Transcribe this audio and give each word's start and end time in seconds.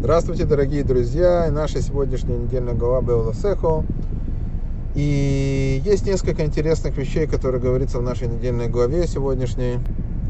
Здравствуйте, 0.00 0.44
дорогие 0.44 0.84
друзья! 0.84 1.48
Наша 1.50 1.82
сегодняшняя 1.82 2.38
недельная 2.38 2.72
глава 2.72 3.02
Беоласехо. 3.02 3.84
И 4.94 5.82
есть 5.84 6.06
несколько 6.06 6.44
интересных 6.44 6.96
вещей, 6.96 7.26
которые 7.26 7.60
говорится 7.60 7.98
в 7.98 8.02
нашей 8.02 8.28
недельной 8.28 8.68
главе 8.68 9.08
сегодняшней. 9.08 9.80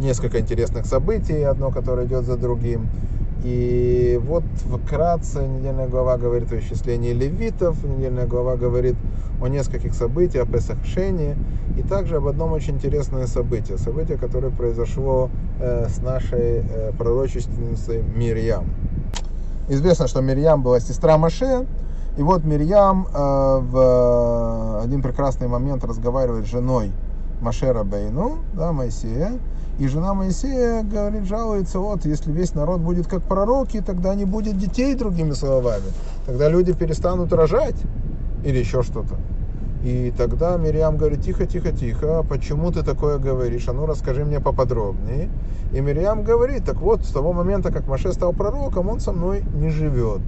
Несколько 0.00 0.40
интересных 0.40 0.86
событий, 0.86 1.42
одно, 1.42 1.70
которое 1.70 2.06
идет 2.06 2.24
за 2.24 2.38
другим. 2.38 2.88
И 3.44 4.18
вот 4.24 4.42
вкратце 4.84 5.46
недельная 5.46 5.86
глава 5.86 6.16
говорит 6.16 6.50
о 6.50 6.58
исчислении 6.60 7.12
левитов, 7.12 7.76
недельная 7.84 8.26
глава 8.26 8.56
говорит 8.56 8.96
о 9.38 9.48
нескольких 9.48 9.92
событиях, 9.92 10.48
о 10.48 10.50
Песахшене, 10.50 11.36
и 11.76 11.82
также 11.82 12.16
об 12.16 12.26
одном 12.26 12.52
очень 12.52 12.76
интересное 12.76 13.26
событии, 13.26 13.74
событие, 13.74 14.16
которое 14.16 14.50
произошло 14.50 15.28
э, 15.60 15.88
с 15.88 15.98
нашей 15.98 16.62
э, 16.62 16.92
пророчественницей 16.96 18.02
Мирьям. 18.16 18.64
Известно, 19.68 20.08
что 20.08 20.20
Мирьям 20.22 20.62
была 20.62 20.80
сестра 20.80 21.18
Маше, 21.18 21.66
и 22.16 22.22
вот 22.22 22.44
Мирьям 22.44 23.06
э, 23.06 23.58
в 23.60 24.80
один 24.82 25.02
прекрасный 25.02 25.46
момент 25.46 25.84
разговаривает 25.84 26.46
с 26.46 26.50
женой 26.50 26.90
Машера 27.40 27.84
Бейну, 27.84 28.38
да, 28.54 28.72
Моисея, 28.72 29.38
и 29.78 29.86
жена 29.86 30.14
Моисея 30.14 30.82
говорит, 30.82 31.24
жалуется, 31.26 31.78
вот, 31.78 32.04
если 32.04 32.32
весь 32.32 32.54
народ 32.54 32.80
будет 32.80 33.06
как 33.06 33.22
пророки, 33.22 33.80
тогда 33.80 34.14
не 34.14 34.24
будет 34.24 34.58
детей, 34.58 34.94
другими 34.94 35.32
словами. 35.32 35.84
Тогда 36.26 36.48
люди 36.48 36.72
перестанут 36.72 37.32
рожать 37.32 37.76
или 38.44 38.58
еще 38.58 38.82
что-то. 38.82 39.16
И 39.82 40.12
тогда 40.16 40.56
Мириам 40.56 40.96
говорит, 40.96 41.22
тихо, 41.22 41.46
тихо, 41.46 41.70
тихо, 41.70 42.24
почему 42.28 42.72
ты 42.72 42.82
такое 42.82 43.18
говоришь? 43.18 43.68
А 43.68 43.72
ну 43.72 43.86
расскажи 43.86 44.24
мне 44.24 44.40
поподробнее. 44.40 45.30
И 45.72 45.80
Мириам 45.80 46.24
говорит, 46.24 46.64
так 46.64 46.80
вот, 46.80 47.04
с 47.04 47.10
того 47.10 47.32
момента, 47.32 47.70
как 47.70 47.86
Маше 47.86 48.12
стал 48.12 48.32
пророком, 48.32 48.88
он 48.88 49.00
со 49.00 49.12
мной 49.12 49.42
не 49.54 49.70
живет. 49.70 50.22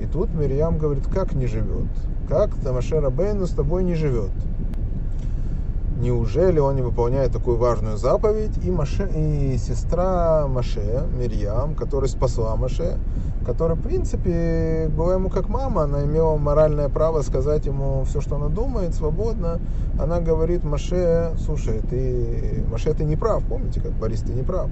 И 0.00 0.06
тут 0.06 0.32
Мириам 0.32 0.78
говорит, 0.78 1.06
как 1.12 1.34
не 1.34 1.46
живет? 1.46 1.88
Как 2.28 2.50
Маше 2.64 3.00
Рабейну 3.00 3.46
с 3.46 3.50
тобой 3.50 3.84
не 3.84 3.94
живет? 3.94 4.30
Неужели 6.00 6.58
он 6.58 6.76
не 6.76 6.82
выполняет 6.82 7.30
такую 7.30 7.58
важную 7.58 7.98
заповедь? 7.98 8.56
И, 8.64 8.70
Маше, 8.70 9.06
и 9.14 9.58
сестра 9.58 10.46
Маше, 10.48 11.04
Мирьям, 11.12 11.74
которая 11.74 12.08
спасла 12.08 12.56
Маше, 12.56 12.96
которая, 13.44 13.76
в 13.76 13.82
принципе, 13.82 14.90
была 14.96 15.14
ему 15.14 15.28
как 15.28 15.50
мама, 15.50 15.82
она 15.82 16.04
имела 16.04 16.38
моральное 16.38 16.88
право 16.88 17.20
сказать 17.20 17.66
ему 17.66 18.04
все, 18.04 18.22
что 18.22 18.36
она 18.36 18.48
думает, 18.48 18.94
свободно. 18.94 19.60
Она 19.98 20.20
говорит 20.20 20.64
Маше, 20.64 21.32
слушай, 21.38 21.82
ты, 21.90 22.64
Маше, 22.70 22.94
ты 22.94 23.04
не 23.04 23.16
прав, 23.16 23.44
помните, 23.44 23.82
как 23.82 23.92
Борис, 23.92 24.20
ты 24.22 24.32
не 24.32 24.42
прав. 24.42 24.70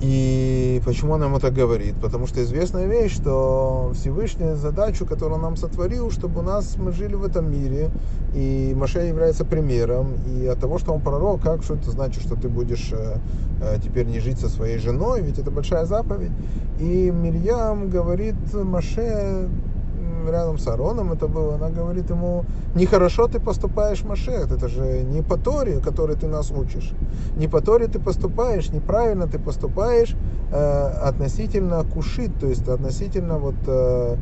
И 0.00 0.80
почему 0.84 1.14
он 1.14 1.24
ему 1.24 1.40
так 1.40 1.54
говорит? 1.54 1.96
Потому 2.00 2.28
что 2.28 2.40
известная 2.42 2.86
вещь, 2.86 3.16
что 3.16 3.92
Всевышний 3.94 4.54
задачу, 4.54 5.04
которую 5.04 5.36
он 5.36 5.42
нам 5.42 5.56
сотворил, 5.56 6.12
чтобы 6.12 6.40
у 6.40 6.42
нас 6.42 6.76
мы 6.76 6.92
жили 6.92 7.14
в 7.14 7.24
этом 7.24 7.50
мире, 7.50 7.90
и 8.32 8.74
Маше 8.76 9.00
является 9.00 9.44
примером, 9.44 10.14
и 10.26 10.46
от 10.46 10.60
того, 10.60 10.78
что 10.78 10.92
он 10.92 11.00
пророк, 11.00 11.42
как 11.42 11.64
что 11.64 11.74
это 11.74 11.90
значит, 11.90 12.22
что 12.22 12.36
ты 12.36 12.48
будешь 12.48 12.90
э, 12.92 13.16
э, 13.60 13.78
теперь 13.82 14.06
не 14.06 14.20
жить 14.20 14.38
со 14.38 14.48
своей 14.48 14.78
женой, 14.78 15.20
ведь 15.22 15.40
это 15.40 15.50
большая 15.50 15.84
заповедь. 15.84 16.32
И 16.78 17.10
Мирьям 17.10 17.90
говорит 17.90 18.36
Маше, 18.54 19.48
рядом 20.26 20.58
с 20.58 20.66
Ароном 20.66 21.12
это 21.12 21.28
было, 21.28 21.56
она 21.56 21.68
говорит 21.68 22.10
ему, 22.10 22.44
нехорошо 22.74 23.28
ты 23.28 23.40
поступаешь, 23.40 24.02
Машех, 24.02 24.50
это 24.50 24.68
же 24.68 25.02
не 25.02 25.22
по 25.22 25.36
Торе, 25.36 25.80
которой 25.80 26.16
ты 26.16 26.26
нас 26.26 26.50
учишь. 26.50 26.92
Не 27.36 27.48
по 27.48 27.60
Торе 27.60 27.86
ты 27.86 27.98
поступаешь, 27.98 28.70
неправильно 28.70 29.26
ты 29.26 29.38
поступаешь 29.38 30.14
э, 30.50 30.86
относительно 31.02 31.84
кушит, 31.84 32.30
то 32.40 32.46
есть 32.46 32.66
относительно 32.68 33.38
вот 33.38 33.56
э, 33.66 34.16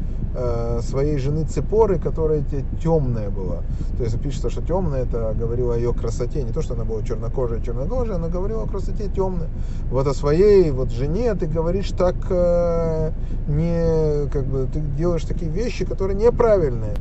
своей 0.82 1.18
жены 1.18 1.44
Цепоры, 1.44 1.98
которая 1.98 2.42
темная 2.82 3.30
была. 3.30 3.62
То 3.96 4.04
есть 4.04 4.20
пишется, 4.20 4.50
что 4.50 4.62
темная, 4.62 5.02
это 5.04 5.34
говорила 5.38 5.74
о 5.74 5.76
ее 5.76 5.94
красоте, 5.94 6.42
не 6.42 6.52
то, 6.52 6.62
что 6.62 6.74
она 6.74 6.84
была 6.84 7.02
чернокожая, 7.02 7.60
чернокожая, 7.60 8.16
она 8.16 8.28
говорила 8.28 8.64
о 8.64 8.66
красоте 8.66 9.08
темной. 9.08 9.48
Вот 9.90 10.06
о 10.06 10.14
своей 10.14 10.70
вот 10.70 10.90
жене 10.90 11.34
ты 11.34 11.46
говоришь 11.46 11.90
так 11.90 12.16
э, 12.28 13.12
не, 13.48 14.28
как 14.30 14.44
бы, 14.46 14.68
ты 14.72 14.80
делаешь 14.80 15.24
такие 15.24 15.50
вещи, 15.50 15.84
которые 15.84 16.16
неправильные. 16.16 16.94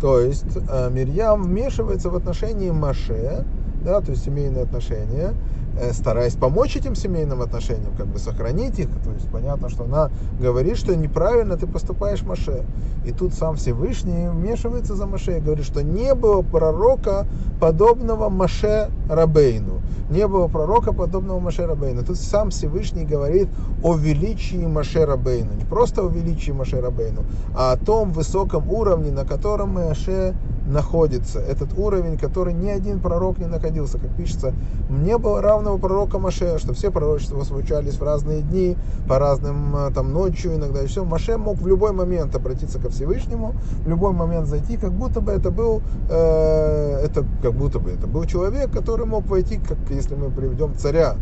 То 0.00 0.20
есть 0.20 0.56
э, 0.56 0.90
Мирьям 0.90 1.42
вмешивается 1.42 2.08
в 2.10 2.16
отношении 2.16 2.70
Маше, 2.70 3.44
да, 3.84 4.00
то 4.00 4.12
есть 4.12 4.24
семейные 4.24 4.62
отношения, 4.64 5.34
Э, 5.67 5.67
стараясь 5.92 6.34
помочь 6.34 6.76
этим 6.76 6.94
семейным 6.94 7.42
отношениям, 7.42 7.92
как 7.96 8.06
бы 8.06 8.18
сохранить 8.18 8.78
их. 8.78 8.88
То 9.04 9.10
есть 9.12 9.28
понятно, 9.30 9.68
что 9.68 9.84
она 9.84 10.10
говорит, 10.40 10.76
что 10.76 10.94
неправильно 10.96 11.56
ты 11.56 11.66
поступаешь 11.66 12.22
Маше. 12.22 12.64
И 13.04 13.12
тут 13.12 13.34
сам 13.34 13.56
Всевышний 13.56 14.28
вмешивается 14.28 14.94
за 14.94 15.06
Маше 15.06 15.38
и 15.38 15.40
говорит, 15.40 15.64
что 15.64 15.82
не 15.82 16.14
было 16.14 16.42
пророка 16.42 17.26
подобного 17.60 18.28
Маше 18.28 18.90
Рабейну. 19.08 19.80
Не 20.10 20.26
было 20.26 20.48
пророка 20.48 20.92
подобного 20.92 21.38
Маше 21.38 21.66
Рабейну. 21.66 22.02
Тут 22.02 22.16
сам 22.16 22.50
Всевышний 22.50 23.04
говорит 23.04 23.48
о 23.82 23.94
величии 23.94 24.66
Маше 24.66 25.04
Рабейну. 25.04 25.52
Не 25.52 25.64
просто 25.64 26.02
о 26.02 26.08
величии 26.08 26.50
Маше 26.50 26.80
Рабейну, 26.80 27.24
а 27.54 27.72
о 27.72 27.76
том 27.76 28.12
высоком 28.12 28.70
уровне, 28.70 29.10
на 29.10 29.24
котором 29.24 29.74
Маше 29.74 30.34
находится. 30.68 31.40
Этот 31.40 31.76
уровень, 31.76 32.18
который 32.18 32.52
ни 32.52 32.68
один 32.68 33.00
пророк 33.00 33.38
не 33.38 33.46
находился. 33.46 33.98
Как 33.98 34.14
пишется, 34.16 34.54
не 34.88 35.16
было 35.18 35.40
равного 35.40 35.78
пророка 35.78 36.18
Маше, 36.18 36.58
что 36.58 36.74
все 36.74 36.90
пророчества 36.90 37.42
случались 37.42 37.94
в 37.94 38.02
разные 38.02 38.42
дни, 38.42 38.76
по 39.08 39.18
разным 39.18 39.74
э, 39.76 39.90
там 39.94 40.12
ночью 40.12 40.54
иногда 40.54 40.82
и 40.82 40.86
все. 40.86 41.04
Маше 41.04 41.38
мог 41.38 41.56
в 41.58 41.66
любой 41.66 41.92
момент 41.92 42.34
обратиться 42.34 42.78
ко 42.78 42.90
Всевышнему, 42.90 43.54
в 43.84 43.88
любой 43.88 44.12
момент 44.12 44.46
зайти, 44.46 44.76
как 44.76 44.92
будто 44.92 45.20
бы 45.20 45.32
это 45.32 45.50
был, 45.50 45.82
э, 46.10 47.00
это 47.04 47.24
как 47.42 47.54
будто 47.54 47.78
бы 47.78 47.90
это 47.90 48.06
был 48.06 48.24
человек, 48.24 48.70
который 48.70 49.06
мог 49.06 49.26
войти, 49.26 49.58
как 49.58 49.78
если 49.90 50.14
мы 50.14 50.30
приведем 50.30 50.74
царя 50.76 51.16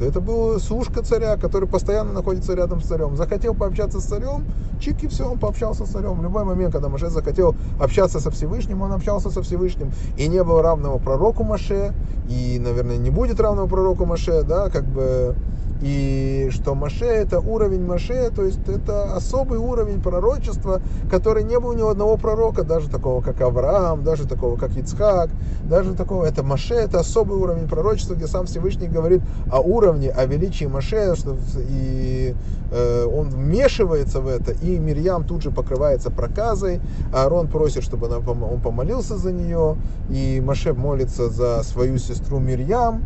то 0.00 0.06
это 0.06 0.22
был 0.22 0.58
служка 0.58 1.02
царя, 1.02 1.36
который 1.36 1.68
постоянно 1.68 2.14
находится 2.14 2.54
рядом 2.54 2.80
с 2.80 2.86
царем. 2.86 3.16
Захотел 3.16 3.52
пообщаться 3.54 4.00
с 4.00 4.04
царем, 4.04 4.46
чик 4.80 5.04
и 5.04 5.08
все, 5.08 5.30
он 5.30 5.38
пообщался 5.38 5.84
с 5.84 5.90
царем. 5.90 6.14
В 6.14 6.22
любой 6.22 6.44
момент, 6.44 6.72
когда 6.72 6.88
Маше 6.88 7.10
захотел 7.10 7.54
общаться 7.78 8.18
со 8.18 8.30
Всевышним, 8.30 8.80
он 8.80 8.92
общался 8.92 9.30
со 9.30 9.42
Всевышним. 9.42 9.92
И 10.16 10.26
не 10.26 10.42
было 10.42 10.62
равного 10.62 10.96
пророку 10.96 11.44
Маше, 11.44 11.92
и, 12.30 12.58
наверное, 12.58 12.96
не 12.96 13.10
будет 13.10 13.40
равного 13.40 13.66
пророку 13.66 14.06
Маше, 14.06 14.42
да, 14.42 14.70
как 14.70 14.86
бы 14.86 15.36
и 15.80 16.48
что 16.52 16.74
Маше 16.74 17.06
это 17.06 17.40
уровень 17.40 17.84
Маше, 17.84 18.30
то 18.30 18.44
есть 18.44 18.68
это 18.68 19.14
особый 19.14 19.58
уровень 19.58 20.02
пророчества, 20.02 20.80
который 21.10 21.42
не 21.42 21.58
был 21.58 21.72
ни 21.72 21.82
у 21.82 21.88
одного 21.88 22.16
пророка, 22.16 22.64
даже 22.64 22.90
такого 22.90 23.22
как 23.22 23.40
Авраам, 23.40 24.04
даже 24.04 24.28
такого 24.28 24.56
как 24.56 24.76
Ицхак, 24.76 25.30
даже 25.64 25.94
такого, 25.94 26.24
это 26.24 26.42
Маше, 26.42 26.74
это 26.74 27.00
особый 27.00 27.38
уровень 27.38 27.66
пророчества, 27.66 28.14
где 28.14 28.26
сам 28.26 28.46
Всевышний 28.46 28.88
говорит 28.88 29.22
о 29.50 29.60
уровне, 29.60 30.10
о 30.10 30.26
величии 30.26 30.66
Маше, 30.66 31.14
что, 31.16 31.36
и 31.56 32.34
э, 32.70 33.06
он 33.06 33.30
вмешивается 33.30 34.20
в 34.20 34.28
это, 34.28 34.52
и 34.52 34.78
Мирьям 34.78 35.24
тут 35.24 35.42
же 35.42 35.50
покрывается 35.50 36.10
проказой, 36.10 36.80
Аарон 37.12 37.48
просит, 37.48 37.84
чтобы 37.84 38.08
он 38.08 38.60
помолился 38.60 39.16
за 39.16 39.32
нее, 39.32 39.76
и 40.10 40.42
Маше 40.44 40.74
молится 40.74 41.30
за 41.30 41.62
свою 41.62 41.96
сестру 41.98 42.38
Мирьям, 42.38 43.02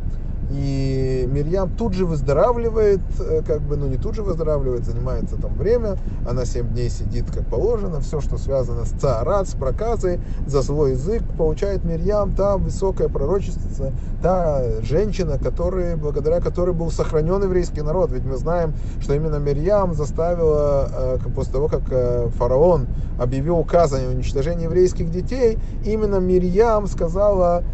и 0.51 1.29
Мирьям 1.31 1.71
тут 1.71 1.95
же 1.95 2.07
выздоравливает, 2.07 3.01
э, 3.21 3.43
как 3.47 3.63
бы, 3.63 3.77
ну 3.77 3.87
не 3.87 3.97
тут 3.97 4.15
же 4.15 4.23
выздоравливает, 4.23 4.85
занимается 4.85 5.37
там 5.37 5.55
время, 5.55 5.97
она 6.29 6.45
7 6.45 6.69
дней 6.69 6.91
сидит 6.91 7.31
как 7.31 7.47
положено, 7.47 8.01
все, 8.01 8.21
что 8.21 8.39
связано 8.39 8.85
с 8.85 8.91
царат, 8.91 9.49
с 9.49 9.55
проказой, 9.55 10.21
за 10.47 10.63
свой 10.63 10.93
язык, 10.93 11.23
получает 11.37 11.85
Мирьям, 11.85 12.35
та 12.35 12.57
высокая 12.57 13.09
пророчественница, 13.09 13.93
та 14.23 14.81
женщина, 14.83 15.39
которая, 15.39 15.97
благодаря 15.97 16.41
которой 16.41 16.75
был 16.75 16.91
сохранен 16.91 17.43
еврейский 17.43 17.83
народ. 17.83 18.13
Ведь 18.13 18.25
мы 18.25 18.37
знаем, 18.37 18.75
что 19.01 19.15
именно 19.15 19.37
Мирьям 19.37 19.95
заставила, 19.95 20.89
э, 20.91 21.19
после 21.35 21.53
того, 21.53 21.69
как 21.69 21.83
э, 21.91 22.29
фараон 22.37 22.87
объявил 23.19 23.59
указ 23.59 23.93
о 23.93 23.99
уничтожении 24.09 24.65
еврейских 24.65 25.11
детей, 25.11 25.59
именно 25.85 26.17
Мирьям 26.17 26.87
сказала 26.87 27.65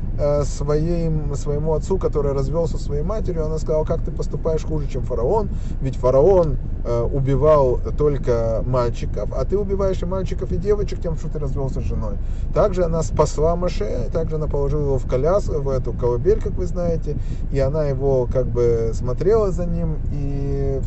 своим, 0.44 1.34
своему 1.34 1.74
отцу, 1.74 1.98
который 1.98 2.32
развел 2.32 2.50
развел 2.50 2.66
со 2.66 2.78
своей 2.78 3.02
матерью, 3.02 3.46
она 3.46 3.58
сказала, 3.58 3.84
как 3.84 4.02
ты 4.02 4.10
поступаешь 4.10 4.64
хуже, 4.64 4.88
чем 4.88 5.02
фараон, 5.02 5.48
ведь 5.80 5.96
фараон 5.96 6.56
э, 6.84 7.02
убивал 7.02 7.78
только 7.96 8.62
мальчиков, 8.66 9.30
а 9.36 9.44
ты 9.44 9.56
убиваешь 9.56 10.02
и 10.02 10.06
мальчиков, 10.06 10.52
и 10.52 10.56
девочек 10.56 11.00
тем, 11.00 11.16
что 11.16 11.28
ты 11.28 11.38
развелся 11.38 11.80
с 11.80 11.84
женой. 11.84 12.16
Также 12.54 12.84
она 12.84 13.02
спасла 13.02 13.56
Маше, 13.56 14.08
также 14.12 14.36
она 14.36 14.46
положила 14.46 14.82
его 14.82 14.98
в 14.98 15.06
коляс, 15.06 15.46
в 15.46 15.68
эту 15.68 15.92
колыбель, 15.92 16.40
как 16.40 16.52
вы 16.52 16.66
знаете, 16.66 17.16
и 17.52 17.58
она 17.58 17.86
его 17.86 18.28
как 18.30 18.46
бы 18.46 18.90
смотрела 18.94 19.50
за 19.50 19.66
ним, 19.66 19.98
и 20.12 20.80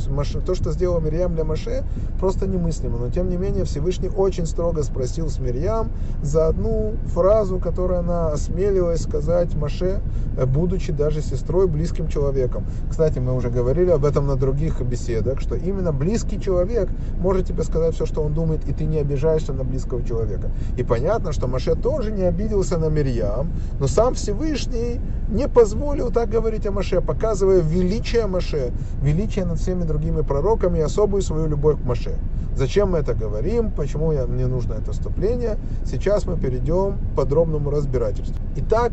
то, 0.46 0.56
что 0.56 0.72
сделала 0.72 1.00
Мирьям 1.00 1.36
для 1.36 1.44
Маше, 1.44 1.84
просто 2.20 2.48
немыслимо. 2.48 2.98
Но 2.98 3.10
тем 3.10 3.30
не 3.30 3.38
менее 3.38 3.64
Всевышний 3.64 4.10
очень 4.10 4.46
строго 4.46 4.84
спросил 4.84 5.30
с 5.30 5.40
Мирьям 5.40 5.90
за 6.22 6.48
одну 6.48 6.94
фразу, 7.06 7.60
которую 7.60 8.00
она 8.00 8.30
осмелилась 8.30 9.02
сказать 9.02 9.23
Маше, 9.56 10.02
э, 10.38 10.46
будучи 10.46 10.92
даже 10.92 11.22
сестрой, 11.22 11.68
близким 11.68 12.08
человеком. 12.08 12.66
Кстати, 12.90 13.20
мы 13.20 13.36
уже 13.36 13.50
говорили 13.50 13.90
об 13.92 14.06
этом 14.06 14.28
на 14.28 14.36
других 14.36 14.82
беседах, 14.82 15.42
что 15.42 15.56
именно 15.56 15.92
близкий 15.92 16.40
человек 16.40 16.90
может 17.20 17.48
тебе 17.48 17.64
сказать 17.64 17.96
все, 17.96 18.06
что 18.06 18.22
он 18.22 18.34
думает, 18.34 18.68
и 18.68 18.74
ты 18.74 18.86
не 18.86 19.00
обижаешься 19.00 19.54
на 19.54 19.64
близкого 19.64 20.04
человека. 20.04 20.52
И 20.78 20.84
понятно, 20.84 21.32
что 21.32 21.48
Маше 21.48 21.76
тоже 21.76 22.12
не 22.12 22.24
обиделся 22.24 22.78
на 22.78 22.90
Мирьям, 22.90 23.52
но 23.80 23.88
сам 23.88 24.14
Всевышний 24.14 25.00
не 25.30 25.48
позволил 25.48 26.12
так 26.12 26.30
говорить 26.30 26.66
о 26.68 26.72
Маше, 26.72 27.02
показывая 27.02 27.62
величие 27.62 28.28
Маше, 28.28 28.72
величие 29.02 29.46
над 29.46 29.60
всеми 29.60 29.84
другими 29.84 30.22
пророками 30.22 30.80
и 30.80 30.82
особую 30.82 31.22
свою 31.22 31.48
любовь 31.48 31.82
к 31.82 31.86
Маше. 31.86 32.16
Зачем 32.56 32.92
мы 32.92 33.00
это 33.00 33.16
говорим, 33.16 33.72
почему 33.72 34.12
я, 34.12 34.28
мне 34.28 34.46
нужно 34.46 34.74
это 34.74 34.92
вступление, 34.92 35.58
сейчас 35.86 36.26
мы 36.26 36.38
перейдем 36.38 36.98
к 36.98 37.16
подробному 37.16 37.72
разбирательству. 37.72 38.36
Итак, 38.58 38.92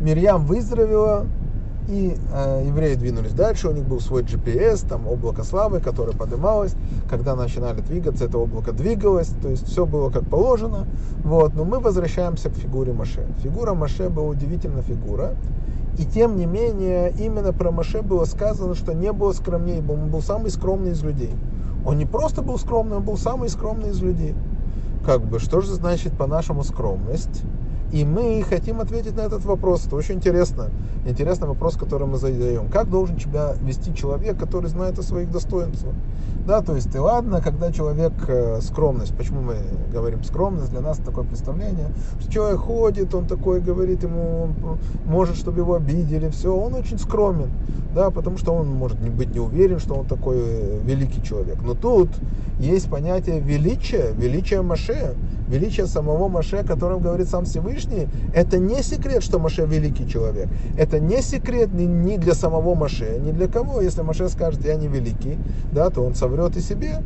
Мирьям 0.00 0.44
выздоровела, 0.44 1.26
и 1.88 2.16
э, 2.32 2.64
евреи 2.66 2.94
двинулись 2.96 3.32
дальше, 3.32 3.68
у 3.68 3.72
них 3.72 3.84
был 3.84 4.00
свой 4.00 4.22
GPS, 4.22 4.86
там 4.88 5.06
облако 5.06 5.44
славы, 5.44 5.80
которое 5.80 6.12
поднималось, 6.12 6.74
когда 7.08 7.36
начинали 7.36 7.80
двигаться, 7.80 8.24
это 8.24 8.38
облако 8.38 8.72
двигалось, 8.72 9.28
то 9.40 9.48
есть 9.48 9.66
все 9.66 9.86
было 9.86 10.10
как 10.10 10.24
положено, 10.28 10.86
вот, 11.22 11.54
но 11.54 11.64
мы 11.64 11.78
возвращаемся 11.78 12.50
к 12.50 12.54
фигуре 12.54 12.92
Маше. 12.92 13.26
Фигура 13.42 13.74
Маше 13.74 14.08
была 14.08 14.26
удивительная 14.26 14.82
фигура, 14.82 15.34
и 15.98 16.04
тем 16.04 16.36
не 16.36 16.46
менее, 16.46 17.12
именно 17.18 17.52
про 17.52 17.70
Маше 17.70 18.02
было 18.02 18.24
сказано, 18.24 18.74
что 18.74 18.92
не 18.92 19.12
было 19.12 19.32
скромнее, 19.32 19.82
он 19.88 20.10
был 20.10 20.20
самый 20.20 20.50
скромный 20.50 20.90
из 20.90 21.02
людей. 21.02 21.30
Он 21.86 21.96
не 21.96 22.04
просто 22.04 22.42
был 22.42 22.58
скромный, 22.58 22.96
он 22.96 23.04
был 23.04 23.16
самый 23.16 23.48
скромный 23.48 23.90
из 23.90 24.02
людей. 24.02 24.34
Как 25.04 25.24
бы, 25.24 25.38
что 25.38 25.60
же 25.60 25.72
значит 25.72 26.12
по-нашему 26.14 26.64
скромность? 26.64 27.44
И 27.96 28.04
мы 28.04 28.44
хотим 28.46 28.82
ответить 28.82 29.16
на 29.16 29.22
этот 29.22 29.46
вопрос. 29.46 29.86
Это 29.86 29.96
очень 29.96 30.16
интересно. 30.16 30.68
Интересный 31.06 31.48
вопрос, 31.48 31.76
который 31.76 32.06
мы 32.06 32.18
задаем. 32.18 32.68
Как 32.68 32.90
должен 32.90 33.16
тебя 33.16 33.54
вести 33.62 33.94
человек, 33.94 34.38
который 34.38 34.68
знает 34.68 34.98
о 34.98 35.02
своих 35.02 35.30
достоинствах? 35.30 35.94
Да, 36.46 36.60
то 36.60 36.76
есть, 36.76 36.94
и 36.94 36.98
ладно, 36.98 37.40
когда 37.40 37.72
человек 37.72 38.12
э, 38.28 38.60
скромность, 38.60 39.16
почему 39.16 39.40
мы 39.40 39.56
говорим 39.90 40.22
скромность, 40.24 40.70
для 40.70 40.80
нас 40.80 40.98
такое 40.98 41.24
представление, 41.24 41.88
что 42.20 42.30
человек 42.30 42.60
ходит, 42.60 43.14
он 43.14 43.26
такой 43.26 43.60
говорит, 43.60 44.02
ему 44.02 44.50
может, 45.06 45.36
чтобы 45.36 45.60
его 45.60 45.74
обидели, 45.74 46.28
все, 46.28 46.54
он 46.54 46.74
очень 46.74 46.98
скромен, 46.98 47.48
да, 47.94 48.10
потому 48.10 48.36
что 48.36 48.52
он 48.52 48.68
может 48.68 49.00
не 49.00 49.10
быть 49.10 49.34
не 49.34 49.40
уверен, 49.40 49.80
что 49.80 49.94
он 49.94 50.06
такой 50.06 50.36
э, 50.38 50.80
великий 50.84 51.22
человек. 51.22 51.56
Но 51.64 51.74
тут 51.74 52.10
есть 52.60 52.88
понятие 52.90 53.40
величия, 53.40 54.12
величия 54.12 54.62
Маше, 54.62 55.14
величие 55.48 55.86
самого 55.86 56.28
Маше, 56.28 56.58
о 56.58 56.64
котором 56.64 57.00
говорит 57.00 57.28
сам 57.28 57.44
Всевышний, 57.44 57.85
это 58.34 58.58
не 58.58 58.82
секрет, 58.82 59.22
что 59.22 59.38
Маше 59.38 59.64
великий 59.66 60.08
человек. 60.08 60.48
Это 60.76 61.00
не 61.00 61.22
секрет 61.22 61.72
ни, 61.72 61.84
ни 61.84 62.16
для 62.16 62.34
самого 62.34 62.74
Маше, 62.74 63.18
ни 63.20 63.32
для 63.32 63.48
кого. 63.48 63.80
Если 63.80 64.02
Маше 64.02 64.28
скажет, 64.28 64.64
я 64.64 64.76
не 64.76 64.88
великий, 64.88 65.38
да, 65.72 65.90
то 65.90 66.02
он 66.02 66.14
соврет 66.14 66.56
и 66.56 66.60
себе. 66.60 67.02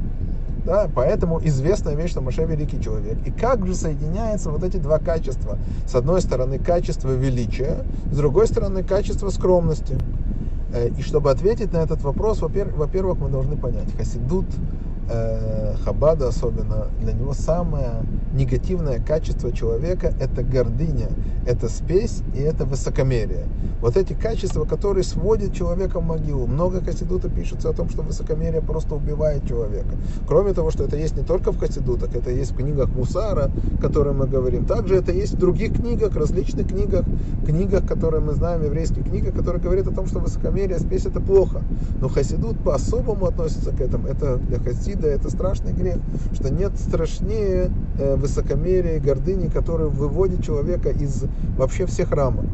Да, 0.65 0.91
поэтому 0.94 1.41
известная 1.43 1.94
вещь, 1.94 2.11
что 2.11 2.21
Маше 2.21 2.44
великий 2.44 2.81
человек. 2.82 3.17
И 3.27 3.31
как 3.31 3.67
же 3.67 3.75
соединяются 3.75 4.50
вот 4.50 4.62
эти 4.62 4.77
два 4.77 4.99
качества? 4.99 5.59
С 5.87 5.94
одной 5.94 6.21
стороны, 6.21 6.59
качество 6.59 7.11
величия, 7.11 7.85
с 8.11 8.17
другой 8.17 8.47
стороны, 8.47 8.83
качество 8.83 9.31
скромности. 9.31 9.97
Э, 10.73 10.88
и 10.88 11.03
чтобы 11.03 11.31
ответить 11.31 11.73
на 11.73 11.79
этот 11.79 12.03
вопрос, 12.03 12.41
во-первых, 12.41 13.19
мы 13.19 13.31
должны 13.31 13.56
понять, 13.56 13.93
Хасидут 13.97 14.47
э, 15.11 15.75
Хабада 15.85 16.29
особенно, 16.29 16.87
для 17.01 17.12
него 17.12 17.33
самое 17.33 18.03
негативное 18.33 19.01
качество 19.01 19.53
человека– 19.53 20.15
это 20.21 20.43
гордыня, 20.43 21.09
это 21.47 21.69
спесь 21.69 22.23
и 22.35 22.39
это 22.39 22.65
высокомерие. 22.65 23.47
Вот 23.81 23.97
эти 23.97 24.12
качества, 24.12 24.65
которые 24.65 25.05
сводят 25.05 25.55
человека 25.55 26.01
в 26.01 26.07
могилу. 26.07 26.47
Много 26.47 26.81
хасидута 26.81 27.29
пишется 27.29 27.71
о 27.71 27.73
том, 27.73 27.89
что 27.89 28.03
высокомерие 28.03 28.62
просто 28.62 28.95
убивает 28.95 29.47
человека. 29.49 29.97
Кроме 30.29 30.53
того, 30.53 30.71
что 30.71 30.85
это 30.85 30.97
есть 30.97 31.17
не 31.17 31.25
только 31.25 31.53
в 31.53 31.59
хасидутах, 31.59 32.15
это 32.15 32.31
есть 32.31 32.53
в 32.53 32.57
книгах 32.57 32.91
Мусара, 32.91 33.51
о 33.79 33.81
которых 33.81 34.15
мы 34.15 34.27
говорим. 34.27 34.67
Также 34.67 34.97
это 34.97 35.12
есть 35.12 35.35
в 35.35 35.39
других 35.39 35.75
книгах, 35.75 36.15
различных 36.15 36.69
книгах, 36.69 37.05
книгах, 37.47 37.87
которые 37.87 38.21
мы 38.21 38.35
знаем, 38.35 38.62
еврейских 38.62 39.05
книгах, 39.05 39.35
которые 39.35 39.62
говорят 39.62 39.87
о 39.89 39.95
том, 39.95 40.07
что 40.07 40.21
высокомерие, 40.21 40.79
спесь– 40.79 41.05
это 41.07 41.21
плохо. 41.21 41.62
Но 42.01 42.09
хасидут 42.09 42.62
по-особому 42.62 43.27
относится 43.27 43.71
к 43.71 43.81
этому. 43.81 44.07
Это 44.07 44.37
для 44.37 44.59
хасида 44.59 45.00
это 45.06 45.31
страшный 45.31 45.73
грех, 45.73 45.97
что 46.35 46.52
нет 46.52 46.73
страшнее 46.79 47.70
э, 47.99 48.17
высокомерия 48.17 48.97
и 48.97 49.00
гордыни, 49.00 49.49
которые 49.49 49.88
выводит 49.88 50.44
человека 50.44 50.91
из 50.91 51.25
вообще 51.56 51.87
всех 51.87 52.12
рамок. 52.12 52.47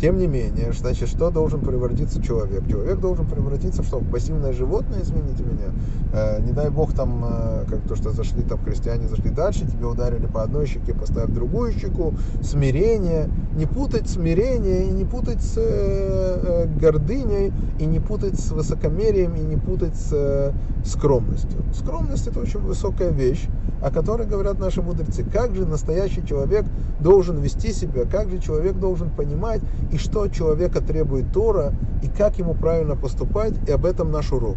Тем 0.00 0.18
не 0.18 0.26
менее, 0.26 0.72
значит, 0.72 1.08
что 1.08 1.30
должен 1.30 1.60
превратиться 1.60 2.22
человек? 2.22 2.68
Человек 2.68 3.00
должен 3.00 3.26
превратиться 3.26 3.82
в 3.82 3.86
что? 3.86 4.00
Пассивное 4.00 4.52
животное, 4.52 5.00
извините 5.00 5.42
меня. 5.42 5.72
Э, 6.12 6.40
не 6.42 6.52
дай 6.52 6.68
бог 6.68 6.92
там, 6.92 7.24
э, 7.24 7.64
как 7.66 7.80
то, 7.88 7.96
что 7.96 8.10
зашли 8.10 8.42
там 8.42 8.62
христиане, 8.62 9.08
зашли 9.08 9.30
дальше, 9.30 9.66
тебе 9.66 9.86
ударили 9.86 10.26
по 10.26 10.42
одной 10.42 10.66
щеке, 10.66 10.92
поставив 10.92 11.32
другую 11.32 11.72
щеку. 11.72 12.12
Смирение. 12.42 13.30
Не 13.56 13.64
путать 13.64 14.08
смирение 14.08 14.86
и 14.86 14.90
не 14.90 15.06
путать 15.06 15.42
с 15.42 15.54
э, 15.56 15.62
э 15.62 16.66
гордыней, 16.78 17.54
и 17.78 17.86
не 17.86 18.00
путать 18.00 18.38
с 18.38 18.50
высокомерием, 18.50 19.34
и 19.34 19.40
не 19.40 19.56
путать 19.56 19.96
с 19.96 20.10
э, 20.12 20.52
скромностью. 20.84 21.64
Скромность 21.74 22.26
это 22.26 22.40
очень 22.40 22.60
высокая 22.60 23.10
вещь, 23.10 23.46
о 23.82 23.90
которой 23.90 24.26
говорят 24.26 24.58
наши 24.58 24.82
мудрецы. 24.82 25.24
Как 25.24 25.54
же 25.54 25.66
настоящий 25.66 26.26
человек 26.26 26.64
должен 27.00 27.38
вести 27.38 27.72
себя, 27.72 28.04
как 28.04 28.30
же 28.30 28.38
человек 28.38 28.76
должен 28.76 29.10
понимать 29.10 29.62
и 29.92 29.98
что 29.98 30.22
от 30.22 30.32
человека 30.32 30.80
требует 30.80 31.32
Тора, 31.32 31.72
и 32.02 32.08
как 32.08 32.38
ему 32.38 32.54
правильно 32.54 32.96
поступать, 32.96 33.54
и 33.66 33.70
об 33.70 33.86
этом 33.86 34.10
наш 34.10 34.32
урок. 34.32 34.56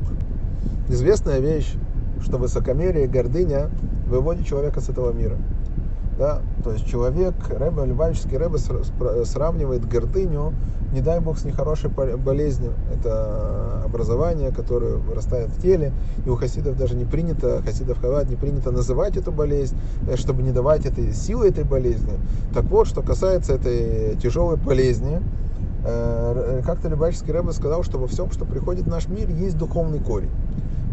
Известная 0.89 1.39
вещь, 1.39 1.71
что 2.21 2.37
высокомерие 2.37 3.05
и 3.05 3.07
гордыня 3.07 3.69
выводит 4.07 4.47
человека 4.47 4.81
с 4.81 4.89
этого 4.89 5.11
мира. 5.11 5.37
Да? 6.19 6.41
То 6.65 6.73
есть 6.73 6.85
человек, 6.85 7.33
Рэбе, 7.49 7.85
Любавический 7.85 8.37
Рэбе 8.37 8.57
сравнивает 9.23 9.87
гордыню, 9.87 10.53
не 10.91 10.99
дай 10.99 11.21
бог, 11.21 11.39
с 11.39 11.45
нехорошей 11.45 11.89
болезнью. 11.89 12.73
Это 12.93 13.83
образование, 13.85 14.51
которое 14.51 14.95
вырастает 14.95 15.47
в 15.49 15.61
теле, 15.61 15.93
и 16.25 16.29
у 16.29 16.35
хасидов 16.35 16.77
даже 16.77 16.95
не 16.95 17.05
принято, 17.05 17.61
хасидов 17.61 18.01
Хавад 18.01 18.29
не 18.29 18.35
принято 18.35 18.71
называть 18.71 19.15
эту 19.15 19.31
болезнь, 19.31 19.77
э, 20.09 20.17
чтобы 20.17 20.43
не 20.43 20.51
давать 20.51 20.85
этой 20.85 21.13
силы 21.13 21.47
этой 21.47 21.63
болезни. 21.63 22.13
Так 22.53 22.65
вот, 22.65 22.87
что 22.87 23.01
касается 23.01 23.53
этой 23.53 24.17
тяжелой 24.17 24.57
болезни, 24.57 25.21
э, 25.85 26.61
как-то 26.65 26.89
Любавический 26.89 27.31
Рэбе 27.31 27.53
сказал, 27.53 27.83
что 27.83 27.97
во 27.97 28.07
всем, 28.07 28.29
что 28.29 28.43
приходит 28.43 28.83
в 28.83 28.89
наш 28.89 29.07
мир, 29.07 29.29
есть 29.29 29.57
духовный 29.57 29.99
корень 29.99 30.31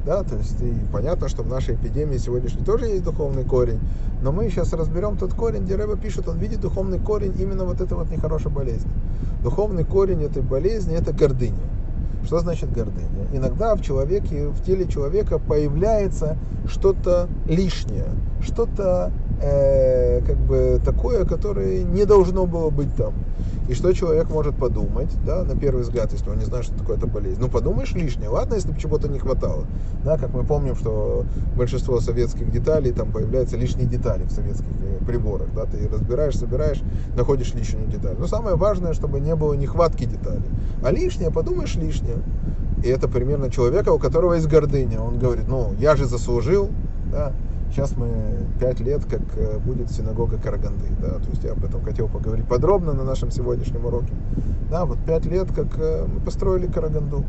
да, 0.07 0.23
то 0.23 0.37
есть 0.37 0.61
и 0.63 0.73
понятно, 0.93 1.29
что 1.29 1.43
в 1.43 1.49
нашей 1.49 1.75
эпидемии 1.75 2.17
сегодняшней 2.17 2.65
тоже 2.65 2.87
есть 2.87 3.03
духовный 3.03 3.45
корень, 3.45 3.81
но 4.23 4.31
мы 4.31 4.49
сейчас 4.49 4.73
разберем 4.73 5.17
тот 5.17 5.35
корень, 5.35 5.65
где 5.65 5.75
Рэба 5.75 5.97
пишет, 5.97 6.29
он 6.29 6.39
видит 6.39 6.61
духовный 6.61 7.01
корень 7.01 7.35
именно 7.39 7.65
вот 7.65 7.81
этой 7.81 7.95
вот 7.95 8.09
нехорошей 8.09 8.53
болезни. 8.53 8.91
Духовный 9.43 9.85
корень 9.85 10.23
этой 10.23 10.43
болезни– 10.43 10.97
это 10.97 11.13
гордыня. 11.13 11.59
Что 12.25 12.39
значит 12.39 12.73
гордыня? 12.73 13.27
Иногда 13.33 13.75
в 13.75 13.83
человеке, 13.83 14.49
в 14.49 14.63
теле 14.63 14.87
человека 14.87 15.39
появляется 15.39 16.37
что-то 16.67 17.29
лишнее, 17.47 18.07
что-то 18.41 19.13
э, 19.41 20.21
как 20.27 20.37
бы 20.37 20.81
такое, 20.85 21.25
которое 21.25 21.83
не 21.83 22.05
должно 22.05 22.47
было 22.47 22.71
быть 22.71 22.95
там. 22.97 23.15
И 23.69 23.75
что 23.75 23.93
человек 23.93 24.31
может 24.31 24.57
подумать, 24.57 25.11
да, 25.25 25.43
на 25.43 25.57
первый 25.57 25.83
взгляд, 25.83 26.13
если 26.13 26.31
он 26.31 26.39
не 26.39 26.45
знает, 26.45 26.65
что 26.65 26.79
такое 26.79 26.97
эта 26.97 27.09
болезнь. 27.09 27.41
Ну, 27.41 27.49
подумаешь 27.49 27.93
лишнее, 27.93 28.29
ладно, 28.29 28.55
если 28.55 28.71
бы 28.71 28.79
чего-то 28.79 29.09
не 29.09 29.19
хватало. 29.19 29.65
Да, 30.05 30.17
как 30.19 30.33
мы 30.33 30.45
помним, 30.45 30.77
что 30.77 31.25
большинство 31.57 31.99
советских 31.99 32.53
деталей, 32.53 32.93
там 32.93 33.11
появляются 33.11 33.57
лишние 33.57 33.89
детали 33.89 34.23
в 34.23 34.31
советских 34.31 34.69
э, 34.83 35.05
приборах, 35.05 35.49
да, 35.53 35.65
ты 35.65 35.89
разбираешь, 35.89 36.37
собираешь, 36.37 36.81
находишь 37.17 37.55
лишнюю 37.55 37.89
деталь. 37.89 38.15
Но 38.17 38.29
самое 38.29 38.55
важное, 38.55 38.93
чтобы 38.93 39.19
не 39.19 39.35
было 39.35 39.55
нехватки 39.55 40.05
деталей. 40.05 40.49
А 40.85 40.93
лишнее, 40.93 41.33
подумаешь 41.33 41.75
лишнее. 41.75 42.19
И 42.85 42.89
это 42.89 43.09
примерно 43.09 43.51
человека, 43.51 43.91
у 43.91 43.99
которого 43.99 44.35
есть 44.35 44.47
гордыня. 44.47 45.01
Он 45.01 45.19
говорит, 45.19 45.49
ну, 45.49 45.75
я 45.81 45.97
же 45.97 46.05
заслужил, 46.05 46.71
да, 47.11 47.33
Сейчас 47.77 47.95
мы 47.95 48.09
пять 48.59 48.81
лет, 48.81 49.05
как 49.05 49.21
э, 49.37 49.59
будет 49.59 49.91
синагога 49.91 50.39
Караганды, 50.39 50.87
да, 50.99 51.19
то 51.19 51.29
есть 51.29 51.45
я 51.45 51.53
об 51.53 51.63
этом 51.63 51.85
хотел 51.85 52.09
поговорить 52.09 52.49
подробно 52.49 52.95
на 52.95 53.05
нашем 53.05 53.31
сегодняшнем 53.31 53.85
уроке. 53.85 54.15
Да, 54.71 54.87
вот 54.87 54.97
пять 55.05 55.27
лет, 55.27 55.53
как 55.55 55.79
э, 55.79 56.07
мы 56.07 56.21
построили 56.21 56.69
Караганду. 56.69 57.23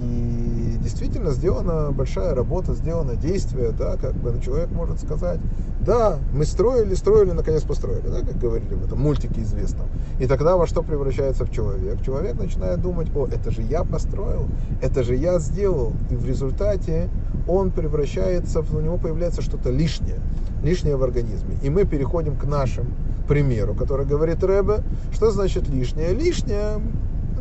И 0.00 0.78
действительно 0.82 1.30
сделана 1.30 1.92
большая 1.92 2.34
работа, 2.34 2.74
сделано 2.74 3.16
действие, 3.16 3.70
да, 3.70 3.96
как 3.96 4.14
бы 4.14 4.40
человек 4.42 4.70
может 4.70 5.00
сказать, 5.00 5.40
да, 5.84 6.18
мы 6.32 6.46
строили, 6.46 6.94
строили, 6.94 7.32
наконец 7.32 7.62
построили, 7.62 8.08
да, 8.08 8.20
как 8.20 8.38
говорили 8.38 8.74
в 8.74 8.86
этом 8.86 9.00
мультике 9.00 9.42
известном. 9.42 9.88
И 10.18 10.26
тогда 10.26 10.56
во 10.56 10.66
что 10.66 10.82
превращается 10.82 11.44
в 11.44 11.50
человек? 11.50 12.02
Человек 12.02 12.38
начинает 12.38 12.80
думать, 12.80 13.08
о, 13.14 13.26
это 13.26 13.50
же 13.50 13.62
я 13.62 13.84
построил, 13.84 14.46
это 14.80 15.02
же 15.02 15.16
я 15.16 15.38
сделал. 15.38 15.92
И 16.10 16.16
в 16.16 16.24
результате 16.24 17.10
он 17.46 17.70
превращается, 17.70 18.60
у 18.60 18.80
него 18.80 18.96
появляется 18.96 19.42
что-то 19.42 19.70
лишнее, 19.70 20.20
лишнее 20.62 20.96
в 20.96 21.02
организме. 21.02 21.56
И 21.62 21.68
мы 21.68 21.84
переходим 21.84 22.36
к 22.36 22.44
нашему 22.44 22.88
примеру, 23.28 23.74
который 23.74 24.06
говорит 24.06 24.42
Рэбе, 24.42 24.82
что 25.12 25.30
значит 25.30 25.68
лишнее? 25.68 26.12
Лишнее 26.12 26.80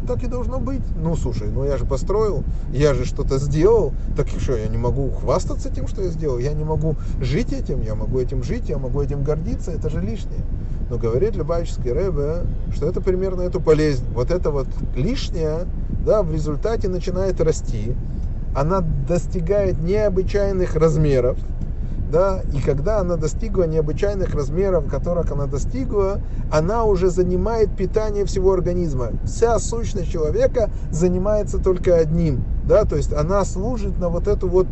так 0.09 0.23
и 0.23 0.27
должно 0.27 0.59
быть. 0.59 0.81
Ну, 0.95 1.15
слушай, 1.15 1.47
ну 1.49 1.63
я 1.65 1.77
же 1.77 1.85
построил, 1.85 2.43
я 2.71 2.95
же 2.95 3.05
что-то 3.05 3.37
сделал, 3.37 3.93
так 4.17 4.27
что, 4.27 4.57
я 4.57 4.67
не 4.67 4.77
могу 4.77 5.11
хвастаться 5.11 5.69
тем, 5.69 5.87
что 5.87 6.01
я 6.01 6.09
сделал, 6.09 6.39
я 6.39 6.53
не 6.53 6.63
могу 6.63 6.95
жить 7.21 7.53
этим, 7.53 7.81
я 7.81 7.93
могу 7.93 8.19
этим 8.19 8.41
жить, 8.41 8.69
я 8.69 8.79
могу 8.79 9.03
этим 9.03 9.23
гордиться, 9.23 9.69
это 9.69 9.91
же 9.91 10.01
лишнее. 10.01 10.41
Но 10.89 10.97
говорит 10.97 11.35
Любавический 11.35 11.91
Рэбе, 11.91 12.47
что 12.73 12.87
это 12.89 13.01
примерно 13.01 13.43
эту 13.43 13.59
болезнь, 13.59 14.03
вот 14.15 14.31
это 14.31 14.49
вот 14.49 14.67
лишнее, 14.95 15.67
да, 16.03 16.23
в 16.23 16.33
результате 16.33 16.89
начинает 16.89 17.39
расти, 17.39 17.93
она 18.55 18.81
достигает 19.07 19.79
необычайных 19.79 20.75
размеров, 20.75 21.37
да, 22.09 22.41
и 22.53 22.59
когда 22.61 22.99
она 22.99 23.15
достигла 23.15 23.63
необычайных 23.63 24.33
размеров, 24.33 24.89
которых 24.89 25.31
она 25.31 25.45
достигла, 25.45 26.21
она 26.51 26.83
уже 26.83 27.09
занимает 27.09 27.75
питание 27.75 28.25
всего 28.25 28.53
организма. 28.53 29.11
Вся 29.25 29.59
сущность 29.59 30.11
человека 30.11 30.69
занимается 30.91 31.59
только 31.59 31.95
одним, 31.95 32.43
да, 32.67 32.85
то 32.85 32.95
есть 32.95 33.13
она 33.13 33.45
служит 33.45 33.99
на 33.99 34.09
вот 34.09 34.27
эту 34.27 34.47
вот 34.47 34.67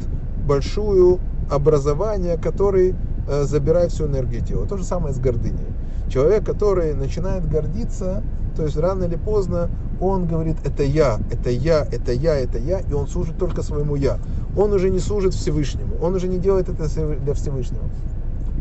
большую 0.46 1.20
образование, 1.52 2.38
который 2.38 2.96
э, 3.28 3.44
забирает 3.44 3.92
всю 3.92 4.08
энергию 4.08 4.44
тела. 4.44 4.66
То 4.66 4.78
же 4.78 4.84
самое 4.84 5.14
с 5.14 5.20
гордыней. 5.20 5.68
Человек, 6.10 6.46
который 6.46 6.94
начинает 6.94 7.48
гордиться, 7.48 8.24
то 8.56 8.64
есть 8.64 8.78
рано 8.78 9.04
или 9.04 9.16
поздно 9.16 9.70
он 10.00 10.28
говорит, 10.28 10.58
это 10.64 10.84
я, 10.84 11.20
это 11.32 11.50
я, 11.50 11.88
это 11.92 12.12
я, 12.12 12.36
это 12.36 12.58
я, 12.58 12.80
и 12.80 12.94
он 12.94 13.08
служит 13.08 13.38
только 13.38 13.62
своему 13.64 13.96
я. 13.96 14.20
Он 14.58 14.74
уже 14.74 14.90
не 14.90 15.00
служит 15.00 15.34
Всевышнему, 15.34 15.96
он 16.02 16.16
уже 16.16 16.28
не 16.28 16.38
делает 16.38 16.70
это 16.70 16.88
для 17.20 17.34
Всевышнего. 17.34 17.84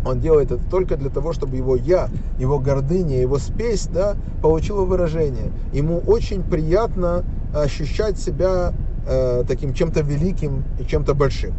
Он 0.05 0.21
делает 0.21 0.53
это 0.53 0.63
только 0.71 0.97
для 0.97 1.11
того, 1.11 1.33
чтобы 1.33 1.57
его 1.57 1.75
я, 1.75 2.09
его 2.39 2.59
гордыня, 2.59 3.21
его 3.21 3.39
спесь, 3.39 3.89
да, 3.89 4.15
получила 4.41 4.85
выражение. 4.85 5.51
Ему 5.73 5.99
очень 6.07 6.43
приятно 6.45 7.25
ощущать 7.55 8.19
себя 8.19 8.73
э, 9.07 9.43
таким 9.49 9.75
чем-то 9.75 10.03
великим 10.03 10.63
и 10.79 10.85
чем-то 10.85 11.15
большим. 11.15 11.55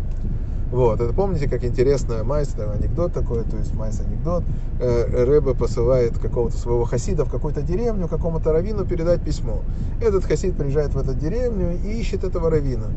Вот, 0.71 1.00
это 1.00 1.13
помните, 1.13 1.47
как 1.47 1.63
интересно, 1.63 2.25
майсе, 2.25 2.53
анекдот 2.55 3.13
такой, 3.13 3.43
то 3.43 3.55
есть 3.55 3.74
майсе 3.74 4.01
анекдот, 4.01 4.43
э, 4.81 5.24
Рэбе 5.25 5.55
посылает 5.55 6.17
какого-то 6.17 6.57
своего 6.57 6.83
хасида 6.83 7.24
в 7.24 7.31
какую-то 7.31 7.62
деревню, 7.62 8.09
какому-то 8.09 8.51
раввину 8.51 8.86
передать 8.86 9.21
письмо. 9.21 9.62
Этот 10.01 10.25
хасид 10.25 10.57
приезжает 10.57 10.93
в 10.93 10.97
эту 10.97 11.13
деревню 11.13 11.77
и 11.86 12.00
ищет 12.00 12.25
этого 12.25 12.50
раввина. 12.50 12.88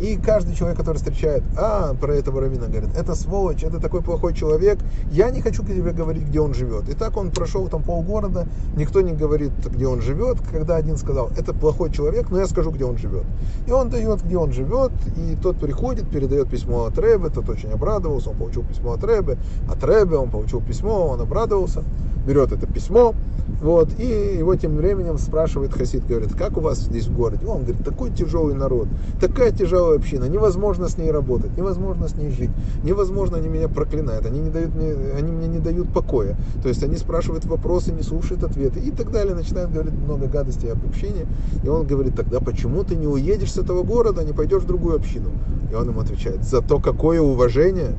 И 0.00 0.16
каждый 0.16 0.54
человек, 0.54 0.78
который 0.78 0.98
встречает, 0.98 1.42
а, 1.56 1.92
про 1.94 2.14
этого 2.14 2.40
раввина 2.40 2.68
говорит, 2.68 2.90
это 2.96 3.14
сволочь, 3.16 3.64
это 3.64 3.80
такой 3.80 4.00
плохой 4.00 4.32
человек, 4.32 4.78
я 5.10 5.28
не 5.30 5.42
хочу 5.42 5.64
к 5.64 5.66
тебе 5.66 5.90
говорить, 5.90 6.22
где 6.22 6.40
он 6.40 6.54
живет. 6.54 6.88
И 6.88 6.94
так 6.94 7.16
он 7.16 7.30
прошел 7.32 7.66
там 7.66 7.82
полгорода, 7.82 8.46
никто 8.76 9.00
не 9.00 9.12
говорит, 9.12 9.50
где 9.66 9.88
он 9.88 10.00
живет, 10.00 10.38
когда 10.52 10.76
один 10.76 10.96
сказал, 10.96 11.30
это 11.36 11.52
плохой 11.52 11.90
человек, 11.90 12.30
но 12.30 12.38
я 12.38 12.46
скажу, 12.46 12.70
где 12.70 12.84
он 12.84 12.96
живет. 12.96 13.24
И 13.66 13.72
он 13.72 13.90
дает, 13.90 14.24
где 14.24 14.38
он 14.38 14.52
живет, 14.52 14.92
и 15.16 15.36
тот 15.42 15.58
приходит, 15.58 16.08
передает 16.08 16.48
письмо 16.48 16.84
от 16.84 16.96
Рэбе, 16.96 17.17
Рэбе, 17.18 17.34
тот 17.34 17.48
очень 17.48 17.70
обрадовался, 17.70 18.30
он 18.30 18.36
получил 18.36 18.62
письмо 18.62 18.92
от 18.92 19.04
Рэбе, 19.04 19.38
от 19.68 19.82
Рэбе 19.82 20.16
он 20.16 20.30
получил 20.30 20.60
письмо, 20.60 21.08
он 21.08 21.20
обрадовался, 21.20 21.84
берет 22.26 22.52
это 22.52 22.66
письмо, 22.66 23.14
вот, 23.62 23.88
и 23.98 24.36
его 24.38 24.54
тем 24.54 24.76
временем 24.76 25.18
спрашивает 25.18 25.72
Хасид, 25.72 26.06
говорит, 26.06 26.34
как 26.34 26.56
у 26.56 26.60
вас 26.60 26.78
здесь 26.78 27.06
в 27.06 27.16
городе? 27.16 27.46
Он 27.46 27.64
говорит, 27.64 27.84
такой 27.84 28.10
тяжелый 28.10 28.54
народ, 28.54 28.88
такая 29.20 29.50
тяжелая 29.50 29.96
община, 29.96 30.26
невозможно 30.26 30.88
с 30.88 30.96
ней 30.96 31.10
работать, 31.10 31.56
невозможно 31.56 32.08
с 32.08 32.14
ней 32.14 32.30
жить, 32.30 32.50
невозможно, 32.84 33.38
они 33.38 33.48
меня 33.48 33.68
проклинают, 33.68 34.26
они, 34.26 34.40
не 34.40 34.50
дают 34.50 34.74
мне, 34.74 34.92
они 35.16 35.32
мне 35.32 35.48
не 35.48 35.58
дают 35.58 35.92
покоя. 35.92 36.36
То 36.62 36.68
есть 36.68 36.82
они 36.84 36.96
спрашивают 36.96 37.46
вопросы, 37.46 37.92
не 37.92 38.02
слушают 38.02 38.44
ответы 38.44 38.80
и 38.80 38.90
так 38.90 39.10
далее, 39.10 39.34
начинают 39.34 39.72
говорить 39.72 39.94
много 39.94 40.26
гадостей 40.26 40.70
об 40.70 40.84
общине. 40.86 41.26
И 41.64 41.68
он 41.68 41.86
говорит, 41.86 42.14
тогда 42.14 42.40
почему 42.40 42.84
ты 42.84 42.94
не 42.96 43.06
уедешь 43.06 43.52
с 43.52 43.58
этого 43.58 43.82
города, 43.82 44.22
не 44.22 44.32
пойдешь 44.32 44.62
в 44.62 44.66
другую 44.66 44.96
общину? 44.96 45.30
И 45.70 45.74
он 45.74 45.88
ему 45.88 46.00
отвечает, 46.00 46.44
зато 46.44 46.80
какое 47.08 47.22
уважение. 47.22 47.94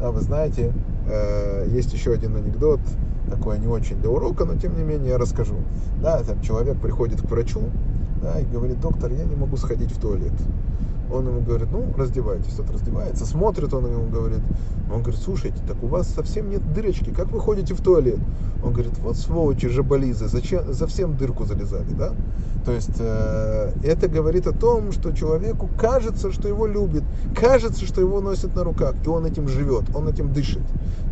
А 0.00 0.10
вы 0.10 0.22
знаете, 0.22 0.72
э, 1.06 1.66
есть 1.68 1.92
еще 1.92 2.14
один 2.14 2.34
анекдот, 2.34 2.80
такое 3.28 3.58
не 3.58 3.66
очень 3.66 3.96
для 4.00 4.08
урока, 4.08 4.46
но 4.46 4.56
тем 4.56 4.74
не 4.74 4.84
менее 4.84 5.10
я 5.10 5.18
расскажу. 5.18 5.56
Да, 6.00 6.22
там 6.22 6.40
человек 6.40 6.80
приходит 6.80 7.20
к 7.20 7.24
врачу, 7.26 7.60
да, 8.22 8.40
и 8.40 8.46
говорит, 8.46 8.80
доктор, 8.80 9.12
я 9.12 9.24
не 9.24 9.36
могу 9.36 9.58
сходить 9.58 9.92
в 9.92 10.00
туалет. 10.00 10.32
Он 11.12 11.26
ему 11.28 11.40
говорит, 11.40 11.68
ну, 11.70 11.92
раздевайтесь. 11.96 12.54
Тот 12.54 12.70
раздевается, 12.70 13.26
смотрит, 13.26 13.72
он 13.74 13.86
ему 13.86 14.08
говорит, 14.08 14.40
он 14.92 15.02
говорит, 15.02 15.20
слушайте, 15.20 15.58
так 15.66 15.82
у 15.82 15.86
вас 15.86 16.08
совсем 16.08 16.50
нет 16.50 16.72
дырочки, 16.72 17.10
как 17.10 17.30
вы 17.30 17.40
ходите 17.40 17.74
в 17.74 17.82
туалет? 17.82 18.18
Он 18.64 18.72
говорит, 18.72 18.96
вот 18.98 19.16
сволочи, 19.16 19.68
жаболизы, 19.68 20.28
зачем, 20.28 20.72
за 20.72 20.86
всем 20.86 21.16
дырку 21.16 21.44
залезали, 21.44 21.92
да? 21.92 22.12
То 22.64 22.72
есть 22.72 22.96
э, 22.98 23.72
это 23.82 24.08
говорит 24.08 24.46
о 24.46 24.52
том, 24.52 24.92
что 24.92 25.12
человеку 25.12 25.68
кажется, 25.78 26.30
что 26.30 26.48
его 26.48 26.66
любит, 26.66 27.02
кажется, 27.34 27.84
что 27.86 28.00
его 28.00 28.20
носят 28.20 28.54
на 28.54 28.62
руках, 28.62 28.94
и 29.04 29.08
он 29.08 29.26
этим 29.26 29.48
живет, 29.48 29.84
он 29.94 30.08
этим 30.08 30.32
дышит, 30.32 30.62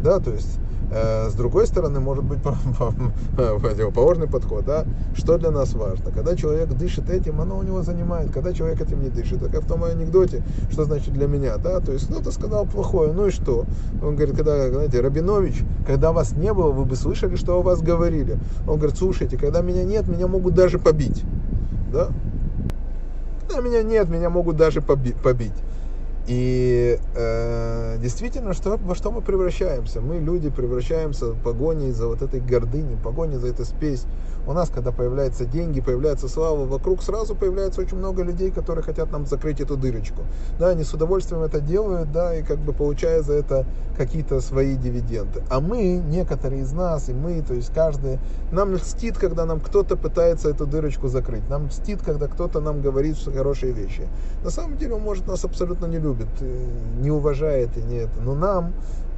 да, 0.02 0.20
то 0.20 0.30
есть 0.30 0.58
с 0.90 1.34
другой 1.34 1.66
стороны, 1.66 2.00
может 2.00 2.24
быть 2.24 2.40
противоположный 3.36 4.26
подход. 4.26 4.64
Да? 4.64 4.84
Что 5.14 5.38
для 5.38 5.50
нас 5.50 5.72
важно? 5.74 6.10
Когда 6.10 6.34
человек 6.34 6.68
дышит 6.70 7.10
этим, 7.10 7.40
оно 7.40 7.58
у 7.58 7.62
него 7.62 7.82
занимает. 7.82 8.32
Когда 8.32 8.52
человек 8.52 8.80
этим 8.80 9.02
не 9.02 9.08
дышит, 9.08 9.40
как 9.50 9.62
в 9.62 9.66
том 9.66 9.84
анекдоте, 9.84 10.42
что 10.70 10.84
значит 10.84 11.12
для 11.14 11.28
меня. 11.28 11.56
Да? 11.58 11.80
То 11.80 11.92
есть 11.92 12.06
кто-то 12.06 12.32
сказал 12.32 12.66
плохое, 12.66 13.12
ну 13.12 13.28
и 13.28 13.30
что? 13.30 13.64
Он 14.02 14.16
говорит, 14.16 14.36
когда, 14.36 14.68
знаете, 14.68 15.00
Рабинович, 15.00 15.62
когда 15.86 16.12
вас 16.12 16.32
не 16.32 16.52
было, 16.52 16.72
вы 16.72 16.84
бы 16.84 16.96
слышали, 16.96 17.36
что 17.36 17.58
о 17.58 17.62
вас 17.62 17.80
говорили. 17.80 18.38
Он 18.66 18.76
говорит, 18.76 18.96
слушайте, 18.96 19.36
когда 19.36 19.62
меня 19.62 19.84
нет, 19.84 20.08
меня 20.08 20.26
могут 20.26 20.54
даже 20.54 20.78
побить. 20.78 21.22
Да? 21.92 22.08
Когда 23.48 23.62
меня 23.62 23.82
нет, 23.82 24.08
меня 24.08 24.30
могут 24.30 24.56
даже 24.56 24.80
побить. 24.80 25.54
И 26.30 26.96
э, 27.16 27.96
действительно, 27.98 28.54
что, 28.54 28.76
во 28.76 28.94
что 28.94 29.10
мы 29.10 29.20
превращаемся? 29.20 30.00
Мы, 30.00 30.20
люди, 30.20 30.48
превращаемся 30.48 31.32
в 31.32 31.42
погоне 31.42 31.92
за 31.92 32.06
вот 32.06 32.22
этой 32.22 32.38
гордыней, 32.38 32.96
погоне 33.02 33.40
за 33.40 33.48
этой 33.48 33.64
спесь. 33.64 34.04
У 34.46 34.52
нас, 34.52 34.70
когда 34.70 34.92
появляются 34.92 35.44
деньги, 35.44 35.80
появляется 35.80 36.28
слава, 36.28 36.66
вокруг 36.66 37.02
сразу 37.02 37.34
появляется 37.34 37.80
очень 37.80 37.96
много 37.96 38.22
людей, 38.22 38.52
которые 38.52 38.84
хотят 38.84 39.10
нам 39.10 39.26
закрыть 39.26 39.60
эту 39.60 39.76
дырочку. 39.76 40.22
Да, 40.60 40.68
они 40.68 40.84
с 40.84 40.94
удовольствием 40.94 41.42
это 41.42 41.60
делают, 41.60 42.12
да, 42.12 42.36
и 42.36 42.44
как 42.44 42.58
бы 42.58 42.72
получая 42.72 43.22
за 43.22 43.32
это 43.32 43.66
какие-то 43.96 44.40
свои 44.40 44.76
дивиденды. 44.76 45.42
А 45.50 45.60
мы, 45.60 45.94
некоторые 45.96 46.62
из 46.62 46.72
нас, 46.72 47.08
и 47.08 47.12
мы, 47.12 47.42
то 47.42 47.54
есть 47.54 47.74
каждый, 47.74 48.20
нам 48.52 48.72
льстит, 48.72 49.18
когда 49.18 49.46
нам 49.46 49.58
кто-то 49.58 49.96
пытается 49.96 50.48
эту 50.48 50.64
дырочку 50.64 51.08
закрыть. 51.08 51.48
Нам 51.50 51.66
льстит, 51.66 52.02
когда 52.02 52.28
кто-то 52.28 52.60
нам 52.60 52.82
говорит 52.82 53.16
хорошие 53.18 53.72
вещи. 53.72 54.06
На 54.44 54.50
самом 54.50 54.78
деле 54.78 54.94
он 54.94 55.02
может 55.02 55.26
нас 55.26 55.44
абсолютно 55.44 55.86
не 55.86 55.98
любить 55.98 56.19
любит, 56.20 56.28
не 57.00 57.10
уважает 57.10 57.76
и 57.76 57.82
не 57.82 57.96
это. 57.96 58.20
Но 58.20 58.34
нам 58.34 58.72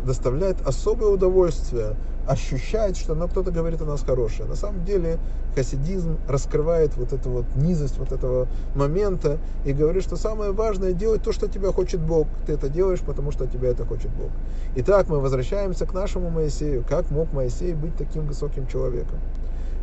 доставляет 0.05 0.61
особое 0.67 1.11
удовольствие 1.11 1.97
ощущать, 2.27 2.97
что 2.97 3.15
ну, 3.15 3.27
кто-то 3.29 3.51
говорит 3.51 3.81
о 3.83 3.85
нас 3.85 4.03
хорошее. 4.03 4.49
На 4.49 4.55
самом 4.55 4.85
деле 4.85 5.19
хасидизм 5.57 6.19
раскрывает 6.29 6.97
вот 6.97 7.13
эту 7.13 7.31
вот 7.31 7.45
низость 7.57 7.99
вот 7.99 8.13
этого 8.13 8.47
момента 8.75 9.39
и 9.65 9.73
говорит, 9.73 10.05
что 10.05 10.17
самое 10.17 10.53
важное 10.53 10.93
делать 10.93 11.23
то, 11.23 11.33
что 11.33 11.49
тебя 11.49 11.73
хочет 11.73 12.01
Бог. 12.01 12.29
Ты 12.47 12.53
это 12.53 12.69
делаешь, 12.69 13.01
потому 13.01 13.33
что 13.33 13.47
тебя 13.47 13.71
это 13.71 13.85
хочет 13.85 14.11
Бог. 14.11 14.31
Итак, 14.77 15.09
мы 15.09 15.21
возвращаемся 15.21 15.85
к 15.85 15.93
нашему 15.93 16.31
Моисею. 16.31 16.85
Как 16.89 17.11
мог 17.11 17.33
Моисей 17.33 17.75
быть 17.75 17.97
таким 17.97 18.27
высоким 18.27 18.67
человеком? 18.67 19.19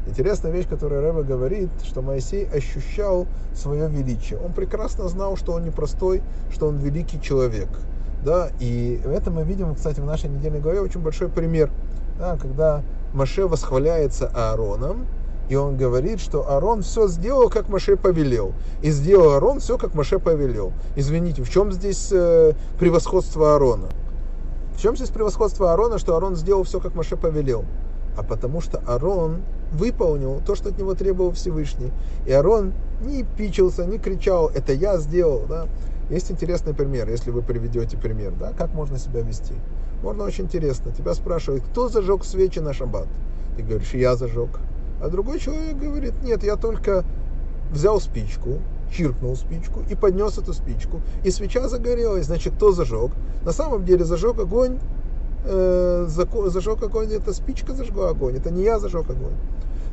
Интересная 0.09 0.51
вещь, 0.51 0.67
которую 0.67 1.03
Рэба 1.03 1.21
говорит, 1.21 1.69
что 1.83 2.01
Моисей 2.01 2.47
ощущал 2.49 3.27
свое 3.53 3.87
величие. 3.87 4.39
Он 4.39 4.53
прекрасно 4.53 5.07
знал, 5.07 5.37
что 5.37 5.53
он 5.53 5.63
непростой, 5.63 6.23
что 6.51 6.67
он 6.67 6.77
великий 6.77 7.21
человек. 7.21 7.69
Да, 8.25 8.49
и 8.59 8.99
это 9.05 9.29
мы 9.29 9.43
видим, 9.43 9.75
кстати, 9.75 9.99
в 9.99 10.05
нашей 10.05 10.31
недельной 10.31 10.61
главе 10.61 10.81
очень 10.81 10.99
большой 10.99 11.29
пример, 11.29 11.69
да, 12.17 12.37
когда 12.37 12.81
Маше 13.13 13.45
восхваляется 13.45 14.31
Аароном, 14.33 15.05
и 15.47 15.55
он 15.55 15.77
говорит, 15.77 16.19
что 16.19 16.49
Аарон 16.49 16.81
все 16.81 17.07
сделал, 17.07 17.47
как 17.49 17.69
Маше 17.69 17.95
повелел. 17.95 18.53
И 18.81 18.89
сделал 18.89 19.33
Аарон 19.33 19.59
все, 19.59 19.77
как 19.77 19.93
Маше 19.93 20.17
повелел. 20.17 20.73
Извините, 20.95 21.43
в 21.43 21.49
чем 21.51 21.71
здесь 21.71 22.09
э, 22.11 22.53
превосходство 22.79 23.53
Аарона? 23.53 23.89
В 24.75 24.81
чем 24.81 24.95
здесь 24.95 25.09
превосходство 25.09 25.71
Аарона, 25.71 25.99
что 25.99 26.15
Аарон 26.15 26.35
сделал 26.35 26.63
все, 26.63 26.79
как 26.79 26.95
Маше 26.95 27.15
повелел? 27.15 27.65
А 28.17 28.23
потому 28.23 28.59
что 28.59 28.79
Аарон 28.87 29.43
выполнил 29.71 30.41
то, 30.45 30.55
что 30.55 30.69
от 30.69 30.77
него 30.77 30.93
требовал 30.93 31.31
Всевышний. 31.31 31.91
И 32.25 32.31
Арон 32.31 32.73
не 33.01 33.23
пичился, 33.23 33.85
не 33.85 33.97
кричал, 33.97 34.49
это 34.49 34.73
я 34.73 34.97
сделал. 34.97 35.43
Да? 35.47 35.67
Есть 36.09 36.31
интересный 36.31 36.73
пример, 36.73 37.09
если 37.09 37.31
вы 37.31 37.41
приведете 37.41 37.97
пример, 37.97 38.33
да, 38.39 38.51
как 38.57 38.73
можно 38.73 38.97
себя 38.97 39.21
вести. 39.21 39.53
Можно 40.01 40.23
очень 40.23 40.45
интересно. 40.45 40.91
Тебя 40.91 41.13
спрашивают, 41.13 41.63
кто 41.63 41.89
зажег 41.89 42.23
свечи 42.23 42.59
на 42.59 42.73
шаббат? 42.73 43.07
Ты 43.55 43.63
говоришь, 43.63 43.93
я 43.93 44.15
зажег. 44.15 44.49
А 45.01 45.09
другой 45.09 45.39
человек 45.39 45.77
говорит, 45.77 46.13
нет, 46.23 46.43
я 46.43 46.55
только 46.55 47.03
взял 47.71 48.01
спичку, 48.01 48.59
чиркнул 48.91 49.35
спичку 49.35 49.81
и 49.89 49.95
поднес 49.95 50.37
эту 50.37 50.53
спичку. 50.53 51.01
И 51.23 51.31
свеча 51.31 51.67
загорелась. 51.67 52.25
Значит, 52.25 52.55
кто 52.55 52.71
зажег? 52.71 53.11
На 53.43 53.51
самом 53.51 53.85
деле 53.85 54.03
зажег 54.03 54.39
огонь, 54.39 54.79
э, 55.49 56.05
зажег 56.07 56.83
огонь, 56.83 57.11
это 57.11 57.33
спичка 57.33 57.73
зажгла 57.73 58.09
огонь, 58.09 58.37
это 58.37 58.51
не 58.51 58.63
я 58.63 58.79
зажег 58.79 59.09
огонь. 59.09 59.33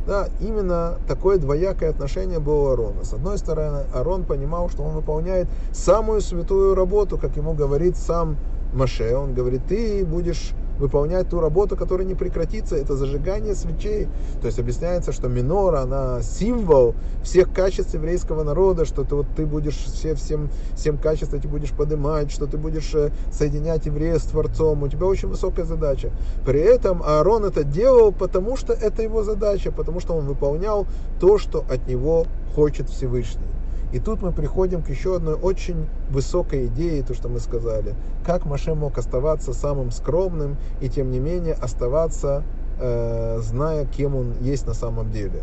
Да, 0.07 0.29
именно 0.41 0.99
такое 1.09 1.39
двоякое 1.39 1.91
отношение 1.91 2.39
было 2.39 2.69
у 2.69 2.73
Арона. 2.73 3.03
С 3.03 3.13
одной 3.13 3.39
стороны, 3.39 3.87
Арон 3.93 4.25
понимал, 4.25 4.71
что 4.71 4.85
он 4.85 4.95
выполняет 4.95 5.49
самую 5.73 6.21
святую 6.21 6.77
работу, 6.77 7.19
как 7.19 7.37
ему 7.37 7.55
говорит 7.55 7.97
сам 7.97 8.37
Маше. 8.77 9.17
Он 9.17 9.35
говорит, 9.35 9.63
ты 9.67 10.05
будешь 10.05 10.53
выполнять 10.79 11.29
ту 11.31 11.41
работу, 11.41 11.77
которая 11.77 12.07
не 12.07 12.15
прекратится, 12.15 12.77
это 12.77 12.97
зажигание 12.97 13.55
свечей. 13.55 14.09
То 14.41 14.47
есть 14.47 14.59
объясняется, 14.59 15.13
что 15.13 15.29
минора, 15.29 15.81
она 15.81 16.21
символ 16.23 16.95
всех 17.23 17.53
качеств 17.53 17.95
еврейского 17.95 18.45
народа, 18.45 18.85
что 18.85 19.05
ты, 19.05 19.15
вот, 19.15 19.27
ты 19.35 19.47
будешь 19.47 19.77
все, 19.77 20.15
всем, 20.15 20.51
всем 20.75 20.99
качеств 20.99 21.35
эти 21.35 21.47
будешь 21.47 21.71
поднимать, 21.71 22.31
что 22.31 22.47
ты 22.47 22.59
будешь 22.59 22.95
э, 22.95 23.11
соединять 23.33 23.87
еврея 23.87 24.19
с 24.19 24.25
Творцом. 24.25 24.83
У 24.83 24.89
тебя 24.89 25.07
очень 25.07 25.29
высокая 25.29 25.65
задача. 25.65 26.11
При 26.45 26.61
этом 26.61 27.03
Аарон 27.03 27.45
это 27.45 27.65
делал, 27.65 28.13
потому 28.13 28.57
что 28.57 28.73
это 28.73 29.03
его 29.03 29.23
задача, 29.23 29.73
потому 29.73 30.01
что 30.01 30.15
он 30.15 30.27
выполнял 30.27 30.87
то, 31.21 31.39
что 31.39 31.65
от 31.71 31.89
него 31.89 32.27
хочет 32.55 32.91
Всевышний. 32.91 33.47
И 33.93 34.01
тут 34.01 34.21
мы 34.21 34.33
приходим 34.33 34.83
к 34.83 34.91
еще 34.91 35.17
одной 35.17 35.35
очень 35.35 35.87
высокой 36.11 36.67
идее, 36.67 37.03
то, 37.03 37.15
что 37.15 37.29
мы 37.29 37.39
сказали. 37.39 37.95
Как 38.25 38.45
Маше 38.45 38.75
мог 38.75 38.99
оставаться 38.99 39.53
самым 39.53 39.91
скромным 39.91 40.57
и, 40.81 40.89
тем 40.89 41.11
не 41.11 41.21
менее, 41.21 41.55
оставаться, 41.55 42.43
э, 42.81 43.39
зная, 43.41 43.87
кем 43.87 44.17
он 44.17 44.35
есть 44.41 44.67
на 44.67 44.75
самом 44.75 45.13
деле. 45.13 45.43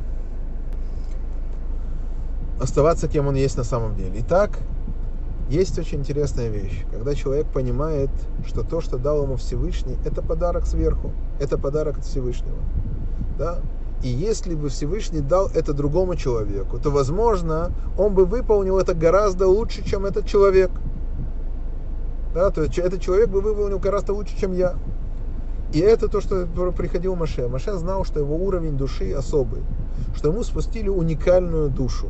Оставаться, 2.61 3.07
кем 3.07 3.27
он 3.27 3.35
есть 3.35 3.57
на 3.57 3.63
самом 3.63 3.95
деле. 3.95 4.19
Итак, 4.19 4.59
есть 5.49 5.77
очень 5.79 5.99
интересная 5.99 6.49
вещь, 6.49 6.85
когда 6.91 7.15
человек 7.15 7.47
понимает, 7.47 8.09
что 8.45 8.63
то, 8.63 8.81
что 8.81 8.97
дал 8.97 9.23
ему 9.23 9.35
Всевышний, 9.35 9.97
это 10.05 10.21
подарок 10.21 10.65
сверху, 10.65 11.11
это 11.39 11.57
подарок 11.57 11.99
от 11.99 12.05
Всевышнего. 12.05 12.57
Да? 13.37 13.59
И 14.03 14.09
если 14.09 14.53
бы 14.53 14.67
Всевышний 14.67 15.21
дал 15.21 15.47
это 15.55 15.73
другому 15.73 16.15
человеку, 16.17 16.77
то, 16.77 16.91
возможно, 16.91 17.71
он 17.97 18.13
бы 18.13 18.25
выполнил 18.25 18.77
это 18.77 18.93
гораздо 18.93 19.47
лучше, 19.47 19.83
чем 19.83 20.05
этот 20.05 20.27
человек. 20.27 20.69
Да, 22.33 22.49
то 22.49 22.63
есть 22.63 22.77
этот 22.77 23.01
человек 23.01 23.29
бы 23.29 23.39
выполнил 23.39 23.79
гораздо 23.79 24.13
лучше, 24.13 24.37
чем 24.37 24.51
я. 24.53 24.75
И 25.71 25.79
это 25.79 26.09
то, 26.09 26.19
что 26.19 26.45
приходил 26.75 27.15
Маше. 27.15 27.47
Маше 27.47 27.73
знал, 27.73 28.03
что 28.03 28.19
его 28.19 28.35
уровень 28.35 28.75
души 28.75 29.13
особый, 29.13 29.61
что 30.15 30.29
ему 30.29 30.43
спустили 30.43 30.89
уникальную 30.89 31.69
душу 31.69 32.07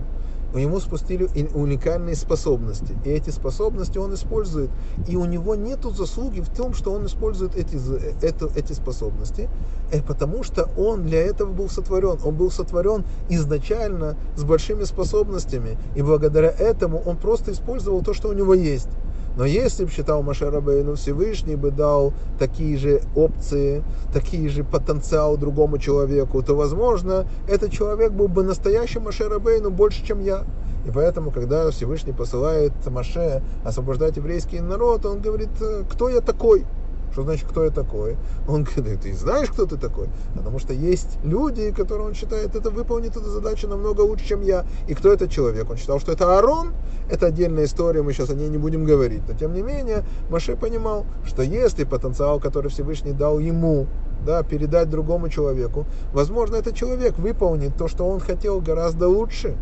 ему 0.60 0.79
спустили 0.79 1.29
уникальные 1.53 2.15
способности. 2.15 2.95
И 3.05 3.10
эти 3.10 3.29
способности 3.29 3.98
он 3.98 4.13
использует. 4.13 4.69
И 5.07 5.15
у 5.15 5.25
него 5.25 5.55
нет 5.55 5.79
заслуги 5.83 6.41
в 6.41 6.50
том, 6.50 6.74
что 6.74 6.91
он 6.91 7.05
использует 7.05 7.55
эти, 7.55 7.77
это, 8.24 8.50
эти 8.55 8.74
способности, 8.74 9.50
э, 9.91 10.01
потому 10.01 10.43
что 10.43 10.69
он 10.77 11.03
для 11.03 11.22
этого 11.22 11.51
был 11.51 11.69
сотворен. 11.69 12.19
Он 12.24 12.36
был 12.36 12.51
сотворен 12.51 13.03
изначально 13.29 14.15
с 14.36 14.43
большими 14.43 14.83
способностями. 14.83 15.77
И 15.95 16.01
благодаря 16.01 16.50
этому 16.50 17.01
он 17.05 17.17
просто 17.17 17.51
использовал 17.51 18.03
то, 18.03 18.13
что 18.13 18.29
у 18.29 18.33
него 18.33 18.53
есть. 18.53 18.89
Но 19.36 19.46
если 19.46 19.86
бы 19.86 19.92
считал 19.92 20.22
Маше 20.22 20.50
Рабейну 20.50 20.96
Всевышний 20.96 21.56
бы 21.56 21.72
дал 21.72 22.13
такие 22.38 22.78
же 22.78 23.02
опции, 23.16 23.84
такие 24.12 24.48
же 24.50 24.63
потенциал 24.63 25.38
другому 25.38 25.80
человеку, 25.80 26.44
то, 26.44 26.56
возможно, 26.56 27.25
этот 27.48 27.72
человек 27.72 28.12
был 28.12 28.28
бы 28.28 28.44
настоящим 28.44 29.04
Маше 29.04 29.28
Рабейну 29.28 29.72
больше, 29.72 30.06
чем 30.06 30.22
я. 30.22 30.44
И 30.86 30.92
поэтому, 30.92 31.32
когда 31.32 31.72
Всевышний 31.72 32.13
посылает 32.13 32.74
Маше 32.86 33.42
освобождать 33.63 34.18
еврейский 34.18 34.60
народ, 34.60 35.06
он 35.06 35.22
говорит, 35.22 35.50
кто 35.90 36.10
я 36.10 36.22
такой? 36.22 36.66
Что 37.13 37.22
значит, 37.22 37.48
кто 37.48 37.63
я 37.63 37.70
такой? 37.70 38.17
Он 38.48 38.63
говорит, 38.63 39.01
ты 39.01 39.13
знаешь, 39.13 39.50
кто 39.50 39.67
ты 39.67 39.77
такой? 39.77 40.08
Потому 40.36 40.58
что 40.58 40.74
есть 40.74 41.20
люди, 41.24 41.72
которые 41.72 42.08
он 42.08 42.15
считает, 42.15 42.55
это 42.55 42.72
выполнит 42.72 43.15
эту 43.15 43.29
задачу 43.29 43.67
намного 43.67 44.01
лучше, 44.01 44.25
чем 44.25 44.41
я. 44.41 44.65
И 44.88 44.96
кто 44.96 45.13
этот 45.13 45.29
человек? 45.29 45.70
Он 45.70 45.77
считал, 45.77 46.00
что 46.00 46.12
это 46.12 46.36
Аарон. 46.36 46.74
Это 47.12 47.27
отдельная 47.27 47.65
история, 47.65 48.01
мы 48.01 48.13
сейчас 48.13 48.32
о 48.32 48.34
ней 48.34 48.50
не 48.50 48.58
будем 48.58 48.84
говорить. 48.84 49.22
Но 49.27 49.36
тем 49.36 49.53
не 49.53 49.62
менее, 49.62 50.03
Маше 50.32 50.55
понимал, 50.55 51.05
что 51.27 51.43
если 51.43 51.84
потенциал, 51.84 52.39
который 52.39 52.72
Всевышний 52.72 53.12
дал 53.12 53.38
ему, 53.38 53.86
да, 54.25 54.41
передать 54.41 54.89
другому 54.89 55.30
человеку, 55.30 55.86
возможно, 56.13 56.56
этот 56.56 56.76
человек 56.76 57.19
выполнит 57.19 57.78
то, 57.78 57.88
что 57.88 58.08
он 58.08 58.21
хотел 58.21 58.60
гораздо 58.60 59.08
лучше. 59.08 59.56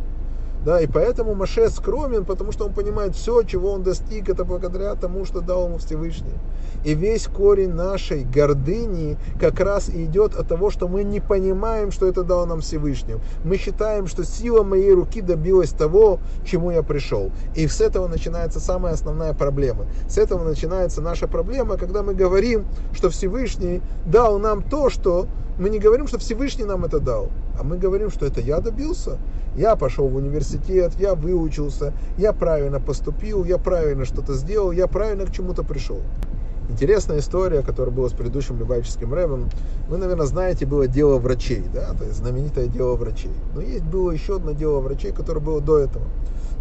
Да, 0.63 0.80
и 0.80 0.86
поэтому 0.86 1.34
Маше 1.34 1.69
скромен, 1.69 2.24
потому 2.24 2.52
что 2.52 2.65
он 2.65 2.74
понимает, 2.74 3.15
все, 3.15 3.41
чего 3.41 3.71
он 3.71 3.82
достиг, 3.82 4.30
это 4.30 4.45
благодаря 4.45 4.93
тому, 4.93 5.26
что 5.26 5.41
дал 5.41 5.65
ему 5.65 5.80
Всевышний. 5.80 6.34
И 6.86 6.93
весь 6.93 7.26
корень 7.26 7.74
нашей 7.74 8.24
гордыни 8.24 9.17
как 9.39 9.60
раз 9.60 9.89
идет 9.89 10.36
от 10.36 10.47
того, 10.47 10.69
что 10.69 10.88
мы 10.88 11.04
не 11.04 11.19
понимаем, 11.19 11.91
что 11.91 12.06
это 12.06 12.24
дал 12.24 12.45
нам 12.45 12.62
Всевышний. 12.62 13.15
Мы 13.43 13.58
считаем, 13.58 14.06
что 14.06 14.24
сила 14.24 14.63
моей 14.63 14.93
руки 14.93 15.21
добилась 15.21 15.71
того, 15.71 16.19
чему 16.45 16.69
я 16.69 16.84
пришел. 16.84 17.32
И 17.56 17.67
с 17.67 17.82
этого 17.82 18.08
начинается 18.08 18.60
самая 18.60 18.93
основная 18.93 19.34
проблема. 19.34 19.86
С 20.08 20.19
этого 20.19 20.43
начинается 20.43 21.02
наша 21.02 21.28
проблема, 21.28 21.78
когда 21.78 22.04
мы 22.04 22.13
говорим, 22.13 22.65
что 22.93 23.10
Всевышний 23.10 23.82
дал 24.06 24.38
нам 24.38 24.62
то, 24.62 24.89
что 24.91 25.28
мы 25.60 25.69
не 25.69 25.80
говорим, 25.80 26.08
что 26.08 26.17
Всевышний 26.17 26.65
нам 26.65 26.86
это 26.86 27.00
дал, 27.00 27.30
а 27.60 27.63
мы 27.63 27.78
говорим, 27.78 28.10
что 28.10 28.26
это 28.26 28.41
я 28.41 28.60
добился. 28.60 29.17
Я 29.56 29.76
пошел 29.76 30.08
в 30.08 30.16
университет, 30.16 30.94
я 30.98 31.14
выучился, 31.14 31.94
я 32.18 32.32
правильно 32.32 32.80
поступил, 32.80 33.44
я 33.44 33.58
правильно 33.58 34.06
что-то 34.06 34.34
сделал, 34.34 34.72
я 34.72 34.88
правильно 34.88 35.26
к 35.26 35.32
чему-то 35.32 35.64
пришел. 35.64 36.00
Интересная 36.70 37.20
история, 37.20 37.62
которая 37.62 37.94
была 37.94 38.08
с 38.08 38.14
предыдущим 38.14 38.58
любавическим 38.58 39.14
рэбом. 39.14 39.50
Вы, 39.90 39.98
наверное, 39.98 40.26
знаете, 40.26 40.66
было 40.66 40.88
дело 40.88 41.18
врачей, 41.18 41.66
да, 41.74 41.94
то 41.94 42.06
есть 42.06 42.18
знаменитое 42.18 42.68
дело 42.68 42.96
врачей. 42.96 43.34
Но 43.54 43.62
есть 43.62 43.84
было 43.84 44.12
еще 44.12 44.38
одно 44.38 44.54
дело 44.54 44.80
врачей, 44.80 45.12
которое 45.12 45.42
было 45.42 45.60
до 45.60 45.80
этого. 45.80 46.06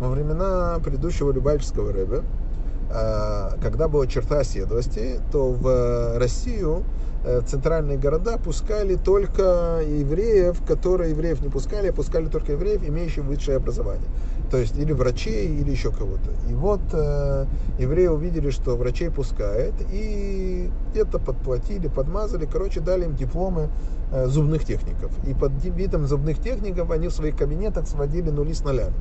Во 0.00 0.08
времена 0.08 0.80
предыдущего 0.82 1.30
любавического 1.30 1.92
рэба, 1.92 2.24
а, 2.92 3.56
когда 3.62 3.86
была 3.86 4.08
черта 4.08 4.40
оседлости, 4.40 5.20
то 5.30 5.52
в 5.52 6.18
Россию 6.18 6.82
Э, 6.82 7.09
центральные 7.46 7.98
города 7.98 8.38
пускали 8.38 8.96
только 8.96 9.82
евреев, 9.86 10.64
которые 10.66 11.10
евреев 11.10 11.40
не 11.40 11.48
пускали, 11.48 11.88
а 11.88 11.92
пускали 11.92 12.26
только 12.26 12.52
евреев, 12.52 12.82
имеющих 12.88 13.24
высшее 13.24 13.58
образование. 13.58 14.08
То 14.50 14.56
есть 14.56 14.76
или 14.76 14.92
врачей, 14.92 15.48
или 15.48 15.70
еще 15.70 15.92
кого-то. 15.92 16.30
И 16.48 16.54
вот 16.54 16.80
э, 16.92 17.46
евреи 17.78 18.08
увидели, 18.08 18.50
что 18.50 18.76
врачей 18.76 19.10
пускают, 19.10 19.74
и 19.92 20.68
где-то 20.90 21.18
подплатили, 21.20 21.86
подмазали, 21.88 22.48
короче, 22.50 22.80
дали 22.80 23.04
им 23.04 23.14
дипломы 23.14 23.68
э, 24.10 24.26
зубных 24.26 24.64
техников. 24.64 25.12
И 25.26 25.34
под 25.34 25.52
видом 25.64 26.06
зубных 26.06 26.40
техников 26.40 26.90
они 26.90 27.08
в 27.08 27.12
своих 27.12 27.36
кабинетах 27.36 27.86
сводили 27.86 28.30
нули 28.30 28.52
с 28.52 28.64
нулями. 28.64 28.94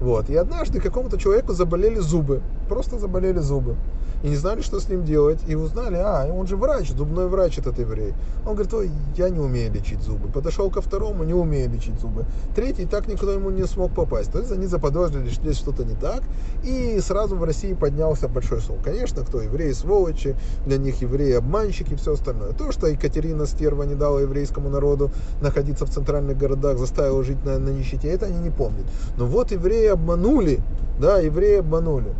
Вот. 0.00 0.28
И 0.30 0.36
однажды 0.36 0.80
какому-то 0.80 1.18
человеку 1.18 1.52
заболели 1.52 1.98
зубы. 1.98 2.42
Просто 2.68 2.98
заболели 2.98 3.38
зубы 3.38 3.76
и 4.24 4.28
не 4.28 4.36
знали, 4.36 4.62
что 4.62 4.80
с 4.80 4.88
ним 4.88 5.04
делать. 5.04 5.38
И 5.46 5.54
узнали, 5.54 5.96
а, 5.96 6.26
он 6.32 6.46
же 6.46 6.56
врач, 6.56 6.90
зубной 6.90 7.28
врач 7.28 7.58
этот 7.58 7.78
еврей. 7.78 8.14
Он 8.46 8.54
говорит, 8.54 8.72
ой, 8.72 8.90
я 9.16 9.28
не 9.28 9.38
умею 9.38 9.70
лечить 9.70 10.00
зубы. 10.00 10.28
Подошел 10.28 10.70
ко 10.70 10.80
второму, 10.80 11.24
не 11.24 11.34
умею 11.34 11.70
лечить 11.70 12.00
зубы. 12.00 12.24
Третий, 12.56 12.86
так 12.86 13.06
никто 13.06 13.30
ему 13.30 13.50
не 13.50 13.66
смог 13.66 13.92
попасть. 13.92 14.32
То 14.32 14.38
есть 14.38 14.50
они 14.50 14.66
заподозрили, 14.66 15.28
что 15.28 15.42
здесь 15.42 15.58
что-то 15.58 15.84
не 15.84 15.94
так. 15.94 16.22
И 16.62 16.98
сразу 17.00 17.36
в 17.36 17.44
России 17.44 17.74
поднялся 17.74 18.26
большой 18.26 18.62
сон. 18.62 18.78
Конечно, 18.82 19.22
кто 19.24 19.42
евреи, 19.42 19.72
сволочи, 19.72 20.36
для 20.64 20.78
них 20.78 21.02
евреи 21.02 21.34
обманщики 21.34 21.92
и 21.92 21.96
все 21.96 22.14
остальное. 22.14 22.52
То, 22.52 22.72
что 22.72 22.86
Екатерина 22.86 23.44
Стерва 23.46 23.82
не 23.82 23.94
дала 23.94 24.22
еврейскому 24.22 24.70
народу 24.70 25.10
находиться 25.42 25.84
в 25.84 25.90
центральных 25.90 26.38
городах, 26.38 26.78
заставила 26.78 27.22
жить 27.22 27.44
на, 27.44 27.58
на 27.58 27.68
нищете, 27.68 28.08
это 28.08 28.24
они 28.24 28.38
не 28.38 28.50
помнят. 28.50 28.86
Но 29.18 29.26
вот 29.26 29.52
евреи 29.52 29.83
обманули, 29.86 30.60
да, 31.00 31.18
евреи 31.18 31.58
обманули 31.58 32.14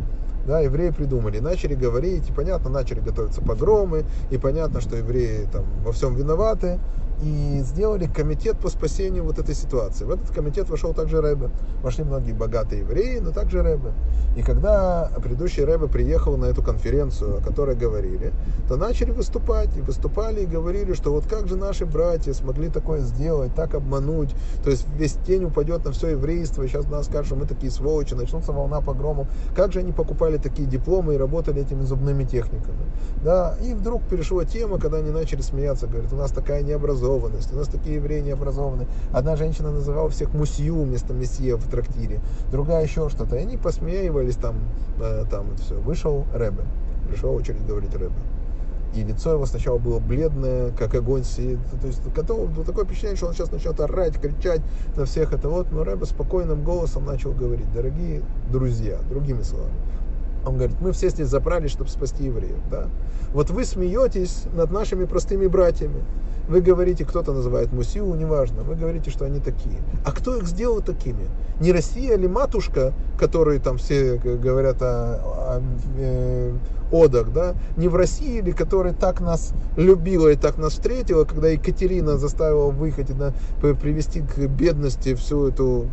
да, 0.45 0.59
евреи 0.59 0.91
придумали, 0.91 1.39
начали 1.39 1.73
говорить, 1.73 2.29
и 2.29 2.33
понятно, 2.33 2.69
начали 2.69 2.99
готовиться 2.99 3.41
погромы, 3.41 4.05
и 4.29 4.37
понятно, 4.37 4.79
что 4.79 4.95
евреи 4.95 5.47
там 5.51 5.65
во 5.83 5.91
всем 5.91 6.15
виноваты, 6.15 6.79
и 7.21 7.61
сделали 7.63 8.07
комитет 8.07 8.57
по 8.59 8.69
спасению 8.69 9.23
вот 9.23 9.39
этой 9.39 9.55
ситуации. 9.55 10.05
В 10.05 10.11
этот 10.11 10.29
комитет 10.31 10.69
вошел 10.69 10.93
также 10.93 11.21
Рэбе. 11.21 11.49
Вошли 11.81 12.03
многие 12.03 12.33
богатые 12.33 12.81
евреи, 12.81 13.19
но 13.19 13.31
также 13.31 13.61
Рэбе. 13.61 13.93
И 14.35 14.41
когда 14.41 15.09
предыдущий 15.21 15.63
Рэбе 15.63 15.87
приехал 15.87 16.35
на 16.35 16.45
эту 16.45 16.61
конференцию, 16.61 17.37
о 17.37 17.41
которой 17.41 17.75
говорили, 17.75 18.33
то 18.67 18.75
начали 18.75 19.11
выступать. 19.11 19.75
И 19.77 19.81
выступали 19.81 20.41
и 20.41 20.45
говорили, 20.45 20.93
что 20.93 21.11
вот 21.11 21.25
как 21.25 21.47
же 21.47 21.55
наши 21.55 21.85
братья 21.85 22.33
смогли 22.33 22.69
такое 22.69 22.99
сделать, 22.99 23.55
так 23.55 23.75
обмануть. 23.75 24.35
То 24.63 24.69
есть 24.69 24.85
весь 24.97 25.13
тень 25.25 25.45
упадет 25.45 25.85
на 25.85 25.91
все 25.91 26.09
еврейство. 26.09 26.63
И 26.63 26.67
сейчас 26.67 26.85
нас 26.87 27.05
скажут, 27.05 27.27
что 27.27 27.35
мы 27.35 27.45
такие 27.45 27.71
сволочи, 27.71 28.13
начнутся 28.13 28.51
волна 28.51 28.81
погромов. 28.81 29.27
Как 29.55 29.71
же 29.71 29.79
они 29.79 29.93
покупали 29.93 30.37
такие 30.37 30.67
дипломы 30.67 31.15
и 31.15 31.17
работали 31.17 31.61
этими 31.61 31.83
зубными 31.83 32.25
техниками. 32.25 32.85
Да? 33.23 33.55
И 33.63 33.73
вдруг 33.73 34.03
перешла 34.03 34.43
тема, 34.43 34.79
когда 34.79 34.97
они 34.97 35.11
начали 35.11 35.41
смеяться. 35.41 35.87
Говорят, 35.87 36.11
у 36.11 36.17
нас 36.17 36.31
такая 36.31 36.61
необразованность 36.61 37.04
необразованность. 37.05 37.53
У 37.53 37.55
нас 37.55 37.67
такие 37.67 37.95
евреи 37.95 38.21
необразованные. 38.21 38.87
Одна 39.13 39.35
женщина 39.35 39.71
называла 39.71 40.09
всех 40.09 40.33
мусью 40.33 40.83
вместо 40.83 41.13
месье 41.13 41.55
в 41.55 41.69
трактире, 41.69 42.19
другая 42.51 42.83
еще 42.83 43.09
что-то. 43.09 43.35
И 43.35 43.39
они 43.39 43.57
посмеивались 43.57 44.35
там, 44.35 44.55
э, 44.99 45.25
там 45.29 45.55
все. 45.57 45.75
Вышел 45.75 46.25
Рэбе. 46.33 46.63
Пришел 47.07 47.33
очередь 47.33 47.65
говорить 47.65 47.93
Рэбе. 47.93 48.15
И 48.95 49.03
лицо 49.03 49.33
его 49.33 49.45
сначала 49.45 49.77
было 49.77 49.99
бледное, 49.99 50.71
как 50.71 50.95
огонь 50.95 51.23
сидит. 51.23 51.59
То 51.81 51.87
есть 51.87 52.01
готов, 52.13 52.49
было 52.51 52.65
такое 52.65 52.85
впечатление, 52.85 53.17
что 53.17 53.27
он 53.27 53.33
сейчас 53.33 53.51
начнет 53.51 53.79
орать, 53.79 54.19
кричать 54.19 54.61
на 54.95 55.05
всех 55.05 55.33
это 55.33 55.49
вот. 55.49 55.71
Но 55.71 55.83
Рэбе 55.83 56.05
спокойным 56.05 56.63
голосом 56.63 57.05
начал 57.05 57.31
говорить, 57.31 57.71
дорогие 57.73 58.23
друзья, 58.51 58.97
другими 59.09 59.41
словами. 59.41 59.75
Он 60.45 60.57
говорит, 60.57 60.75
мы 60.79 60.91
все 60.91 61.09
здесь 61.09 61.27
забрались, 61.27 61.71
чтобы 61.71 61.89
спасти 61.89 62.25
евреев. 62.25 62.59
Да? 62.69 62.87
Вот 63.33 63.49
вы 63.49 63.65
смеетесь 63.65 64.43
над 64.53 64.71
нашими 64.71 65.05
простыми 65.05 65.47
братьями. 65.47 66.03
Вы 66.47 66.61
говорите, 66.61 67.05
кто-то 67.05 67.33
называет 67.33 67.73
Мусиу, 67.73 68.13
неважно. 68.13 68.61
Вы 68.61 68.75
говорите, 68.75 69.09
что 69.09 69.25
они 69.25 69.39
такие. 69.39 69.77
А 70.05 70.11
кто 70.11 70.37
их 70.37 70.45
сделал 70.45 70.81
такими? 70.81 71.27
Не 71.59 71.71
Россия 71.71 72.15
или 72.15 72.27
матушка, 72.27 72.93
которые 73.17 73.59
там 73.59 73.77
все 73.77 74.17
говорят 74.17 74.81
о, 74.81 75.57
о 75.57 75.61
э, 75.97 76.53
одах, 76.91 77.33
да? 77.33 77.55
Не 77.77 77.87
в 77.87 77.95
России 77.95 78.37
или 78.37 78.51
которая 78.51 78.93
так 78.93 79.21
нас 79.21 79.53
любила 79.75 80.27
и 80.27 80.35
так 80.35 80.57
нас 80.57 80.73
встретила, 80.73 81.23
когда 81.23 81.47
Екатерина 81.47 82.17
заставила 82.17 82.69
выехать, 82.69 83.17
да, 83.17 83.33
привести 83.61 84.21
к 84.21 84.37
бедности 84.47 85.15
всю 85.15 85.47
эту 85.47 85.87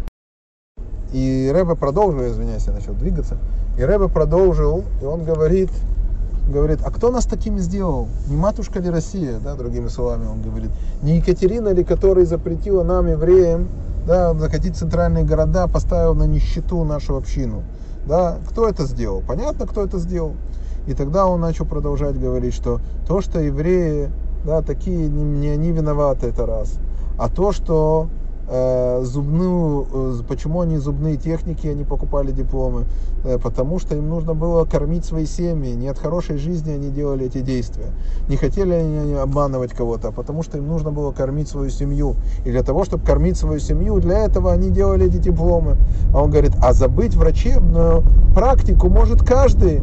и 1.13 1.51
Рэбе 1.53 1.75
продолжил, 1.77 2.27
извиняюсь, 2.27 2.67
я 2.67 2.73
начал 2.73 2.95
двигаться. 2.95 3.37
И 3.79 3.83
Рэбе 3.83 4.09
продолжил, 4.09 4.85
и 5.01 5.05
он 5.05 5.25
говорит, 5.25 5.71
говорит, 6.49 6.81
а 6.85 6.91
кто 6.91 7.11
нас 7.11 7.27
такими 7.27 7.59
сделал? 7.59 8.09
Не 8.29 8.37
матушка 8.37 8.81
ли 8.81 8.91
Россия, 8.91 9.39
да, 9.39 9.55
другими 9.55 9.89
словами 9.89 10.27
он 10.27 10.43
говорит. 10.43 10.71
Не 11.03 11.19
Екатерина 11.19 11.69
ли, 11.69 11.85
которая 11.85 12.25
запретила 12.25 12.83
нам, 12.83 13.07
евреям, 13.07 13.69
да, 14.07 14.35
захотеть 14.35 14.77
центральные 14.77 15.25
города, 15.25 15.69
поставил 15.69 16.15
на 16.15 16.25
нищету 16.25 16.85
нашу 16.85 17.17
общину. 17.17 17.63
Да, 18.07 18.39
кто 18.49 18.69
это 18.69 18.85
сделал? 18.85 19.23
Понятно, 19.27 19.67
кто 19.67 19.85
это 19.85 19.99
сделал. 19.99 20.33
И 20.87 20.95
тогда 20.95 21.27
он 21.27 21.41
начал 21.41 21.65
продолжать 21.65 22.19
говорить, 22.19 22.55
что 22.55 22.81
то, 23.07 23.21
что 23.21 23.39
евреи, 23.39 24.11
да, 24.45 24.63
такие, 24.63 25.09
не, 25.09 25.23
не 25.23 25.49
они 25.49 25.71
виноваты, 25.71 26.29
это 26.29 26.47
раз. 26.47 26.75
А 27.19 27.29
то, 27.29 27.53
что 27.53 28.09
зубную, 29.03 30.23
почему 30.29 30.61
они 30.61 30.77
зубные 30.77 31.17
техники, 31.17 31.67
они 31.67 31.85
покупали 31.85 32.33
дипломы, 32.33 32.85
потому 33.43 33.79
что 33.79 33.97
им 33.97 34.11
нужно 34.11 34.35
было 34.35 34.67
кормить 34.67 35.07
свои 35.07 35.25
семьи, 35.25 35.73
не 35.73 35.89
от 35.89 35.99
хорошей 35.99 36.37
жизни 36.37 36.73
они 36.73 36.91
делали 36.91 37.27
эти 37.27 37.41
действия, 37.41 37.87
не 38.29 38.37
хотели 38.37 38.75
они 38.75 39.15
обманывать 39.15 39.73
кого-то, 39.73 40.09
а 40.09 40.13
потому 40.13 40.43
что 40.43 40.59
им 40.59 40.69
нужно 40.69 40.91
было 40.91 41.13
кормить 41.13 41.49
свою 41.49 41.71
семью, 41.71 42.17
и 42.45 42.51
для 42.51 42.63
того, 42.63 42.85
чтобы 42.85 43.05
кормить 43.05 43.39
свою 43.39 43.59
семью, 43.59 44.01
для 44.01 44.27
этого 44.27 44.53
они 44.53 44.69
делали 44.69 45.07
эти 45.07 45.17
дипломы. 45.17 45.79
А 46.13 46.23
он 46.23 46.31
говорит, 46.31 46.53
а 46.63 46.75
забыть 46.75 47.15
врачебную 47.15 48.03
практику 48.35 48.89
может 48.89 49.23
каждый, 49.23 49.81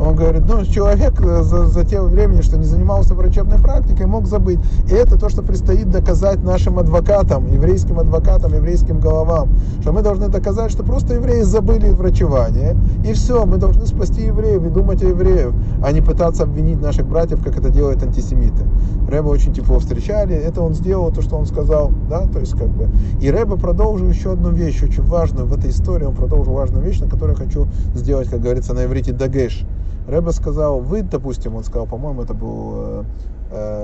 он 0.00 0.14
говорит, 0.14 0.42
ну, 0.46 0.64
человек 0.64 1.20
за, 1.20 1.66
за 1.66 1.84
те 1.84 2.00
времени, 2.00 2.40
что 2.40 2.56
не 2.56 2.64
занимался 2.64 3.14
врачебной 3.14 3.58
практикой, 3.58 4.06
мог 4.06 4.26
забыть. 4.26 4.60
И 4.88 4.94
это 4.94 5.18
то, 5.18 5.28
что 5.28 5.42
предстоит 5.42 5.90
доказать 5.90 6.42
нашим 6.44 6.78
адвокатам, 6.78 7.52
еврейским 7.52 7.98
адвокатам, 7.98 8.54
еврейским 8.54 9.00
головам. 9.00 9.48
Что 9.80 9.92
мы 9.92 10.02
должны 10.02 10.28
доказать, 10.28 10.70
что 10.70 10.84
просто 10.84 11.14
евреи 11.14 11.42
забыли 11.42 11.90
врачевание. 11.90 12.76
И 13.04 13.12
все, 13.12 13.44
мы 13.44 13.56
должны 13.56 13.86
спасти 13.86 14.26
евреев 14.26 14.64
и 14.64 14.68
думать 14.68 15.02
о 15.02 15.06
евреев, 15.06 15.52
а 15.82 15.90
не 15.90 16.00
пытаться 16.00 16.44
обвинить 16.44 16.80
наших 16.80 17.06
братьев, 17.06 17.42
как 17.42 17.58
это 17.58 17.70
делают 17.70 18.02
антисемиты. 18.02 18.64
Рэба 19.08 19.28
очень 19.28 19.52
тепло 19.52 19.80
встречали. 19.80 20.34
Это 20.34 20.62
он 20.62 20.74
сделал, 20.74 21.10
то, 21.10 21.22
что 21.22 21.36
он 21.36 21.46
сказал. 21.46 21.92
Да? 22.08 22.26
То 22.28 22.38
есть, 22.38 22.52
как 22.52 22.68
бы. 22.68 22.88
И 23.20 23.30
Рэба 23.30 23.56
продолжил 23.56 24.08
еще 24.08 24.32
одну 24.32 24.50
вещь, 24.50 24.80
очень 24.82 25.02
важную 25.02 25.48
в 25.48 25.52
этой 25.52 25.70
истории. 25.70 26.04
Он 26.04 26.14
продолжил 26.14 26.52
важную 26.52 26.84
вещь, 26.84 27.00
на 27.00 27.08
которую 27.08 27.36
я 27.36 27.44
хочу 27.44 27.66
сделать, 27.94 28.28
как 28.28 28.40
говорится 28.40 28.74
на 28.74 28.84
иврите, 28.84 29.12
дагеш. 29.12 29.64
Рэба 30.08 30.30
сказал, 30.30 30.80
вы, 30.80 31.02
допустим, 31.02 31.54
он 31.54 31.64
сказал, 31.64 31.86
по-моему, 31.86 32.22
это 32.22 32.32
был 32.32 32.72
э, 32.74 33.04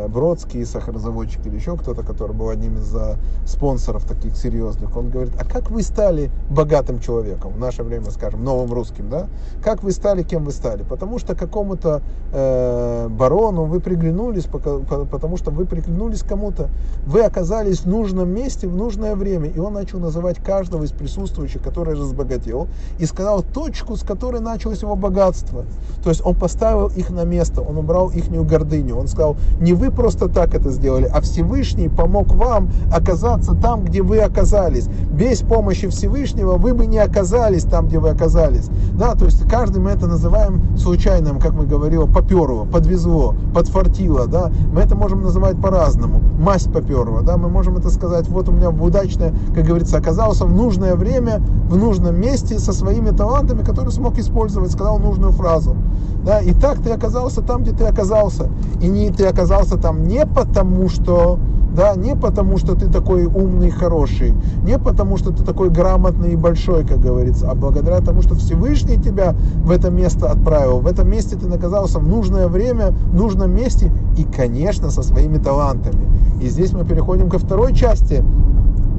Бродский, 0.09 0.65
сахарозаводчик 0.67 1.47
или 1.47 1.57
еще 1.57 1.77
кто-то, 1.77 2.03
который 2.03 2.35
был 2.35 2.51
одним 2.51 2.77
из 2.79 2.95
э, 2.95 3.17
спонсоров 3.47 4.05
таких 4.05 4.37
серьезных, 4.37 4.95
он 4.97 5.11
говорит, 5.11 5.33
а 5.41 5.45
как 5.45 5.71
вы 5.71 5.83
стали 5.83 6.31
богатым 6.51 7.01
человеком 7.01 7.53
в 7.53 7.59
наше 7.59 7.83
время, 7.83 8.11
скажем, 8.11 8.45
новым 8.45 8.73
русским, 8.73 9.09
да? 9.09 9.27
Как 9.63 9.83
вы 9.83 9.93
стали, 9.93 10.23
кем 10.23 10.45
вы 10.45 10.53
стали? 10.53 10.83
Потому 10.83 11.19
что 11.19 11.35
какому-то 11.35 12.03
э, 12.33 13.09
барону 13.09 13.65
вы 13.65 13.81
приглянулись, 13.81 14.45
потому 14.45 15.37
что 15.39 15.51
вы 15.51 15.65
приглянулись 15.65 16.23
кому-то, 16.23 16.69
вы 17.07 17.23
оказались 17.23 17.81
в 17.81 17.87
нужном 17.87 18.29
месте 18.29 18.69
в 18.69 18.77
нужное 18.77 19.17
время, 19.17 19.49
и 19.49 19.59
он 19.59 19.73
начал 19.73 19.99
называть 19.99 20.37
каждого 20.43 20.85
из 20.85 20.93
присутствующих, 20.93 21.63
который 21.63 21.95
разбогател, 21.95 22.69
и 22.99 23.07
сказал 23.07 23.43
точку, 23.43 23.97
с 23.97 24.03
которой 24.03 24.41
началось 24.41 24.83
его 24.83 24.95
богатство. 24.95 25.65
То 26.03 26.11
есть 26.11 26.21
он 26.25 26.35
поставил 26.35 26.89
их 26.89 27.11
на 27.11 27.25
место, 27.25 27.63
он 27.63 27.79
убрал 27.79 28.11
их 28.11 28.31
гордыню, 28.31 28.97
он 28.97 29.09
сказал, 29.09 29.37
не 29.61 29.73
вы 29.73 29.91
просто 29.91 30.29
так 30.29 30.55
это 30.55 30.71
сделали, 30.71 31.11
а 31.13 31.21
Всевышний 31.21 31.89
помог 31.89 32.35
вам 32.35 32.71
оказаться 32.93 33.55
там, 33.55 33.85
где 33.85 34.03
вы 34.03 34.19
оказались. 34.19 34.89
Без 35.11 35.41
помощи 35.41 35.89
Всевышнего 35.89 36.57
вы 36.57 36.75
бы 36.75 36.87
не 36.87 36.99
оказались 36.99 37.65
там, 37.65 37.87
где 37.87 37.99
вы 37.99 38.11
оказались. 38.11 38.69
Да, 38.99 39.15
то 39.15 39.27
есть 39.27 39.49
каждый 39.49 39.81
мы 39.81 39.91
это 39.91 40.07
называем 40.07 40.77
случайным, 40.77 41.39
как 41.39 41.53
мы 41.53 41.67
говорили, 41.67 42.05
поперло, 42.07 42.65
подвезло, 42.65 43.35
подфартило, 43.55 44.27
да. 44.27 44.51
Мы 44.73 44.81
это 44.81 44.97
можем 44.97 45.23
называть 45.23 45.61
по-разному. 45.61 46.21
Масть 46.39 46.73
поперла, 46.73 47.23
да. 47.23 47.37
Мы 47.37 47.49
можем 47.49 47.77
это 47.77 47.91
сказать, 47.91 48.29
вот 48.29 48.49
у 48.49 48.53
меня 48.53 48.71
удачное, 48.71 49.33
как 49.55 49.65
говорится, 49.65 49.99
оказался 49.99 50.45
в 50.45 50.53
нужное 50.53 50.95
время, 50.95 51.41
в 51.69 51.77
нужном 51.77 52.21
месте 52.21 52.59
со 52.59 52.73
своими 52.73 53.11
талантами, 53.11 53.63
которые 53.63 53.93
смог 53.93 54.19
использовать, 54.19 54.73
сказал 54.73 54.99
нужную 54.99 55.33
фразу. 55.33 55.77
Да, 56.25 56.41
и 56.41 56.55
так 56.55 56.83
ты 56.83 56.91
оказался 56.91 57.43
там, 57.43 57.63
где 57.63 57.73
ты 57.73 57.85
оказался. 57.85 58.49
И 58.81 58.89
не 58.89 59.11
ты 59.11 59.27
оказался 59.27 59.44
там 59.77 60.07
не 60.07 60.27
потому, 60.27 60.89
что 60.89 61.39
да, 61.75 61.97
не 61.97 62.15
потому, 62.15 62.57
что 62.57 62.77
ты 62.77 62.89
такой 62.89 63.27
умный, 63.27 63.71
хороший, 63.71 64.33
не 64.63 64.79
потому, 64.79 65.17
что 65.17 65.33
ты 65.33 65.43
такой 65.43 65.71
грамотный 65.71 66.33
и 66.33 66.37
большой, 66.37 66.87
как 66.87 67.01
говорится, 67.01 67.51
а 67.51 67.55
благодаря 67.55 67.99
тому, 68.01 68.23
что 68.23 68.37
Всевышний 68.37 68.97
тебя 68.97 69.35
в 69.57 69.71
это 69.73 69.91
место 69.91 70.31
отправил. 70.31 70.79
В 70.79 70.87
этом 70.87 71.11
месте 71.11 71.37
ты 71.37 71.49
оказался 71.53 71.99
в 71.99 72.07
нужное 72.07 72.47
время, 72.47 72.91
в 72.91 73.15
нужном 73.15 73.51
месте 73.53 73.91
и, 74.17 74.23
конечно, 74.23 74.91
со 74.91 75.03
своими 75.03 75.39
талантами. 75.39 76.09
И 76.41 76.49
здесь 76.49 76.73
мы 76.73 76.85
переходим 76.85 77.29
ко 77.29 77.39
второй 77.39 77.75
части 77.75 78.23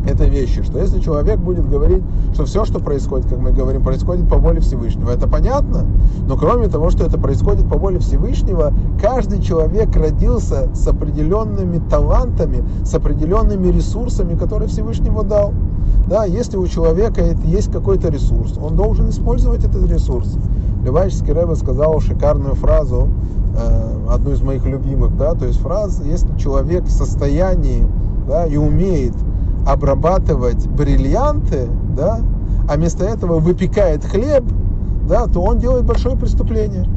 этой 0.08 0.30
вещи, 0.30 0.64
что 0.64 0.80
если 0.80 1.00
человек 1.00 1.40
будет 1.40 1.70
говорить, 1.70 2.04
что 2.34 2.46
все, 2.46 2.66
что 2.66 2.80
происходит, 2.80 3.28
как 3.28 3.40
мы 3.40 3.52
говорим, 3.52 3.84
происходит 3.84 4.30
по 4.30 4.38
воле 4.38 4.60
Всевышнего, 4.62 5.12
это 5.12 5.28
понятно, 5.28 5.86
но 6.28 6.38
кроме 6.38 6.68
того, 6.68 6.90
что 6.90 7.06
это 7.06 7.20
происходит 7.20 7.68
по 7.70 7.78
воле 7.78 8.00
Всевышнего, 8.00 8.74
каждый 9.02 9.42
человек 9.42 9.96
родился 9.96 10.70
с 10.74 10.88
определенными 10.88 11.82
талантами, 11.90 12.64
с 12.84 12.94
определенными 12.94 13.68
ресурсами, 13.68 14.36
которые 14.36 14.70
Всевышнего 14.70 15.24
дал. 15.24 15.54
Да, 16.08 16.26
если 16.26 16.58
у 16.58 16.68
человека 16.68 17.24
есть 17.46 17.72
какой-то 17.72 18.10
ресурс, 18.10 18.58
он 18.62 18.76
должен 18.76 19.10
использовать 19.10 19.64
этот 19.64 19.90
ресурс. 19.90 20.38
Левайческий 20.84 21.34
Рэбе 21.34 21.56
сказал 21.56 22.00
шикарную 22.00 22.54
фразу, 22.54 23.10
э, 23.58 23.96
одну 24.10 24.32
из 24.32 24.42
моих 24.42 24.66
любимых, 24.66 25.18
да, 25.18 25.34
то 25.34 25.46
есть 25.46 25.60
фраза, 25.60 26.04
если 26.04 26.36
человек 26.38 26.84
в 26.84 26.92
состоянии 26.92 27.88
да, 28.28 28.46
и 28.46 28.58
умеет 28.58 29.14
обрабатывать 29.66 30.68
бриллианты, 30.68 31.68
да, 31.96 32.20
а 32.70 32.76
вместо 32.76 33.06
этого 33.06 33.40
выпекает 33.40 34.04
хлеб, 34.04 34.44
да, 35.08 35.28
то 35.28 35.42
он 35.42 35.60
делает 35.60 35.86
большое 35.86 36.16
преступление. 36.16 36.88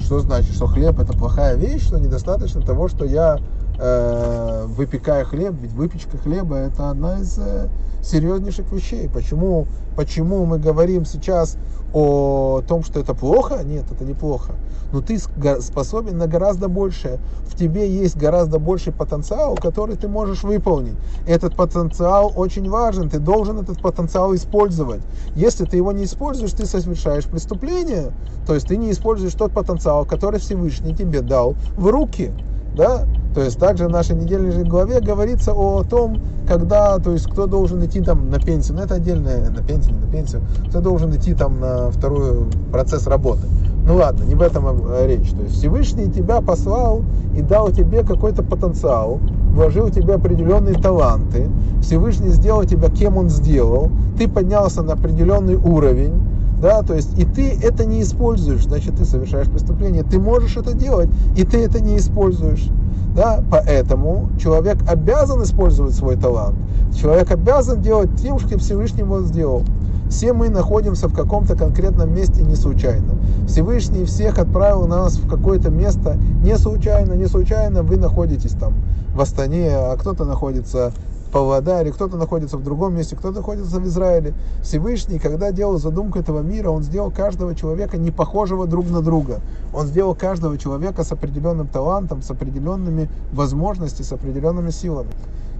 Что 0.00 0.20
значит, 0.20 0.54
что 0.54 0.66
хлеб 0.66 0.98
это 1.00 1.12
плохая 1.12 1.56
вещь, 1.56 1.84
что 1.84 1.98
недостаточно 1.98 2.60
того, 2.62 2.88
что 2.88 3.04
я 3.04 3.38
выпекая 3.78 5.24
хлеб, 5.24 5.54
ведь 5.60 5.72
выпечка 5.72 6.18
хлеба 6.18 6.56
это 6.56 6.90
одна 6.90 7.20
из 7.20 7.38
э, 7.38 7.68
серьезнейших 8.02 8.70
вещей. 8.72 9.08
Почему, 9.08 9.66
почему 9.96 10.44
мы 10.46 10.58
говорим 10.58 11.04
сейчас 11.04 11.56
о 11.92 12.62
том, 12.66 12.82
что 12.82 13.00
это 13.00 13.14
плохо? 13.14 13.62
Нет, 13.64 13.84
это 13.90 14.04
не 14.04 14.14
плохо. 14.14 14.54
Но 14.92 15.00
ты 15.00 15.18
способен 15.18 16.18
на 16.18 16.26
гораздо 16.26 16.68
большее. 16.68 17.18
В 17.46 17.56
тебе 17.56 17.90
есть 17.90 18.16
гораздо 18.16 18.58
больший 18.58 18.92
потенциал, 18.92 19.56
который 19.56 19.96
ты 19.96 20.08
можешь 20.08 20.42
выполнить. 20.42 20.96
Этот 21.26 21.54
потенциал 21.54 22.32
очень 22.34 22.68
важен. 22.68 23.10
Ты 23.10 23.18
должен 23.18 23.58
этот 23.58 23.80
потенциал 23.80 24.34
использовать. 24.34 25.02
Если 25.34 25.64
ты 25.64 25.76
его 25.76 25.92
не 25.92 26.04
используешь, 26.04 26.52
ты 26.52 26.66
совершаешь 26.66 27.26
преступление. 27.26 28.12
То 28.46 28.54
есть 28.54 28.68
ты 28.68 28.76
не 28.76 28.90
используешь 28.90 29.34
тот 29.34 29.52
потенциал, 29.52 30.04
который 30.04 30.40
Всевышний 30.40 30.94
тебе 30.94 31.20
дал 31.20 31.54
в 31.76 31.86
руки. 31.88 32.32
Да? 32.78 33.04
То 33.34 33.42
есть 33.42 33.58
также 33.58 33.88
в 33.88 33.90
нашей 33.90 34.14
недельной 34.14 34.64
главе 34.64 35.00
говорится 35.00 35.52
о 35.52 35.82
том, 35.82 36.20
когда, 36.46 36.98
то 36.98 37.10
есть 37.12 37.26
кто 37.26 37.46
должен 37.46 37.84
идти 37.84 38.00
там 38.00 38.30
на 38.30 38.38
пенсию, 38.38 38.76
ну 38.78 38.84
это 38.84 38.94
отдельная, 38.94 39.50
на 39.50 39.62
пенсию, 39.62 39.94
не 39.94 40.06
на 40.06 40.10
пенсию, 40.10 40.42
кто 40.68 40.80
должен 40.80 41.14
идти 41.14 41.34
там 41.34 41.60
на 41.60 41.90
второй 41.90 42.46
процесс 42.70 43.06
работы. 43.06 43.46
Ну 43.84 43.96
ладно, 43.96 44.22
не 44.24 44.34
в 44.34 44.42
этом 44.42 44.64
речь. 45.06 45.30
То 45.30 45.42
есть 45.42 45.56
Всевышний 45.56 46.10
тебя 46.10 46.40
послал 46.40 47.02
и 47.36 47.42
дал 47.42 47.72
тебе 47.72 48.04
какой-то 48.04 48.42
потенциал, 48.44 49.18
вложил 49.50 49.86
в 49.86 49.90
тебя 49.90 50.14
определенные 50.14 50.76
таланты, 50.76 51.48
Всевышний 51.82 52.30
сделал 52.30 52.64
тебя 52.64 52.88
кем 52.90 53.16
он 53.16 53.28
сделал, 53.28 53.90
ты 54.16 54.28
поднялся 54.28 54.82
на 54.82 54.92
определенный 54.92 55.56
уровень, 55.56 56.14
да, 56.60 56.82
то 56.82 56.94
есть 56.94 57.16
и 57.18 57.24
ты 57.24 57.50
это 57.62 57.84
не 57.84 58.02
используешь, 58.02 58.64
значит 58.64 58.96
ты 58.96 59.04
совершаешь 59.04 59.48
преступление. 59.48 60.02
Ты 60.02 60.18
можешь 60.18 60.56
это 60.56 60.72
делать, 60.72 61.08
и 61.36 61.44
ты 61.44 61.58
это 61.58 61.80
не 61.80 61.96
используешь. 61.96 62.68
Да, 63.14 63.42
поэтому 63.50 64.28
человек 64.40 64.78
обязан 64.88 65.42
использовать 65.42 65.94
свой 65.94 66.16
талант. 66.16 66.56
Человек 66.96 67.30
обязан 67.30 67.80
делать 67.80 68.10
тем, 68.20 68.38
что 68.38 68.58
Всевышний 68.58 69.00
его 69.00 69.20
сделал. 69.22 69.62
Все 70.08 70.32
мы 70.32 70.48
находимся 70.48 71.08
в 71.08 71.14
каком-то 71.14 71.54
конкретном 71.54 72.14
месте 72.14 72.42
не 72.42 72.54
случайно. 72.54 73.14
Всевышний 73.46 74.04
всех 74.04 74.38
отправил 74.38 74.86
нас 74.86 75.16
в 75.16 75.28
какое-то 75.28 75.70
место 75.70 76.16
не 76.42 76.56
случайно, 76.56 77.12
не 77.12 77.26
случайно 77.26 77.82
вы 77.82 77.98
находитесь 77.98 78.52
там 78.52 78.74
в 79.14 79.20
Астане, 79.20 79.70
а 79.72 79.96
кто-то 79.96 80.24
находится 80.24 80.92
Павлодаре, 81.28 81.92
кто-то 81.92 82.16
находится 82.16 82.56
в 82.56 82.62
другом 82.62 82.96
месте, 82.96 83.16
кто-то 83.16 83.38
находится 83.38 83.78
в 83.78 83.86
Израиле. 83.86 84.34
Всевышний, 84.62 85.18
когда 85.18 85.52
делал 85.52 85.78
задумку 85.78 86.18
этого 86.18 86.40
мира, 86.40 86.70
он 86.70 86.82
сделал 86.82 87.10
каждого 87.10 87.54
человека 87.54 87.98
не 87.98 88.10
похожего 88.10 88.66
друг 88.66 88.90
на 88.90 89.02
друга. 89.02 89.40
Он 89.72 89.86
сделал 89.86 90.14
каждого 90.14 90.58
человека 90.58 91.04
с 91.04 91.12
определенным 91.12 91.68
талантом, 91.68 92.22
с 92.22 92.30
определенными 92.30 93.08
возможностями, 93.32 94.06
с 94.06 94.12
определенными 94.12 94.70
силами. 94.70 95.10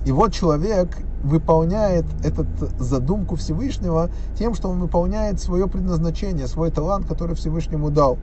И 0.04 0.12
вот 0.12 0.32
человек 0.32 0.96
выполняет 1.22 2.04
эту 2.24 2.46
задумку 2.78 3.36
Всевышнего 3.36 4.10
тем, 4.38 4.54
что 4.54 4.68
он 4.68 4.80
выполняет 4.80 5.40
свое 5.40 5.66
предназначение, 5.66 6.46
свой 6.46 6.70
талант, 6.70 7.06
который 7.06 7.34
Всевышнему 7.34 7.90
дал. 7.90 8.16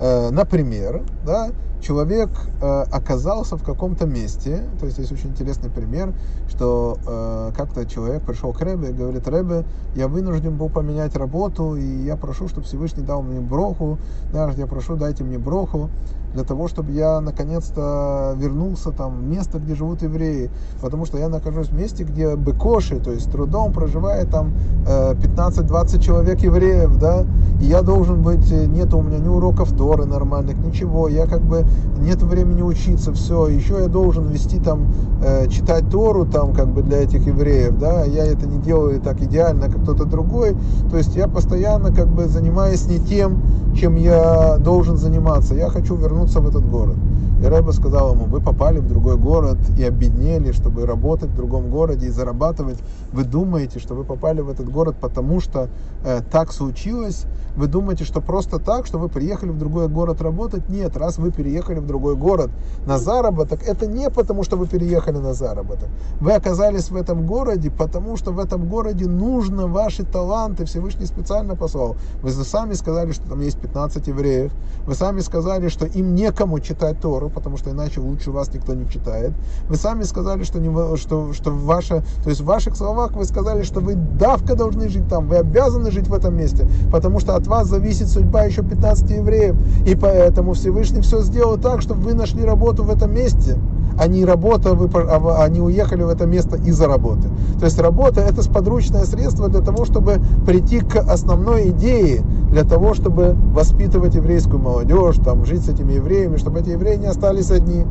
Э, 0.00 0.30
например, 0.30 1.02
да, 1.26 1.50
человек 1.82 2.30
э, 2.60 2.84
оказался 2.90 3.56
в 3.56 3.62
каком-то 3.62 4.06
месте, 4.06 4.64
то 4.78 4.86
есть 4.86 4.98
есть 4.98 5.12
очень 5.12 5.30
интересный 5.30 5.70
пример, 5.70 6.14
что 6.48 6.98
э, 7.06 7.52
как-то 7.56 7.84
человек 7.86 8.22
пришел 8.22 8.52
к 8.52 8.60
Рэбе 8.60 8.90
и 8.90 8.92
говорит, 8.92 9.28
Рэбе, 9.28 9.64
я 9.94 10.08
вынужден 10.08 10.56
был 10.56 10.70
поменять 10.70 11.16
работу, 11.16 11.76
и 11.76 11.84
я 11.84 12.16
прошу, 12.16 12.48
чтобы 12.48 12.66
Всевышний 12.66 13.02
дал 13.02 13.22
мне 13.22 13.40
броху, 13.40 13.98
да, 14.32 14.50
я 14.56 14.66
прошу, 14.66 14.96
дайте 14.96 15.24
мне 15.24 15.38
броху 15.38 15.90
для 16.32 16.44
того, 16.44 16.68
чтобы 16.68 16.92
я 16.92 17.20
наконец-то 17.20 18.34
вернулся 18.36 18.92
там 18.92 19.18
в 19.18 19.22
место, 19.22 19.58
где 19.58 19.74
живут 19.74 20.02
евреи, 20.02 20.50
потому 20.80 21.04
что 21.04 21.18
я 21.18 21.28
нахожусь 21.28 21.68
в 21.68 21.74
месте, 21.74 22.04
где 22.04 22.36
быкоши, 22.36 23.00
то 23.00 23.10
есть 23.10 23.30
трудом 23.30 23.72
проживает 23.72 24.30
там 24.30 24.52
15-20 24.86 25.96
э, 25.96 26.00
человек 26.00 26.40
евреев, 26.40 26.98
да, 26.98 27.26
я 27.60 27.82
должен 27.82 28.22
быть, 28.22 28.50
э, 28.52 28.66
нет 28.66 28.94
у 28.94 29.02
меня 29.02 29.18
ни 29.18 29.28
уроков 29.28 29.72
Торы 29.72 30.04
нормальных, 30.04 30.58
ничего, 30.58 31.08
я 31.08 31.26
как 31.26 31.42
бы, 31.42 31.64
нет 31.98 32.22
времени 32.22 32.62
учиться, 32.62 33.12
все, 33.12 33.48
еще 33.48 33.74
я 33.80 33.88
должен 33.88 34.28
вести 34.28 34.58
там, 34.58 34.86
э, 35.22 35.48
читать 35.48 35.88
Тору 35.90 36.26
там 36.26 36.52
как 36.52 36.68
бы 36.68 36.82
для 36.82 37.02
этих 37.02 37.26
евреев, 37.26 37.78
да, 37.78 38.04
я 38.04 38.24
это 38.24 38.46
не 38.46 38.58
делаю 38.58 39.00
так 39.00 39.20
идеально, 39.22 39.66
как 39.66 39.82
кто-то 39.82 40.04
другой, 40.04 40.56
то 40.90 40.96
есть 40.96 41.16
я 41.16 41.28
постоянно 41.28 41.92
как 41.92 42.08
бы 42.08 42.26
занимаюсь 42.26 42.86
не 42.86 42.98
тем, 42.98 43.42
чем 43.74 43.96
я 43.96 44.56
должен 44.58 44.96
заниматься, 44.96 45.54
я 45.54 45.68
хочу 45.68 45.96
вернуться 45.96 46.10
вернуться 46.20 46.40
в 46.40 46.48
этот 46.48 46.68
город. 46.68 46.96
И 47.42 47.46
Рэба 47.46 47.70
сказал 47.72 48.12
ему, 48.12 48.26
вы 48.26 48.40
попали 48.40 48.78
в 48.78 48.86
другой 48.86 49.16
город 49.16 49.56
и 49.78 49.82
обеднели, 49.82 50.52
чтобы 50.52 50.84
работать 50.84 51.30
в 51.30 51.36
другом 51.36 51.70
городе 51.70 52.08
и 52.08 52.10
зарабатывать. 52.10 52.78
Вы 53.12 53.24
думаете, 53.24 53.78
что 53.78 53.94
вы 53.94 54.04
попали 54.04 54.42
в 54.42 54.50
этот 54.50 54.68
город, 54.68 54.96
потому 55.00 55.40
что 55.40 55.70
э, 56.04 56.20
так 56.30 56.52
случилось? 56.52 57.24
Вы 57.56 57.66
думаете, 57.66 58.04
что 58.04 58.20
просто 58.20 58.58
так, 58.58 58.84
что 58.86 58.98
вы 58.98 59.08
приехали 59.08 59.50
в 59.50 59.58
другой 59.58 59.88
город 59.88 60.20
работать? 60.20 60.68
Нет, 60.68 60.98
раз 60.98 61.16
вы 61.16 61.30
переехали 61.30 61.78
в 61.78 61.86
другой 61.86 62.14
город 62.14 62.50
на 62.86 62.98
заработок, 62.98 63.62
это 63.66 63.86
не 63.86 64.10
потому, 64.10 64.44
что 64.44 64.56
вы 64.56 64.66
переехали 64.66 65.16
на 65.16 65.32
заработок. 65.32 65.88
Вы 66.20 66.32
оказались 66.32 66.90
в 66.90 66.96
этом 66.96 67.26
городе, 67.26 67.70
потому 67.70 68.16
что 68.16 68.32
в 68.32 68.38
этом 68.38 68.68
городе 68.68 69.06
нужно 69.06 69.66
ваши 69.66 70.04
таланты. 70.04 70.66
Всевышний 70.66 71.06
специально 71.06 71.56
послал. 71.56 71.96
Вы 72.22 72.30
сами 72.32 72.74
сказали, 72.74 73.12
что 73.12 73.28
там 73.30 73.40
есть 73.40 73.58
15 73.58 74.06
евреев. 74.08 74.52
Вы 74.84 74.94
сами 74.94 75.20
сказали, 75.20 75.68
что 75.68 75.86
им 75.86 76.14
некому 76.14 76.60
читать 76.60 77.00
Тору 77.00 77.29
потому 77.34 77.56
что 77.56 77.70
иначе 77.70 78.00
лучше 78.00 78.30
вас 78.30 78.52
никто 78.52 78.74
не 78.74 78.88
читает. 78.88 79.32
Вы 79.68 79.76
сами 79.76 80.02
сказали, 80.02 80.44
что, 80.44 80.58
не, 80.60 80.96
что, 80.96 81.32
что 81.32 81.50
ваша, 81.50 82.02
то 82.22 82.30
есть 82.30 82.40
в 82.40 82.44
ваших 82.44 82.76
словах 82.76 83.12
вы 83.12 83.24
сказали, 83.24 83.62
что 83.62 83.80
вы 83.80 83.94
давка 83.94 84.54
должны 84.54 84.88
жить 84.88 85.08
там, 85.08 85.28
вы 85.28 85.36
обязаны 85.36 85.90
жить 85.90 86.08
в 86.08 86.14
этом 86.14 86.36
месте, 86.36 86.66
потому 86.92 87.20
что 87.20 87.36
от 87.36 87.46
вас 87.46 87.68
зависит 87.68 88.08
судьба 88.08 88.44
еще 88.44 88.62
15 88.62 89.10
евреев. 89.10 89.56
И 89.86 89.94
поэтому 89.94 90.52
Всевышний 90.52 91.00
все 91.00 91.22
сделал 91.22 91.58
так, 91.58 91.82
чтобы 91.82 92.02
вы 92.02 92.14
нашли 92.14 92.44
работу 92.44 92.82
в 92.82 92.90
этом 92.90 93.14
месте 93.14 93.58
не 94.06 94.24
работа, 94.24 94.70
а 94.72 95.44
они 95.44 95.60
уехали 95.60 96.02
в 96.02 96.08
это 96.08 96.26
место 96.26 96.56
из-за 96.56 96.86
работы. 96.86 97.28
То 97.58 97.66
есть 97.66 97.78
работа 97.78 98.20
это 98.20 98.42
сподручное 98.42 99.04
средство 99.04 99.48
для 99.48 99.60
того, 99.60 99.84
чтобы 99.84 100.20
прийти 100.46 100.80
к 100.80 100.96
основной 100.96 101.70
идее, 101.70 102.22
для 102.50 102.64
того, 102.64 102.94
чтобы 102.94 103.36
воспитывать 103.52 104.14
еврейскую 104.14 104.58
молодежь, 104.58 105.16
там, 105.24 105.44
жить 105.44 105.64
с 105.64 105.68
этими 105.68 105.94
евреями, 105.94 106.36
чтобы 106.36 106.60
эти 106.60 106.70
евреи 106.70 106.96
не 106.96 107.06
остались 107.06 107.50
одни. 107.50 107.84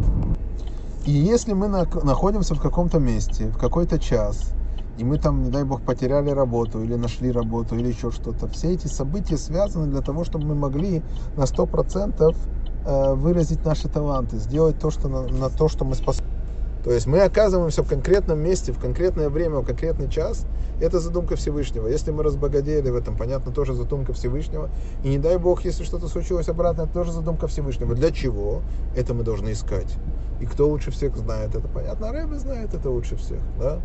И 1.06 1.12
если 1.12 1.54
мы 1.54 1.68
находимся 1.68 2.56
в 2.56 2.62
каком-то 2.62 3.00
месте, 3.00 3.48
в 3.48 3.58
какой-то 3.58 4.00
час, 4.00 4.52
и 4.98 5.04
мы 5.04 5.18
там, 5.18 5.44
не 5.44 5.50
дай 5.50 5.64
бог, 5.64 5.82
потеряли 5.82 6.30
работу 6.30 6.84
или 6.84 6.96
нашли 6.96 7.32
работу 7.32 7.76
или 7.76 7.88
еще 7.88 8.12
что-то, 8.12 8.48
все 8.48 8.74
эти 8.74 8.88
события 8.88 9.38
связаны 9.38 9.88
для 9.88 10.02
того, 10.02 10.26
чтобы 10.26 10.46
мы 10.48 10.56
могли 10.56 11.02
на 11.38 11.44
100% 11.44 12.20
Э, 12.22 12.69
выразить 12.90 13.64
наши 13.66 13.88
таланты, 13.88 14.38
сделать 14.38 14.80
то, 14.80 14.90
что 14.90 15.08
на, 15.08 15.22
на 15.28 15.50
то, 15.50 15.68
что 15.68 15.86
мы 15.86 15.96
способны. 15.96 16.40
То 16.84 16.92
есть 16.92 17.08
мы 17.08 17.20
оказываемся 17.20 17.84
в 17.84 17.90
конкретном 17.90 18.40
месте, 18.40 18.72
в 18.72 18.80
конкретное 18.80 19.30
время, 19.30 19.58
в 19.58 19.66
конкретный 19.66 20.10
час. 20.10 20.46
Это 20.80 21.00
задумка 21.00 21.36
Всевышнего. 21.36 21.88
Если 21.88 22.12
мы 22.12 22.24
разбогатели 22.24 22.90
в 22.90 22.96
этом, 22.96 23.18
понятно, 23.18 23.52
тоже 23.52 23.74
задумка 23.74 24.14
Всевышнего. 24.14 24.70
И 25.04 25.10
не 25.10 25.18
дай 25.18 25.38
Бог, 25.38 25.66
если 25.66 25.84
что-то 25.84 26.08
случилось 26.08 26.48
обратно, 26.48 26.84
это 26.84 26.94
тоже 26.94 27.12
задумка 27.12 27.48
Всевышнего. 27.48 27.96
Для 27.96 28.12
чего? 28.12 28.62
Это 28.96 29.14
мы 29.14 29.24
должны 29.24 29.52
искать. 29.52 29.94
И 30.40 30.46
кто 30.46 30.70
лучше 30.70 30.92
всех 30.92 31.18
знает 31.18 31.54
это, 31.54 31.68
понятно. 31.68 32.14
Рэбе 32.14 32.38
знает 32.38 32.74
это 32.74 32.90
лучше 32.90 33.18
всех. 33.18 33.42
Да? 33.60 33.82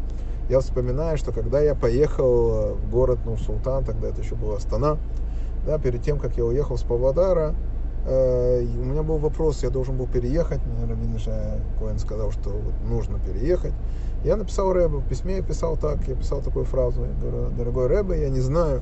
Я 0.48 0.60
вспоминаю, 0.60 1.18
что 1.18 1.32
когда 1.32 1.60
я 1.60 1.74
поехал 1.74 2.74
в 2.74 2.90
город 2.90 3.18
Нур-Султан, 3.24 3.84
тогда 3.84 4.08
это 4.08 4.20
еще 4.20 4.36
была 4.36 4.56
Астана, 4.56 4.98
да, 5.66 5.78
перед 5.78 6.02
тем, 6.02 6.20
как 6.20 6.36
я 6.36 6.44
уехал 6.44 6.76
с 6.76 6.82
Павлодара, 6.82 7.54
Э, 7.54 7.73
у 8.06 8.84
меня 8.84 9.02
был 9.02 9.16
вопрос, 9.16 9.62
я 9.62 9.70
должен 9.70 9.96
был 9.96 10.06
переехать, 10.06 10.60
мне 10.66 10.86
Равин 10.86 11.18
Коэн 11.78 11.98
сказал, 11.98 12.32
что 12.32 12.60
нужно 12.86 13.18
переехать. 13.18 13.72
Я 14.24 14.36
написал 14.36 14.72
Рэбе, 14.72 14.96
в 14.96 15.06
письме 15.06 15.36
я 15.36 15.42
писал 15.42 15.76
так, 15.76 16.08
я 16.08 16.14
писал 16.14 16.40
такую 16.40 16.64
фразу, 16.64 17.04
я 17.04 17.12
говорю, 17.20 17.50
дорогой 17.50 17.88
Рэбе, 17.88 18.22
я 18.22 18.30
не 18.30 18.40
знаю, 18.40 18.80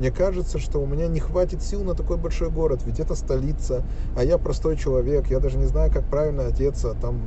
мне 0.00 0.10
кажется, 0.10 0.58
что 0.58 0.80
у 0.80 0.86
меня 0.86 1.06
не 1.06 1.20
хватит 1.20 1.62
сил 1.62 1.84
на 1.84 1.94
такой 1.94 2.16
большой 2.16 2.50
город, 2.50 2.80
ведь 2.84 2.98
это 2.98 3.14
столица, 3.14 3.84
а 4.16 4.24
я 4.24 4.36
простой 4.36 4.76
человек, 4.76 5.28
я 5.30 5.38
даже 5.38 5.58
не 5.58 5.66
знаю, 5.66 5.92
как 5.92 6.04
правильно 6.06 6.46
одеться, 6.46 6.96
там 7.00 7.20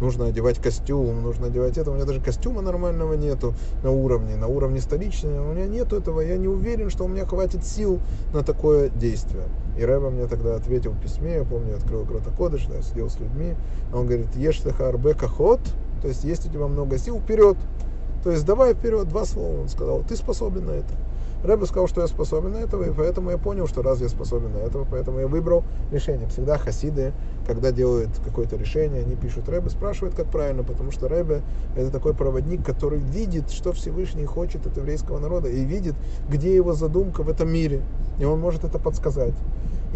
нужно 0.00 0.26
одевать 0.26 0.60
костюм, 0.60 1.22
нужно 1.22 1.48
одевать 1.48 1.78
это, 1.78 1.90
у 1.90 1.94
меня 1.94 2.04
даже 2.04 2.20
костюма 2.20 2.62
нормального 2.62 3.14
нету 3.14 3.54
на 3.82 3.90
уровне, 3.90 4.36
на 4.36 4.46
уровне 4.46 4.80
столичного, 4.80 5.50
у 5.50 5.52
меня 5.52 5.66
нету 5.66 5.96
этого, 5.96 6.20
я 6.20 6.36
не 6.36 6.46
уверен, 6.46 6.90
что 6.90 7.06
у 7.06 7.08
меня 7.08 7.26
хватит 7.26 7.64
сил 7.64 8.00
на 8.32 8.44
такое 8.44 8.88
действие. 8.90 9.44
И 9.76 9.84
Рэба 9.84 10.10
мне 10.10 10.28
тогда 10.28 10.54
ответил 10.54 10.92
в 10.92 11.00
письме, 11.00 11.34
я 11.34 11.44
помню, 11.44 11.70
я 11.70 11.76
открыл 11.76 12.04
Грота 12.04 12.30
Кодыш, 12.30 12.66
да, 12.66 12.80
сидел 12.82 13.10
с 13.10 13.18
людьми, 13.18 13.56
он 13.92 14.06
говорит, 14.06 14.36
ешь 14.36 14.62
арбе 14.78 15.14
кахот, 15.14 15.60
то 16.04 16.08
есть 16.08 16.22
есть 16.22 16.44
у 16.44 16.50
тебя 16.50 16.66
много 16.66 16.98
сил, 16.98 17.18
вперед. 17.18 17.56
То 18.24 18.30
есть 18.30 18.44
давай 18.44 18.74
вперед, 18.74 19.08
два 19.08 19.24
слова, 19.24 19.62
он 19.62 19.70
сказал, 19.70 20.02
ты 20.06 20.16
способен 20.16 20.66
на 20.66 20.72
это. 20.72 20.92
Рэбе 21.42 21.64
сказал, 21.64 21.88
что 21.88 22.02
я 22.02 22.08
способен 22.08 22.52
на 22.52 22.58
это, 22.58 22.78
и 22.82 22.92
поэтому 22.92 23.30
я 23.30 23.38
понял, 23.38 23.66
что 23.66 23.80
раз 23.80 24.02
я 24.02 24.10
способен 24.10 24.52
на 24.52 24.58
это, 24.58 24.86
поэтому 24.90 25.20
я 25.20 25.26
выбрал 25.26 25.64
решение. 25.90 26.28
Всегда 26.28 26.58
хасиды, 26.58 27.14
когда 27.46 27.72
делают 27.72 28.10
какое-то 28.22 28.56
решение, 28.56 29.00
они 29.00 29.16
пишут 29.16 29.48
Рэбе, 29.48 29.70
спрашивают, 29.70 30.14
как 30.14 30.26
правильно, 30.26 30.62
потому 30.62 30.90
что 30.90 31.08
Рэбе 31.08 31.40
это 31.74 31.90
такой 31.90 32.12
проводник, 32.12 32.62
который 32.62 32.98
видит, 32.98 33.50
что 33.50 33.72
Всевышний 33.72 34.26
хочет 34.26 34.66
от 34.66 34.76
еврейского 34.76 35.18
народа, 35.18 35.48
и 35.48 35.64
видит, 35.64 35.94
где 36.28 36.54
его 36.54 36.74
задумка 36.74 37.22
в 37.22 37.30
этом 37.30 37.50
мире, 37.50 37.80
и 38.18 38.26
он 38.26 38.40
может 38.40 38.62
это 38.64 38.78
подсказать. 38.78 39.34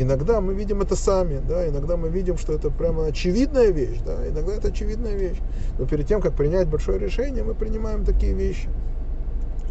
Иногда 0.01 0.41
мы 0.41 0.55
видим 0.55 0.81
это 0.81 0.95
сами, 0.95 1.41
да, 1.49 1.69
иногда 1.69 1.97
мы 1.97 2.09
видим, 2.09 2.39
что 2.39 2.53
это 2.53 2.71
прямо 2.71 3.07
очевидная 3.07 3.71
вещь, 3.71 3.99
да, 4.07 4.29
иногда 4.29 4.55
это 4.55 4.69
очевидная 4.69 5.17
вещь. 5.17 5.39
Но 5.77 5.87
перед 5.87 6.07
тем, 6.07 6.21
как 6.21 6.35
принять 6.35 6.69
большое 6.69 7.01
решение, 7.01 7.43
мы 7.43 7.55
принимаем 7.55 8.05
такие 8.05 8.33
вещи. 8.33 8.69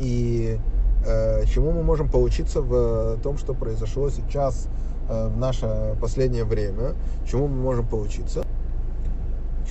И 0.01 0.59
э, 1.05 1.45
чему 1.45 1.71
мы 1.71 1.81
можем 1.81 2.09
поучиться 2.09 2.61
в 2.61 3.17
том, 3.23 3.37
что 3.37 3.53
произошло 3.53 4.09
сейчас 4.09 4.67
э, 5.09 5.29
в 5.29 5.37
наше 5.37 5.95
последнее 6.01 6.43
время, 6.43 6.95
чему 7.25 7.47
мы 7.47 7.55
можем 7.61 7.87
поучиться? 7.87 8.43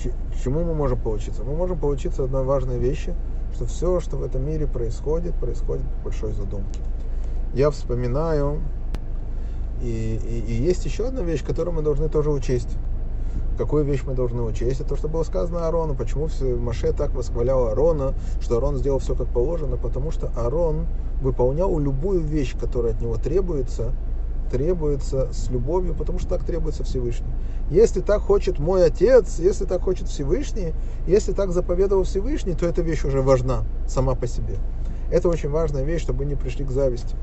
Ч, 0.01 0.11
чему 0.43 0.63
мы 0.63 0.73
можем 0.73 0.99
поучиться? 0.99 1.43
Мы 1.43 1.55
можем 1.55 1.77
поучиться 1.77 2.23
одной 2.23 2.43
важной 2.43 2.79
вещи, 2.79 3.13
что 3.53 3.65
все, 3.67 3.99
что 3.99 4.17
в 4.17 4.23
этом 4.23 4.43
мире 4.43 4.65
происходит, 4.65 5.35
происходит 5.35 5.85
по 5.97 6.05
большой 6.05 6.33
задумке. 6.33 6.79
Я 7.53 7.69
вспоминаю 7.69 8.59
и, 9.81 10.19
и, 10.23 10.53
и 10.53 10.63
есть 10.63 10.85
еще 10.85 11.07
одна 11.07 11.21
вещь, 11.21 11.43
которую 11.43 11.75
мы 11.75 11.81
должны 11.81 12.09
тоже 12.09 12.31
учесть. 12.31 12.69
Какую 13.57 13.83
вещь 13.85 14.03
мы 14.05 14.13
должны 14.13 14.43
учесть? 14.43 14.81
Это 14.81 14.89
то, 14.89 14.95
что 14.95 15.07
было 15.07 15.23
сказано 15.23 15.67
Арону. 15.67 15.95
Почему 15.95 16.27
Маше 16.59 16.93
так 16.93 17.13
восхвалял 17.15 17.67
Арона, 17.67 18.13
что 18.39 18.57
Арон 18.57 18.77
сделал 18.77 18.99
все 18.99 19.15
как 19.15 19.27
положено? 19.27 19.77
Потому 19.77 20.11
что 20.11 20.31
Арон 20.37 20.85
выполнял 21.21 21.77
любую 21.79 22.21
вещь, 22.21 22.55
которая 22.59 22.93
от 22.93 23.01
него 23.01 23.15
требуется, 23.15 23.93
требуется 24.51 25.33
с 25.33 25.49
любовью, 25.49 25.95
потому 25.95 26.19
что 26.19 26.29
так 26.29 26.45
требуется 26.45 26.83
Всевышний. 26.83 27.31
Если 27.71 28.01
так 28.01 28.21
хочет 28.21 28.59
мой 28.59 28.85
отец, 28.85 29.39
если 29.39 29.65
так 29.65 29.81
хочет 29.81 30.07
Всевышний, 30.07 30.73
если 31.07 31.33
так 31.33 31.51
заповедовал 31.51 32.03
Всевышний, 32.03 32.53
то 32.53 32.67
эта 32.67 32.83
вещь 32.83 33.03
уже 33.05 33.21
важна 33.21 33.63
сама 33.87 34.13
по 34.13 34.27
себе. 34.27 34.57
Это 35.11 35.29
очень 35.29 35.49
важная 35.49 35.83
вещь, 35.83 36.01
чтобы 36.01 36.25
не 36.25 36.35
пришли 36.35 36.63
к 36.63 36.69
зависти. 36.71 37.15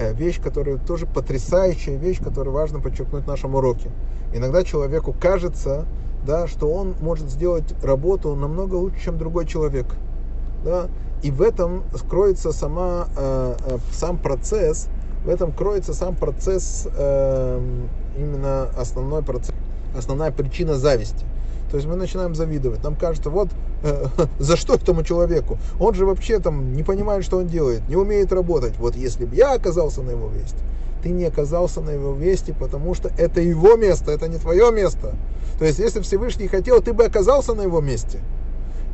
Э, 0.00 0.14
вещь, 0.14 0.40
которая 0.40 0.78
тоже 0.78 1.04
потрясающая 1.04 1.96
вещь, 1.96 2.22
которую 2.24 2.54
важно 2.54 2.80
подчеркнуть 2.80 3.24
в 3.24 3.26
нашем 3.26 3.54
уроке. 3.54 3.90
Иногда 4.32 4.64
человеку 4.64 5.12
кажется, 5.12 5.84
да, 6.26 6.46
что 6.46 6.72
он 6.72 6.94
может 7.02 7.28
сделать 7.28 7.74
работу 7.82 8.34
намного 8.34 8.76
лучше, 8.76 8.98
чем 9.04 9.18
другой 9.18 9.46
человек. 9.46 9.88
Да? 10.64 10.86
И 11.22 11.30
в 11.30 11.42
этом 11.42 11.82
кроется 12.08 12.50
сама, 12.50 13.08
э, 13.14 13.56
э, 13.62 13.78
сам 13.92 14.16
процесс, 14.16 14.88
в 15.22 15.28
этом 15.28 15.52
кроется 15.52 15.92
сам 15.92 16.16
процесс, 16.16 16.88
э, 16.96 17.60
именно 18.16 18.70
основной 18.78 19.22
процесс, 19.22 19.54
основная 19.94 20.30
причина 20.30 20.76
зависти. 20.76 21.26
То 21.70 21.76
есть 21.76 21.88
мы 21.88 21.94
начинаем 21.94 22.34
завидовать. 22.34 22.82
Нам 22.82 22.96
кажется, 22.96 23.30
вот 23.30 23.48
э, 23.82 24.06
за 24.38 24.56
что 24.56 24.74
этому 24.74 25.04
человеку? 25.04 25.58
Он 25.78 25.94
же 25.94 26.04
вообще 26.04 26.40
там 26.40 26.72
не 26.74 26.82
понимает, 26.82 27.24
что 27.24 27.38
он 27.38 27.46
делает, 27.46 27.88
не 27.88 27.96
умеет 27.96 28.32
работать. 28.32 28.76
Вот 28.78 28.96
если 28.96 29.24
бы 29.24 29.36
я 29.36 29.52
оказался 29.52 30.02
на 30.02 30.10
его 30.10 30.28
месте, 30.28 30.58
ты 31.02 31.10
не 31.10 31.24
оказался 31.24 31.80
на 31.80 31.90
его 31.90 32.14
месте, 32.14 32.54
потому 32.58 32.94
что 32.94 33.10
это 33.16 33.40
его 33.40 33.76
место, 33.76 34.10
это 34.10 34.28
не 34.28 34.38
твое 34.38 34.70
место. 34.72 35.14
То 35.58 35.64
есть, 35.64 35.78
если 35.78 36.00
Всевышний 36.00 36.48
хотел, 36.48 36.82
ты 36.82 36.92
бы 36.92 37.04
оказался 37.04 37.54
на 37.54 37.62
его 37.62 37.80
месте. 37.80 38.20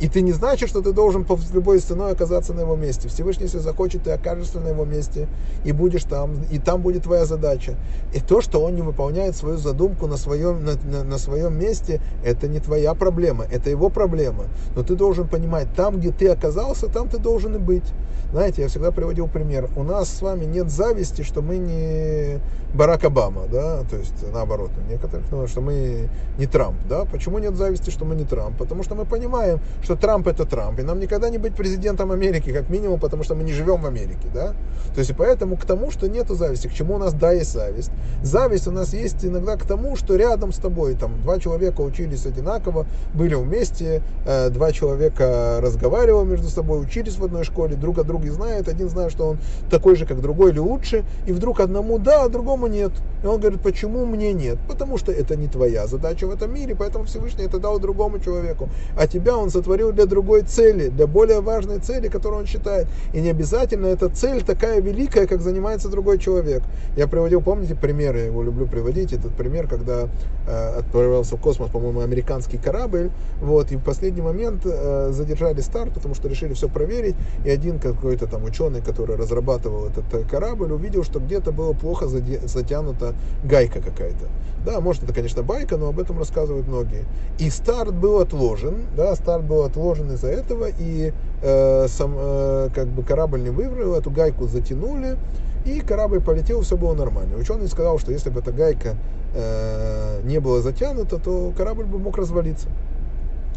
И 0.00 0.08
ты 0.08 0.20
не 0.20 0.32
значит, 0.32 0.68
что 0.68 0.82
ты 0.82 0.92
должен 0.92 1.24
по 1.24 1.38
любой 1.54 1.78
ценой 1.78 2.12
оказаться 2.12 2.52
на 2.52 2.60
его 2.60 2.76
месте. 2.76 3.08
Всевышний, 3.08 3.44
если 3.44 3.58
захочет, 3.58 4.02
ты 4.02 4.10
окажешься 4.10 4.60
на 4.60 4.68
его 4.68 4.84
месте 4.84 5.26
и 5.64 5.72
будешь 5.72 6.04
там, 6.04 6.42
и 6.50 6.58
там 6.58 6.82
будет 6.82 7.04
твоя 7.04 7.24
задача. 7.24 7.76
И 8.12 8.20
то, 8.20 8.40
что 8.40 8.62
он 8.62 8.74
не 8.74 8.82
выполняет 8.82 9.36
свою 9.36 9.56
задумку 9.56 10.06
на 10.06 10.16
своем, 10.16 10.64
на, 10.64 10.74
на, 10.74 11.04
на 11.04 11.18
своем 11.18 11.58
месте, 11.58 12.00
это 12.24 12.46
не 12.46 12.60
твоя 12.60 12.94
проблема, 12.94 13.46
это 13.50 13.70
его 13.70 13.88
проблема. 13.88 14.44
Но 14.74 14.82
ты 14.82 14.96
должен 14.96 15.28
понимать, 15.28 15.68
там, 15.74 15.98
где 15.98 16.12
ты 16.12 16.28
оказался, 16.28 16.88
там 16.88 17.08
ты 17.08 17.18
должен 17.18 17.56
и 17.56 17.58
быть. 17.58 17.84
Знаете, 18.32 18.62
я 18.62 18.68
всегда 18.68 18.90
приводил 18.90 19.28
пример. 19.28 19.70
У 19.76 19.82
нас 19.82 20.08
с 20.08 20.20
вами 20.20 20.44
нет 20.44 20.70
зависти, 20.70 21.22
что 21.22 21.42
мы 21.42 21.58
не 21.58 22.40
Барак 22.74 23.04
Обама, 23.04 23.42
да, 23.50 23.82
то 23.84 23.96
есть 23.96 24.14
наоборот, 24.32 24.70
у 24.76 24.90
некоторых, 24.90 25.24
ну, 25.30 25.46
что 25.46 25.60
мы 25.60 26.08
не 26.36 26.46
Трамп, 26.46 26.76
да. 26.88 27.04
Почему 27.04 27.38
нет 27.38 27.56
зависти, 27.56 27.90
что 27.90 28.04
мы 28.04 28.14
не 28.14 28.24
Трамп? 28.24 28.58
Потому 28.58 28.82
что 28.82 28.94
мы 28.94 29.04
понимаем, 29.04 29.60
что 29.86 29.94
Трамп 29.94 30.26
это 30.26 30.44
Трамп, 30.44 30.80
и 30.80 30.82
нам 30.82 30.98
никогда 30.98 31.30
не 31.30 31.38
быть 31.38 31.54
президентом 31.54 32.10
Америки, 32.10 32.52
как 32.52 32.68
минимум, 32.68 32.98
потому 32.98 33.22
что 33.22 33.34
мы 33.34 33.44
не 33.44 33.52
живем 33.52 33.82
в 33.82 33.86
Америке, 33.86 34.28
да. 34.34 34.52
То 34.94 34.98
есть 34.98 35.10
и 35.10 35.14
поэтому 35.14 35.56
к 35.56 35.64
тому, 35.64 35.90
что 35.90 36.08
нету 36.08 36.34
зависти, 36.34 36.66
к 36.66 36.72
чему 36.72 36.96
у 36.96 36.98
нас 36.98 37.14
да 37.14 37.32
есть 37.32 37.52
зависть. 37.52 37.92
Зависть 38.22 38.66
у 38.66 38.72
нас 38.72 38.92
есть 38.92 39.24
иногда 39.24 39.56
к 39.56 39.62
тому, 39.64 39.94
что 39.94 40.16
рядом 40.16 40.52
с 40.52 40.56
тобой, 40.56 40.96
там, 40.96 41.22
два 41.22 41.38
человека 41.38 41.82
учились 41.82 42.26
одинаково, 42.26 42.86
были 43.14 43.36
вместе, 43.36 44.02
э, 44.26 44.50
два 44.50 44.72
человека 44.72 45.60
разговаривали 45.62 46.26
между 46.26 46.48
собой, 46.48 46.82
учились 46.82 47.16
в 47.16 47.24
одной 47.24 47.44
школе, 47.44 47.76
друг 47.76 47.96
друга 47.96 48.04
друге 48.04 48.32
знает, 48.32 48.68
один 48.68 48.88
знает, 48.88 49.12
что 49.12 49.28
он 49.28 49.38
такой 49.70 49.94
же, 49.94 50.04
как 50.04 50.20
другой 50.20 50.50
или 50.50 50.58
лучше, 50.58 51.04
и 51.26 51.32
вдруг 51.32 51.60
одному 51.60 51.98
да, 51.98 52.24
а 52.24 52.28
другому 52.28 52.66
нет. 52.66 52.90
И 53.22 53.26
он 53.26 53.40
говорит, 53.40 53.60
почему 53.60 54.04
мне 54.04 54.32
нет? 54.32 54.58
Потому 54.68 54.98
что 54.98 55.12
это 55.12 55.36
не 55.36 55.46
твоя 55.46 55.86
задача 55.86 56.26
в 56.26 56.30
этом 56.30 56.52
мире, 56.52 56.74
поэтому 56.74 57.04
Всевышний 57.04 57.44
это 57.44 57.58
дал 57.60 57.78
другому 57.78 58.18
человеку. 58.18 58.68
А 58.98 59.06
тебя 59.06 59.36
он 59.36 59.50
сотворил 59.50 59.75
для 59.76 60.06
другой 60.06 60.42
цели, 60.42 60.88
для 60.88 61.06
более 61.06 61.40
важной 61.40 61.78
цели, 61.78 62.08
которую 62.08 62.40
он 62.40 62.46
считает. 62.46 62.86
И 63.12 63.20
не 63.20 63.30
обязательно 63.30 63.86
эта 63.86 64.08
цель 64.08 64.42
такая 64.42 64.80
великая, 64.80 65.26
как 65.26 65.42
занимается 65.42 65.88
другой 65.88 66.18
человек. 66.18 66.62
Я 66.96 67.06
приводил, 67.06 67.40
помните, 67.42 67.74
примеры, 67.74 68.18
я 68.20 68.24
его 68.26 68.42
люблю 68.42 68.66
приводить, 68.66 69.12
этот 69.12 69.34
пример, 69.34 69.68
когда 69.68 70.08
э, 70.46 70.78
отправился 70.78 71.36
в 71.36 71.40
космос, 71.40 71.70
по-моему, 71.70 72.00
американский 72.00 72.58
корабль, 72.58 73.10
вот, 73.40 73.72
и 73.72 73.76
в 73.76 73.82
последний 73.82 74.22
момент 74.22 74.62
э, 74.64 75.10
задержали 75.12 75.60
старт, 75.60 75.92
потому 75.92 76.14
что 76.14 76.28
решили 76.28 76.54
все 76.54 76.68
проверить, 76.68 77.16
и 77.44 77.50
один 77.50 77.78
как 77.78 77.96
какой-то 77.96 78.26
там 78.26 78.44
ученый, 78.44 78.82
который 78.82 79.16
разрабатывал 79.16 79.86
этот 79.86 80.04
э, 80.14 80.24
корабль, 80.28 80.72
увидел, 80.72 81.02
что 81.02 81.18
где-то 81.18 81.52
было 81.52 81.72
плохо 81.72 82.06
затянута 82.06 83.14
гайка 83.44 83.80
какая-то. 83.80 84.26
Да, 84.64 84.80
может 84.80 85.04
это, 85.04 85.14
конечно, 85.14 85.42
байка, 85.42 85.76
но 85.76 85.88
об 85.88 86.00
этом 86.00 86.18
рассказывают 86.18 86.66
многие. 86.66 87.04
И 87.38 87.50
старт 87.50 87.94
был 87.94 88.18
отложен, 88.18 88.86
да, 88.96 89.14
старт 89.14 89.44
был 89.44 89.62
отложен 89.66 90.12
из-за 90.12 90.28
этого, 90.28 90.68
и 90.78 91.12
э, 91.42 91.86
сам, 91.88 92.14
э, 92.16 92.68
как 92.74 92.88
бы 92.88 93.02
корабль 93.02 93.42
не 93.42 93.50
выбрал, 93.50 93.94
эту 93.94 94.10
гайку 94.10 94.46
затянули, 94.46 95.16
и 95.64 95.80
корабль 95.80 96.20
полетел, 96.20 96.62
все 96.62 96.76
было 96.76 96.94
нормально. 96.94 97.36
Ученый 97.36 97.68
сказал, 97.68 97.98
что 97.98 98.12
если 98.12 98.30
бы 98.30 98.40
эта 98.40 98.52
гайка 98.52 98.96
э, 99.34 100.20
не 100.24 100.38
была 100.38 100.60
затянута, 100.60 101.18
то 101.18 101.52
корабль 101.56 101.84
бы 101.84 101.98
мог 101.98 102.16
развалиться. 102.16 102.68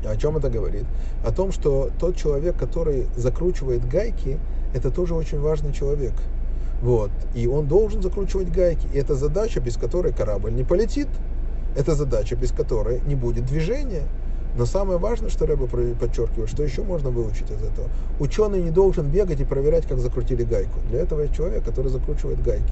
О 0.06 0.15
чем 0.15 0.38
это 0.38 0.50
говорит? 0.50 0.86
О 1.26 1.32
том, 1.32 1.52
что 1.52 1.89
тот 2.00 2.15
человек, 2.15 2.58
который 2.58 3.08
закручивает 3.15 3.88
гайки, 3.88 4.39
это 4.74 4.91
тоже 4.91 5.13
очень 5.13 5.39
важный 5.39 5.74
человек. 5.74 6.13
Вот. 6.82 7.12
И 7.36 7.48
он 7.48 7.67
должен 7.67 8.02
закручивать 8.02 8.52
гайки. 8.52 8.88
И 8.93 8.98
это 8.98 9.15
задача, 9.15 9.60
без 9.60 9.76
которой 9.76 10.13
корабль 10.13 10.54
не 10.54 10.63
полетит. 10.63 11.08
Это 11.76 11.95
задача, 11.95 12.36
без 12.36 12.52
которой 12.52 13.02
не 13.06 13.15
будет 13.15 13.45
движения. 13.45 14.04
Но 14.60 14.65
самое 14.65 15.00
важное, 15.00 15.30
что 15.30 15.45
Рэба 15.45 15.67
подчеркивает, 15.67 16.50
что 16.50 16.63
еще 16.63 16.82
можно 16.82 17.10
выучить 17.12 17.50
из 17.50 17.63
этого. 17.63 17.88
Ученый 18.19 18.62
не 18.62 18.72
должен 18.72 19.08
бегать 19.08 19.39
и 19.39 19.45
проверять, 19.45 19.88
как 19.88 20.00
закрутили 20.00 20.43
гайку. 20.43 20.80
Для 20.89 21.00
этого 21.00 21.22
есть 21.22 21.34
человек, 21.34 21.63
который 21.63 21.88
закручивает 21.88 22.43
гайки. 22.43 22.69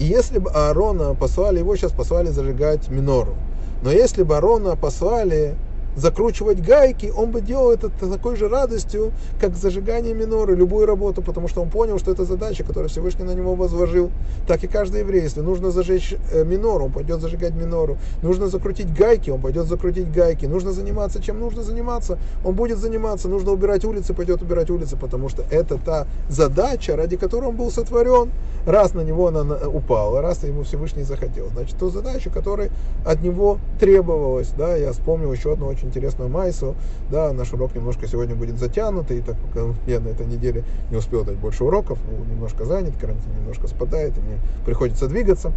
И 0.00 0.04
если 0.04 0.40
бы 0.40 0.50
Аарона 0.50 1.14
послали, 1.14 1.60
его 1.60 1.76
сейчас 1.76 1.92
послали 1.92 2.30
зажигать 2.30 2.88
минору. 2.88 3.36
Но 3.84 3.92
если 3.92 4.24
бы 4.24 4.34
Аарона 4.34 4.74
послали 4.74 5.54
закручивать 5.96 6.62
гайки, 6.62 7.12
он 7.14 7.30
бы 7.30 7.40
делал 7.40 7.70
это 7.70 7.90
такой 7.90 8.36
же 8.36 8.48
радостью, 8.48 9.12
как 9.40 9.56
зажигание 9.56 10.14
миноры, 10.14 10.54
любую 10.54 10.86
работу, 10.86 11.22
потому 11.22 11.48
что 11.48 11.62
он 11.62 11.70
понял, 11.70 11.98
что 11.98 12.10
это 12.10 12.24
задача, 12.24 12.64
которую 12.64 12.88
Всевышний 12.88 13.24
на 13.24 13.32
него 13.32 13.54
возложил. 13.54 14.10
Так 14.46 14.64
и 14.64 14.66
каждый 14.66 15.00
еврей, 15.00 15.22
если 15.22 15.40
нужно 15.40 15.70
зажечь 15.70 16.14
э, 16.32 16.44
минору, 16.44 16.86
он 16.86 16.92
пойдет 16.92 17.20
зажигать 17.20 17.54
минору. 17.54 17.98
Нужно 18.22 18.48
закрутить 18.48 18.92
гайки, 18.94 19.30
он 19.30 19.40
пойдет 19.40 19.66
закрутить 19.66 20.10
гайки. 20.12 20.46
Нужно 20.46 20.72
заниматься, 20.72 21.22
чем 21.22 21.40
нужно 21.40 21.62
заниматься, 21.62 22.18
он 22.44 22.54
будет 22.54 22.78
заниматься. 22.78 23.28
Нужно 23.28 23.52
убирать 23.52 23.84
улицы, 23.84 24.14
пойдет 24.14 24.42
убирать 24.42 24.70
улицы, 24.70 24.96
потому 24.96 25.28
что 25.28 25.44
это 25.50 25.78
та 25.78 26.06
задача, 26.28 26.96
ради 26.96 27.16
которой 27.16 27.46
он 27.46 27.56
был 27.56 27.70
сотворен. 27.70 28.30
Раз 28.66 28.94
на 28.94 29.00
него 29.00 29.28
она 29.28 29.42
упала, 29.66 30.22
раз 30.22 30.44
ему 30.44 30.62
Всевышний 30.62 31.02
захотел. 31.02 31.48
Значит, 31.48 31.76
то 31.78 31.90
задача, 31.90 32.30
которая 32.30 32.70
от 33.04 33.22
него 33.22 33.58
требовалась. 33.80 34.50
Да, 34.56 34.76
я 34.76 34.92
вспомнил 34.92 35.32
еще 35.32 35.52
одну 35.52 35.66
очень 35.66 35.81
очень 35.82 35.88
интересную 35.88 36.30
майсу. 36.30 36.74
Да, 37.10 37.32
наш 37.32 37.52
урок 37.52 37.74
немножко 37.74 38.06
сегодня 38.06 38.34
будет 38.34 38.58
затянутый, 38.58 39.20
так 39.20 39.36
как 39.52 39.64
я 39.86 40.00
на 40.00 40.08
этой 40.08 40.26
неделе 40.26 40.64
не 40.90 40.96
успел 40.96 41.24
дать 41.24 41.36
больше 41.36 41.64
уроков, 41.64 41.98
ну, 42.10 42.24
немножко 42.32 42.64
занят, 42.64 42.94
карантин 43.00 43.32
немножко 43.40 43.66
спадает, 43.66 44.16
и 44.16 44.20
мне 44.20 44.38
приходится 44.64 45.08
двигаться. 45.08 45.52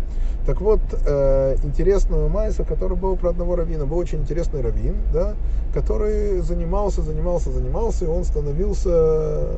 Так 0.46 0.62
вот, 0.62 0.80
э, 1.06 1.56
интересную 1.64 2.30
майсу, 2.30 2.66
который 2.66 2.98
был 2.98 3.16
про 3.16 3.30
одного 3.30 3.56
раввина, 3.56 3.86
был 3.86 3.98
очень 3.98 4.20
интересный 4.20 4.62
раввин, 4.62 4.96
да, 5.14 5.36
который 5.74 6.40
занимался, 6.42 7.02
занимался, 7.02 7.52
занимался, 7.52 8.06
и 8.06 8.08
он 8.08 8.24
становился 8.24 9.50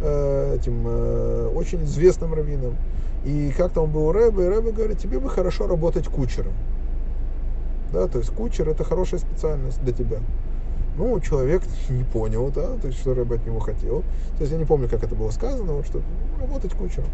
э, 0.00 0.56
этим 0.56 0.84
э, 0.86 1.52
очень 1.54 1.84
известным 1.84 2.34
раввином. 2.34 2.76
И 3.24 3.52
как-то 3.56 3.82
он 3.82 3.90
был 3.90 4.06
у 4.06 4.12
Рэбе, 4.12 4.44
и 4.44 4.48
Рэбе 4.48 4.70
говорит, 4.70 4.98
тебе 4.98 5.18
бы 5.18 5.28
хорошо 5.28 5.66
работать 5.66 6.06
кучером. 6.06 6.52
Да, 7.92 8.08
то 8.08 8.18
есть 8.18 8.30
кучер 8.30 8.68
это 8.68 8.84
хорошая 8.84 9.20
специальность 9.20 9.82
для 9.82 9.92
тебя. 9.92 10.18
Ну, 10.98 11.20
человек 11.20 11.62
не 11.90 12.02
понял, 12.02 12.50
да, 12.52 12.74
то 12.82 12.88
есть, 12.88 12.98
что 12.98 13.14
Рэбе 13.14 13.36
от 13.36 13.46
него 13.46 13.60
хотел. 13.60 14.02
То 14.36 14.40
есть, 14.40 14.50
я 14.52 14.58
не 14.58 14.64
помню, 14.64 14.88
как 14.88 15.04
это 15.04 15.14
было 15.14 15.30
сказано, 15.30 15.74
вот, 15.74 15.86
что 15.86 16.02
работать 16.40 16.72
кучером. 16.74 17.06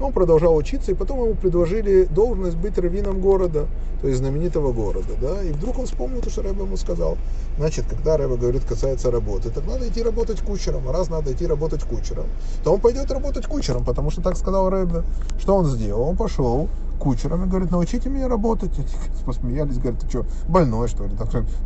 Он 0.00 0.12
продолжал 0.12 0.56
учиться, 0.56 0.92
и 0.92 0.94
потом 0.94 1.22
ему 1.22 1.34
предложили 1.34 2.04
должность 2.04 2.56
быть 2.56 2.78
раввином 2.78 3.20
города, 3.20 3.66
то 4.00 4.08
есть 4.08 4.20
знаменитого 4.20 4.72
города, 4.72 5.12
да, 5.20 5.42
и 5.42 5.52
вдруг 5.52 5.78
он 5.78 5.84
вспомнил 5.84 6.20
то, 6.20 6.30
что 6.30 6.42
Рэбе 6.42 6.62
ему 6.62 6.78
сказал. 6.78 7.18
Значит, 7.58 7.84
когда 7.88 8.16
Рэбе 8.16 8.36
говорит, 8.36 8.64
касается 8.64 9.10
работы, 9.10 9.50
так 9.50 9.66
надо 9.66 9.86
идти 9.86 10.02
работать 10.02 10.40
кучером, 10.40 10.88
а 10.88 10.92
раз 10.92 11.10
надо 11.10 11.32
идти 11.32 11.46
работать 11.46 11.82
кучером, 11.82 12.26
то 12.64 12.72
он 12.72 12.80
пойдет 12.80 13.10
работать 13.10 13.46
кучером, 13.46 13.84
потому 13.84 14.10
что 14.10 14.22
так 14.22 14.38
сказал 14.38 14.70
Рэбе. 14.70 15.02
Что 15.38 15.56
он 15.56 15.66
сделал? 15.66 16.08
Он 16.08 16.16
пошел 16.16 16.68
кучером 16.98 17.44
и 17.44 17.46
говорит, 17.46 17.70
научите 17.70 18.08
меня 18.08 18.28
работать. 18.28 18.72
Посмеялись, 19.24 19.78
говорят, 19.78 20.00
ты 20.00 20.08
что, 20.08 20.26
больной 20.48 20.88
что 20.88 21.04
ли? 21.04 21.10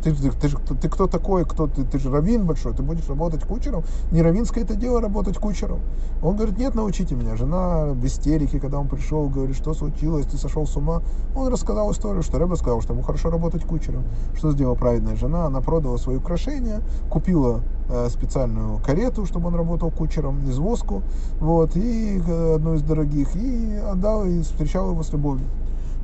Ты, 0.03 0.13
ты, 0.13 0.31
ты, 0.31 0.49
ты, 0.49 0.75
ты 0.75 0.89
кто 0.89 1.07
такой, 1.07 1.45
кто 1.45 1.67
ты, 1.67 1.83
ты 1.83 1.99
же 1.99 2.11
раввин 2.11 2.45
большой, 2.45 2.73
ты 2.73 2.83
будешь 2.83 3.07
работать 3.07 3.43
кучером? 3.43 3.83
Не 4.11 4.21
раввинское 4.21 4.63
это 4.63 4.75
дело 4.75 5.01
работать 5.01 5.37
кучером. 5.37 5.79
Он 6.21 6.35
говорит, 6.35 6.57
нет, 6.57 6.75
научите 6.75 7.15
меня. 7.15 7.35
Жена 7.35 7.87
в 7.87 8.05
истерике, 8.05 8.59
когда 8.59 8.79
он 8.79 8.87
пришел, 8.87 9.27
говорит, 9.29 9.55
что 9.55 9.73
случилось, 9.73 10.25
ты 10.25 10.37
сошел 10.37 10.65
с 10.65 10.75
ума. 10.75 11.01
Он 11.35 11.47
рассказал 11.47 11.91
историю, 11.91 12.23
что 12.23 12.37
Рэба 12.39 12.55
сказал, 12.55 12.81
что 12.81 12.93
ему 12.93 13.03
хорошо 13.03 13.29
работать 13.29 13.63
кучером. 13.63 14.03
Что 14.35 14.51
сделала 14.51 14.75
праведная 14.75 15.15
жена? 15.15 15.45
Она 15.45 15.61
продала 15.61 15.97
свои 15.97 16.17
украшения, 16.17 16.81
купила 17.09 17.61
специальную 18.09 18.79
карету, 18.79 19.25
чтобы 19.25 19.47
он 19.47 19.55
работал 19.55 19.91
кучером, 19.91 20.49
извозку, 20.49 21.01
вот, 21.39 21.75
и 21.75 22.21
э, 22.25 22.55
одну 22.55 22.75
из 22.75 22.81
дорогих, 22.83 23.35
и 23.35 23.75
отдал, 23.75 24.25
и 24.25 24.41
встречал 24.41 24.91
его 24.91 25.03
с 25.03 25.11
любовью. 25.11 25.45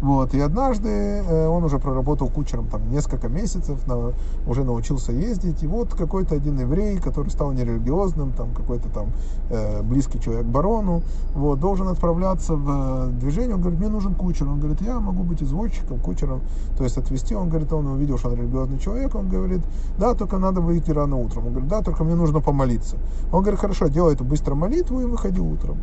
Вот. 0.02 0.34
И 0.34 0.40
однажды 0.40 0.90
э, 0.90 1.48
он 1.48 1.64
уже 1.64 1.80
проработал 1.80 2.30
кучером 2.30 2.68
там 2.68 2.90
несколько 2.92 3.30
месяцев, 3.30 3.86
на, 3.88 4.14
уже 4.46 4.64
научился 4.64 5.12
ездить. 5.12 5.64
И 5.64 5.68
вот 5.68 5.94
какой-то 5.94 6.36
один 6.36 6.60
еврей, 6.60 6.98
который 6.98 7.30
стал 7.30 7.52
нерелигиозным, 7.52 8.32
там 8.34 8.54
какой-то 8.54 8.90
там 8.90 9.08
э, 9.50 9.82
близкий 9.82 10.20
человек 10.20 10.46
барону, 10.46 11.02
вот, 11.34 11.60
должен 11.60 11.88
отправляться 11.88 12.56
в 12.56 13.12
движение. 13.20 13.56
Он 13.56 13.62
говорит, 13.62 13.80
мне 13.80 13.90
нужен 13.90 14.14
кучер. 14.14 14.48
Он 14.48 14.60
говорит, 14.60 14.82
я 14.82 15.00
могу 15.00 15.24
быть 15.24 15.42
извозчиком, 15.42 16.00
кучером, 16.00 16.42
то 16.78 16.84
есть 16.84 16.98
отвезти. 16.98 17.34
Он 17.36 17.50
говорит, 17.50 17.74
он 17.74 17.88
увидел, 17.88 18.18
что 18.18 18.30
он 18.30 18.36
религиозный 18.36 18.80
человек. 18.80 19.16
Он 19.16 19.28
говорит, 19.28 19.62
да, 19.98 20.14
только 20.14 20.38
надо 20.38 20.62
выйти 20.62 20.92
рано 20.92 21.18
утром. 21.18 21.48
Он 21.48 21.52
говорит, 21.52 21.70
да, 21.70 21.82
только 21.82 22.04
мне 22.04 22.16
нужно 22.16 22.40
помолиться. 22.40 22.98
Он 23.32 23.42
говорит, 23.42 23.60
хорошо, 23.60 23.88
делай 23.88 24.14
эту 24.14 24.24
быстро 24.24 24.54
молитву 24.54 25.02
и 25.02 25.06
выходи 25.06 25.40
утром. 25.40 25.78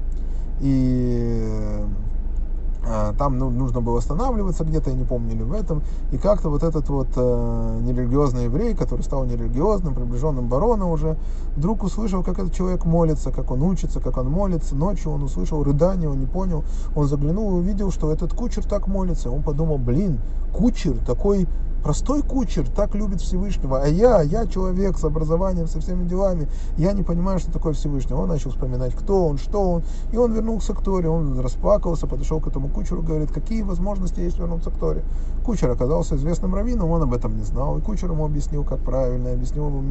И 0.61 1.43
а, 1.43 1.89
там 3.19 3.39
ну, 3.39 3.51
нужно 3.51 3.81
было 3.81 3.99
останавливаться 3.99 4.65
где-то, 4.65 4.91
я 4.91 4.97
не 4.97 5.05
помню, 5.05 5.35
или 5.35 5.43
в 5.43 5.53
этом, 5.53 5.83
и 6.13 6.19
как-то 6.19 6.51
вот 6.51 6.63
этот 6.63 6.89
вот 6.89 7.09
э, 7.17 7.79
нерелигиозный 7.83 8.45
еврей, 8.45 8.75
который 8.75 9.03
стал 9.03 9.25
нерелигиозным, 9.25 9.95
приближенным 9.95 10.49
барона 10.49 10.91
уже, 10.91 11.17
вдруг 11.57 11.83
услышал, 11.83 12.23
как 12.23 12.39
этот 12.39 12.53
человек 12.53 12.85
молится, 12.85 13.31
как 13.31 13.51
он 13.51 13.63
учится, 13.63 14.01
как 14.01 14.17
он 14.19 14.31
молится, 14.31 14.75
ночью 14.75 15.13
он 15.13 15.23
услышал 15.23 15.63
рыдание, 15.63 16.09
он 16.09 16.21
не 16.21 16.27
понял, 16.27 16.65
он 16.95 17.07
заглянул 17.07 17.53
и 17.53 17.61
увидел, 17.61 17.91
что 17.91 18.13
этот 18.13 18.35
кучер 18.35 18.65
так 18.65 18.87
молится, 18.87 19.31
он 19.31 19.43
подумал, 19.43 19.79
блин, 19.79 20.21
кучер 20.53 20.97
такой 21.07 21.49
Простой 21.85 22.23
кучер 22.23 22.67
так 22.67 22.95
любит 22.95 23.21
Всевышнего, 23.21 23.83
а 23.83 23.87
я, 23.87 24.23
я 24.23 24.47
человек 24.47 24.97
с 24.97 25.05
образованием, 25.05 25.69
со 25.69 25.81
всеми 25.81 26.09
делами, 26.09 26.49
я 26.79 26.93
не 26.93 27.03
понимаю, 27.03 27.39
что 27.39 27.53
такое 27.53 27.75
Всевышний. 27.75 28.15
Он 28.15 28.27
начал 28.27 28.53
вспоминать, 28.53 28.95
кто 28.95 29.27
он, 29.27 29.37
что 29.37 29.71
он, 29.71 29.83
и 30.11 30.17
он 30.17 30.33
вернулся 30.33 30.73
к 30.73 30.83
Торе, 30.83 31.11
он 31.11 31.39
расплакался, 31.41 32.07
подошел 32.07 32.41
к 32.41 32.47
этому 32.47 32.71
кучеру, 32.71 33.03
говорит, 33.03 33.31
какие 33.33 33.61
возможности 33.61 34.21
есть 34.21 34.39
вернуться 34.39 34.71
к 34.71 34.79
Торе. 34.79 35.03
Кучер 35.45 35.71
оказался 35.71 36.17
известным 36.17 36.55
раввином, 36.55 36.91
он 36.91 37.03
об 37.03 37.13
этом 37.13 37.37
не 37.37 37.43
знал, 37.43 37.77
и 37.77 37.83
кучер 37.83 38.11
ему 38.11 38.25
объяснил, 38.25 38.65
как 38.65 38.79
правильно, 38.79 39.33
объяснил 39.33 39.67
ему 39.67 39.83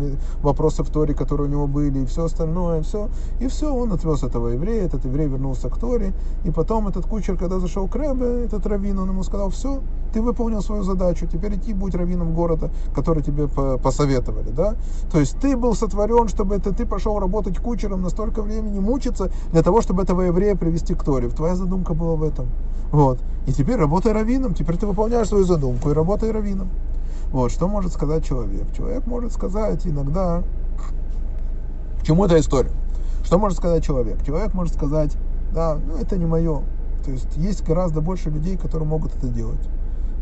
вопросы 0.42 0.84
в 0.84 0.90
Торе, 0.90 1.14
которые 1.14 1.48
у 1.48 1.52
него 1.52 1.68
были, 1.68 2.00
и 2.00 2.06
все 2.06 2.26
остальное, 2.26 2.80
и 2.80 2.84
все. 2.84 3.10
И 3.40 3.48
все, 3.48 3.72
он 3.72 3.94
отвез 3.94 4.24
этого 4.24 4.48
еврея, 4.48 4.84
этот 4.84 5.06
еврей 5.06 5.28
вернулся 5.28 5.70
к 5.70 5.78
Торе, 5.78 6.14
и 6.44 6.50
потом 6.50 6.88
этот 6.88 7.06
кучер, 7.06 7.38
когда 7.38 7.60
зашел 7.60 7.88
к 7.88 7.96
Ребе, 7.96 8.46
этот 8.46 8.66
раввин, 8.66 8.98
он 8.98 9.10
ему 9.10 9.22
сказал, 9.22 9.52
все, 9.52 9.82
ты 10.12 10.22
выполнил 10.22 10.62
свою 10.62 10.82
задачу, 10.82 11.28
теперь 11.28 11.56
идти 11.56 11.74
будь 11.74 11.94
раввином 11.94 12.34
города, 12.34 12.72
который 12.96 13.22
тебе 13.22 13.48
посоветовали, 13.48 14.50
да? 14.50 14.76
То 15.12 15.20
есть 15.20 15.38
ты 15.40 15.56
был 15.56 15.76
сотворен, 15.76 16.30
чтобы 16.30 16.56
это 16.56 16.74
ты 16.74 16.86
пошел 16.88 17.20
работать 17.20 17.60
кучером, 17.60 18.02
настолько 18.02 18.42
времени 18.42 18.80
мучиться 18.80 19.32
для 19.52 19.62
того, 19.62 19.82
чтобы 19.82 20.02
этого 20.02 20.22
еврея 20.22 20.56
привести 20.56 20.96
к 20.96 21.04
Торе. 21.04 21.30
Твоя 21.30 21.56
задумка 21.56 21.94
была 21.94 22.16
в 22.16 22.24
этом. 22.24 22.48
Вот. 22.92 23.20
И 23.48 23.52
теперь 23.52 23.78
работай 23.78 24.14
раввином, 24.14 24.54
теперь 24.54 24.78
ты 24.78 24.86
выполняешь 24.86 25.28
свою 25.28 25.43
задумку 25.44 25.90
и 25.90 25.94
работай 25.94 26.32
раввином. 26.32 26.70
Вот, 27.32 27.52
что 27.52 27.68
может 27.68 27.94
сказать 27.94 28.26
человек? 28.26 28.72
Человек 28.76 29.08
может 29.08 29.34
сказать 29.34 29.86
иногда, 29.88 30.44
к 32.00 32.06
чему 32.06 32.26
эта 32.26 32.40
история? 32.40 32.72
Что 33.24 33.40
может 33.40 33.58
сказать 33.58 33.84
человек? 33.84 34.24
Человек 34.26 34.54
может 34.54 34.76
сказать, 34.76 35.18
да, 35.54 35.76
ну 35.76 35.98
это 35.98 36.18
не 36.18 36.26
мое. 36.26 36.62
То 37.04 37.12
есть 37.12 37.36
есть 37.38 37.64
гораздо 37.66 38.02
больше 38.02 38.30
людей, 38.30 38.58
которые 38.58 38.88
могут 38.88 39.16
это 39.16 39.28
делать. 39.28 39.68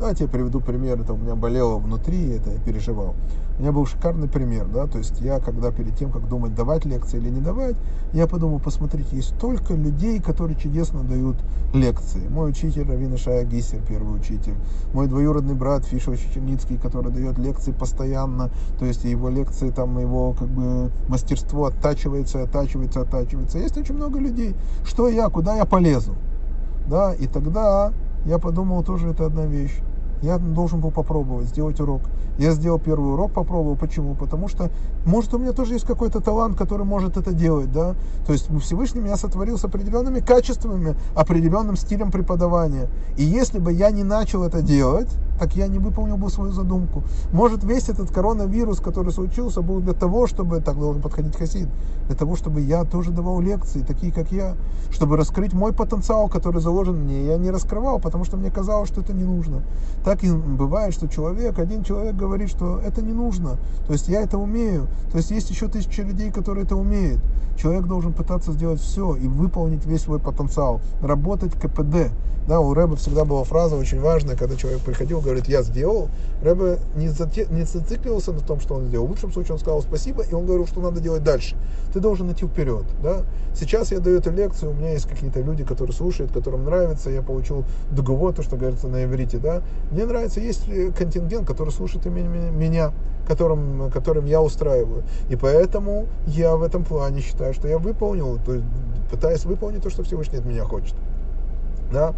Давайте 0.02 0.24
я 0.24 0.30
приведу 0.32 0.62
пример, 0.62 1.00
это 1.00 1.14
у 1.14 1.16
меня 1.16 1.36
болело 1.36 1.78
внутри, 1.78 2.32
это 2.32 2.50
я 2.50 2.58
переживал. 2.58 3.14
У 3.60 3.62
меня 3.62 3.72
был 3.72 3.86
шикарный 3.86 4.28
пример, 4.28 4.66
да, 4.66 4.88
то 4.88 4.98
есть 4.98 5.22
я, 5.22 5.40
когда 5.40 5.70
перед 5.70 5.96
тем, 5.96 6.10
как 6.10 6.28
думать, 6.28 6.56
давать 6.56 6.86
лекции 6.86 7.18
или 7.18 7.30
не 7.30 7.40
давать, 7.40 7.76
я 8.12 8.26
подумал, 8.26 8.60
посмотрите, 8.60 9.16
есть 9.16 9.36
столько 9.36 9.76
людей, 9.76 10.20
которые 10.20 10.58
чудесно 10.58 11.04
дают 11.04 11.38
лекции. 11.76 12.28
Мой 12.30 12.50
учитель 12.50 12.90
Равина 12.90 13.16
Шая 13.16 13.46
Гисер, 13.46 13.80
первый 13.88 14.20
учитель, 14.20 14.56
мой 14.92 15.06
двоюродный 15.06 15.54
брат 15.54 15.86
Фишев 15.86 16.20
Чечерницкий, 16.20 16.80
который 16.80 17.12
дает 17.12 17.38
лекции 17.38 17.72
постоянно, 17.72 18.50
то 18.80 18.86
есть 18.86 19.04
его 19.04 19.30
лекции, 19.30 19.70
там 19.70 20.00
его 20.00 20.34
как 20.34 20.48
бы 20.48 20.90
мастерство 21.10 21.66
оттачивается, 21.66 22.42
оттачивается, 22.42 23.02
оттачивается. 23.02 23.60
Есть 23.60 23.78
очень 23.78 23.94
много 23.94 24.18
людей. 24.18 24.56
Что 24.84 25.10
я, 25.10 25.30
куда 25.30 25.58
я 25.58 25.66
полезу? 25.66 26.16
Да, 26.88 27.14
и 27.14 27.28
тогда 27.28 27.94
я 28.26 28.40
подумал, 28.40 28.84
тоже 28.84 29.10
это 29.10 29.28
одна 29.28 29.46
вещь 29.46 29.80
я 30.22 30.38
должен 30.38 30.80
был 30.80 30.92
попробовать, 30.92 31.48
сделать 31.48 31.80
урок. 31.80 32.02
Я 32.38 32.52
сделал 32.52 32.80
первый 32.80 33.14
урок, 33.14 33.34
попробовал. 33.34 33.76
Почему? 33.76 34.16
Потому 34.16 34.48
что, 34.48 34.70
может, 35.06 35.34
у 35.34 35.38
меня 35.38 35.52
тоже 35.52 35.74
есть 35.74 35.86
какой-то 35.86 36.22
талант, 36.22 36.58
который 36.58 36.86
может 36.86 37.18
это 37.18 37.34
делать, 37.34 37.72
да? 37.72 37.96
То 38.26 38.34
есть 38.34 38.50
Всевышний 38.62 39.02
меня 39.02 39.18
сотворил 39.18 39.58
с 39.58 39.66
определенными 39.66 40.20
качествами, 40.20 40.96
определенным 41.16 41.76
стилем 41.76 42.12
преподавания. 42.12 42.88
И 43.18 43.24
если 43.24 43.60
бы 43.60 43.74
я 43.74 43.92
не 43.92 44.04
начал 44.04 44.44
это 44.44 44.62
делать, 44.62 45.10
так 45.40 45.56
я 45.56 45.68
не 45.68 45.80
выполнил 45.80 46.18
бы 46.18 46.30
свою 46.30 46.52
задумку. 46.52 47.04
Может, 47.32 47.64
весь 47.64 47.90
этот 47.90 48.12
коронавирус, 48.12 48.80
который 48.80 49.12
случился, 49.12 49.64
был 49.64 49.80
для 49.80 49.94
того, 49.94 50.28
чтобы, 50.28 50.62
так 50.62 50.78
должен 50.78 51.02
подходить 51.02 51.36
Хасид, 51.36 51.68
для 52.06 52.16
того, 52.16 52.36
чтобы 52.36 52.62
я 52.62 52.84
тоже 52.84 53.12
давал 53.12 53.42
лекции, 53.42 53.80
такие 53.80 54.12
как 54.12 54.32
я, 54.32 54.56
чтобы 54.92 55.18
раскрыть 55.18 55.54
мой 55.54 55.74
потенциал, 55.74 56.30
который 56.30 56.62
заложен 56.62 56.96
мне. 56.96 57.26
Я 57.26 57.38
не 57.38 57.50
раскрывал, 57.50 58.00
потому 58.00 58.24
что 58.24 58.38
мне 58.38 58.52
казалось, 58.52 58.90
что 58.90 59.02
это 59.02 59.14
не 59.14 59.24
нужно. 59.24 59.64
Так 60.06 60.11
и 60.24 60.32
бывает, 60.32 60.94
что 60.94 61.08
человек, 61.08 61.60
один 61.60 61.84
человек 61.84 62.16
говорит, 62.16 62.50
что 62.50 62.80
это 62.80 63.02
не 63.02 63.14
нужно. 63.14 63.58
То 63.88 63.94
есть 63.94 64.08
я 64.08 64.22
это 64.22 64.38
умею. 64.38 64.88
То 65.12 65.18
есть 65.18 65.32
есть 65.32 65.50
еще 65.50 65.68
тысячи 65.68 66.02
людей, 66.02 66.32
которые 66.32 66.66
это 66.66 66.76
умеют. 66.76 67.22
Человек 67.58 67.86
должен 67.86 68.14
пытаться 68.14 68.52
сделать 68.54 68.82
все 68.82 69.16
и 69.16 69.28
выполнить 69.28 69.86
весь 69.86 70.02
свой 70.02 70.20
потенциал. 70.20 70.82
Работать 71.02 71.54
КПД. 71.54 72.12
Да, 72.48 72.60
у 72.60 72.74
Рэба 72.74 72.96
всегда 72.96 73.24
была 73.24 73.44
фраза 73.44 73.76
очень 73.76 74.02
важная, 74.02 74.36
когда 74.36 74.56
человек 74.56 74.82
приходил, 74.82 75.22
говорит, 75.22 75.48
я 75.48 75.62
сделал. 75.62 76.10
Рэба 76.42 76.80
не, 76.96 77.08
зате, 77.08 77.46
не 77.52 77.64
зацикливался 77.64 78.34
на 78.34 78.40
том, 78.40 78.60
что 78.60 78.76
он 78.76 78.88
сделал. 78.88 79.06
В 79.06 79.12
лучшем 79.12 79.32
случае 79.32 79.54
он 79.54 79.60
сказал 79.60 79.82
спасибо, 79.84 80.24
и 80.24 80.34
он 80.34 80.46
говорил, 80.46 80.66
что 80.66 80.82
надо 80.82 81.00
делать 81.00 81.24
дальше. 81.24 81.56
Ты 81.94 82.00
должен 82.00 82.32
идти 82.32 82.48
вперед. 82.48 82.84
Да? 83.04 83.22
Сейчас 83.54 83.92
я 83.92 84.00
даю 84.00 84.18
эту 84.18 84.32
лекцию, 84.32 84.72
у 84.72 84.74
меня 84.74 84.94
есть 84.94 85.08
какие-то 85.08 85.40
люди, 85.42 85.64
которые 85.64 85.96
слушают, 85.96 86.32
которым 86.32 86.66
нравится. 86.66 87.12
Я 87.12 87.22
получил 87.22 87.64
договор, 87.92 88.34
то, 88.34 88.42
что 88.42 88.58
говорится 88.58 88.88
на 88.88 89.04
иврите. 89.04 89.38
Да? 89.38 89.62
Мне 89.92 90.01
нравится, 90.06 90.40
есть 90.40 90.66
контингент, 90.98 91.48
который 91.48 91.70
слушает 91.70 92.06
меня, 92.06 92.92
которым, 93.28 93.90
которым 93.92 94.26
я 94.26 94.42
устраиваю. 94.42 95.04
И 95.30 95.36
поэтому 95.36 96.08
я 96.28 96.56
в 96.56 96.64
этом 96.64 96.84
плане 96.84 97.22
считаю, 97.22 97.54
что 97.54 97.68
я 97.68 97.78
выполнил, 97.78 98.40
то 98.46 98.54
есть 98.54 98.66
пытаюсь 99.10 99.46
выполнить 99.46 99.84
то, 99.84 99.90
что 99.90 100.04
Всевышний 100.04 100.40
от 100.40 100.46
меня 100.46 100.64
хочет 100.64 100.96
да, 101.92 102.14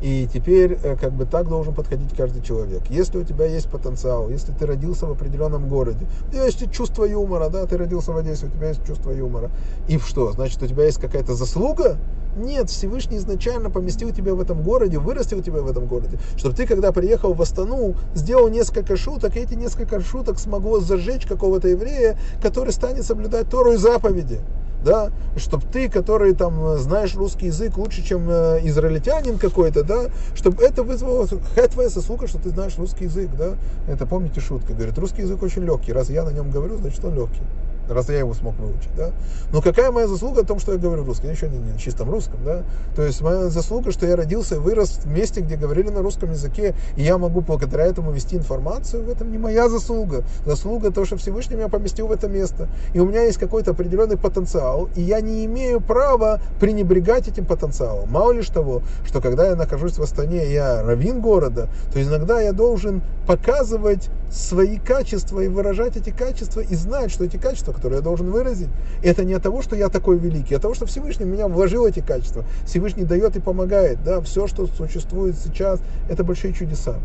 и 0.00 0.28
теперь 0.32 0.78
э, 0.82 0.96
как 0.96 1.12
бы 1.12 1.24
так 1.24 1.48
должен 1.48 1.74
подходить 1.74 2.14
каждый 2.16 2.42
человек. 2.42 2.82
Если 2.90 3.18
у 3.18 3.24
тебя 3.24 3.46
есть 3.46 3.68
потенциал, 3.68 4.28
если 4.28 4.52
ты 4.52 4.66
родился 4.66 5.06
в 5.06 5.12
определенном 5.12 5.68
городе, 5.68 6.06
у 6.28 6.32
тебя 6.32 6.44
есть 6.44 6.70
чувство 6.72 7.04
юмора, 7.04 7.48
да, 7.48 7.66
ты 7.66 7.76
родился 7.76 8.12
в 8.12 8.16
Одессе, 8.16 8.46
у 8.46 8.50
тебя 8.50 8.68
есть 8.68 8.84
чувство 8.86 9.10
юмора. 9.10 9.50
И 9.88 9.98
что, 9.98 10.32
значит, 10.32 10.62
у 10.62 10.66
тебя 10.66 10.84
есть 10.84 11.00
какая-то 11.00 11.34
заслуга? 11.34 11.96
Нет, 12.36 12.68
Всевышний 12.68 13.16
изначально 13.16 13.70
поместил 13.70 14.10
тебя 14.10 14.34
в 14.34 14.40
этом 14.40 14.62
городе, 14.62 14.98
вырастил 14.98 15.42
тебя 15.42 15.62
в 15.62 15.70
этом 15.70 15.86
городе, 15.86 16.18
чтобы 16.36 16.54
ты, 16.54 16.66
когда 16.66 16.92
приехал 16.92 17.32
в 17.32 17.40
Астану, 17.40 17.94
сделал 18.14 18.48
несколько 18.48 18.96
шуток, 18.96 19.36
и 19.36 19.40
эти 19.40 19.54
несколько 19.54 20.00
шуток 20.00 20.38
смогло 20.38 20.80
зажечь 20.80 21.24
какого-то 21.24 21.68
еврея, 21.68 22.18
который 22.42 22.74
станет 22.74 23.06
соблюдать 23.06 23.48
Тору 23.48 23.72
и 23.72 23.76
заповеди. 23.76 24.40
Да, 24.84 25.10
чтобы 25.36 25.64
ты, 25.72 25.88
который 25.88 26.34
там 26.34 26.78
знаешь 26.78 27.14
русский 27.14 27.46
язык 27.46 27.76
лучше, 27.76 28.02
чем 28.02 28.28
э, 28.28 28.60
израильтянин 28.64 29.38
какой-то, 29.38 29.84
да, 29.84 30.06
чтобы 30.34 30.62
это 30.62 30.82
вызвало, 30.82 31.26
какая 31.26 31.68
твоя 31.68 31.88
заслуга, 31.88 32.26
что 32.26 32.38
ты 32.38 32.50
знаешь 32.50 32.76
русский 32.78 33.04
язык, 33.04 33.30
да, 33.36 33.54
это 33.88 34.06
помните 34.06 34.40
шутка, 34.40 34.72
говорит, 34.74 34.96
русский 34.98 35.22
язык 35.22 35.42
очень 35.42 35.62
легкий, 35.62 35.92
раз 35.92 36.10
я 36.10 36.24
на 36.24 36.30
нем 36.30 36.50
говорю, 36.50 36.76
значит 36.76 37.04
он 37.04 37.14
легкий 37.14 37.42
раз 37.88 38.08
я 38.08 38.18
его 38.18 38.34
смог 38.34 38.56
выучить, 38.56 38.94
да. 38.96 39.10
Но 39.52 39.62
какая 39.62 39.90
моя 39.90 40.06
заслуга 40.06 40.42
в 40.42 40.46
том, 40.46 40.58
что 40.58 40.72
я 40.72 40.78
говорю 40.78 41.04
русском? 41.04 41.26
Я 41.26 41.32
еще 41.32 41.48
не, 41.48 41.58
не 41.58 41.72
на 41.72 41.78
чистом 41.78 42.10
русском, 42.10 42.38
да. 42.44 42.62
То 42.94 43.02
есть 43.02 43.20
моя 43.20 43.48
заслуга, 43.48 43.92
что 43.92 44.06
я 44.06 44.16
родился 44.16 44.56
и 44.56 44.58
вырос 44.58 45.00
в 45.04 45.06
месте, 45.06 45.40
где 45.40 45.56
говорили 45.56 45.88
на 45.88 46.02
русском 46.02 46.30
языке, 46.30 46.74
и 46.96 47.02
я 47.02 47.18
могу 47.18 47.40
благодаря 47.40 47.86
этому 47.86 48.12
вести 48.12 48.36
информацию, 48.36 49.04
в 49.04 49.10
этом 49.10 49.30
не 49.30 49.38
моя 49.38 49.68
заслуга. 49.68 50.24
Заслуга 50.44 50.90
то, 50.90 51.04
что 51.04 51.16
Всевышний 51.16 51.56
меня 51.56 51.68
поместил 51.68 52.08
в 52.08 52.12
это 52.12 52.28
место. 52.28 52.68
И 52.92 53.00
у 53.00 53.06
меня 53.06 53.22
есть 53.22 53.38
какой-то 53.38 53.72
определенный 53.72 54.16
потенциал, 54.16 54.88
и 54.94 55.02
я 55.02 55.20
не 55.20 55.44
имею 55.44 55.80
права 55.80 56.40
пренебрегать 56.60 57.28
этим 57.28 57.44
потенциалом. 57.44 58.10
Мало 58.10 58.32
лишь 58.32 58.48
того, 58.48 58.82
что 59.04 59.20
когда 59.20 59.46
я 59.48 59.56
нахожусь 59.56 59.98
в 59.98 60.02
Астане, 60.02 60.52
я 60.52 60.82
равин 60.82 61.20
города, 61.20 61.68
то 61.92 62.02
иногда 62.02 62.40
я 62.40 62.52
должен 62.52 63.02
показывать 63.26 64.08
свои 64.30 64.78
качества 64.78 65.40
и 65.40 65.48
выражать 65.48 65.96
эти 65.96 66.10
качества, 66.10 66.60
и 66.60 66.74
знать, 66.74 67.10
что 67.10 67.24
эти 67.24 67.36
качества, 67.36 67.72
которые 67.72 67.98
я 67.98 68.02
должен 68.02 68.30
выразить, 68.30 68.68
это 69.02 69.24
не 69.24 69.34
от 69.34 69.42
того, 69.42 69.62
что 69.62 69.76
я 69.76 69.88
такой 69.88 70.18
великий, 70.18 70.54
а 70.54 70.56
от 70.56 70.62
того, 70.62 70.74
что 70.74 70.86
Всевышний 70.86 71.26
меня 71.26 71.48
вложил 71.48 71.86
эти 71.86 72.00
качества. 72.00 72.44
Всевышний 72.66 73.04
дает 73.04 73.36
и 73.36 73.40
помогает. 73.40 74.02
Да? 74.04 74.20
Все, 74.20 74.46
что 74.46 74.66
существует 74.66 75.36
сейчас, 75.36 75.80
это 76.08 76.24
большие 76.24 76.52
чудеса. 76.52 76.96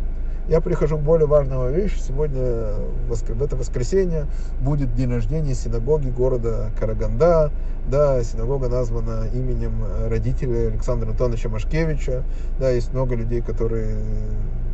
Я 0.51 0.59
прихожу 0.59 0.97
к 0.97 1.01
более 1.01 1.27
важному 1.27 1.69
вещи. 1.69 1.97
Сегодня, 1.97 2.73
в 3.07 3.41
это 3.41 3.55
воскресенье, 3.55 4.27
будет 4.59 4.93
день 4.95 5.09
рождения 5.09 5.55
синагоги 5.55 6.09
города 6.09 6.71
Караганда. 6.77 7.53
Да, 7.89 8.21
синагога 8.21 8.67
названа 8.67 9.27
именем 9.33 9.81
родителя 10.09 10.67
Александра 10.67 11.09
Антоновича 11.09 11.47
Машкевича. 11.47 12.25
Да, 12.59 12.69
есть 12.69 12.91
много 12.91 13.15
людей, 13.15 13.39
которые 13.39 13.95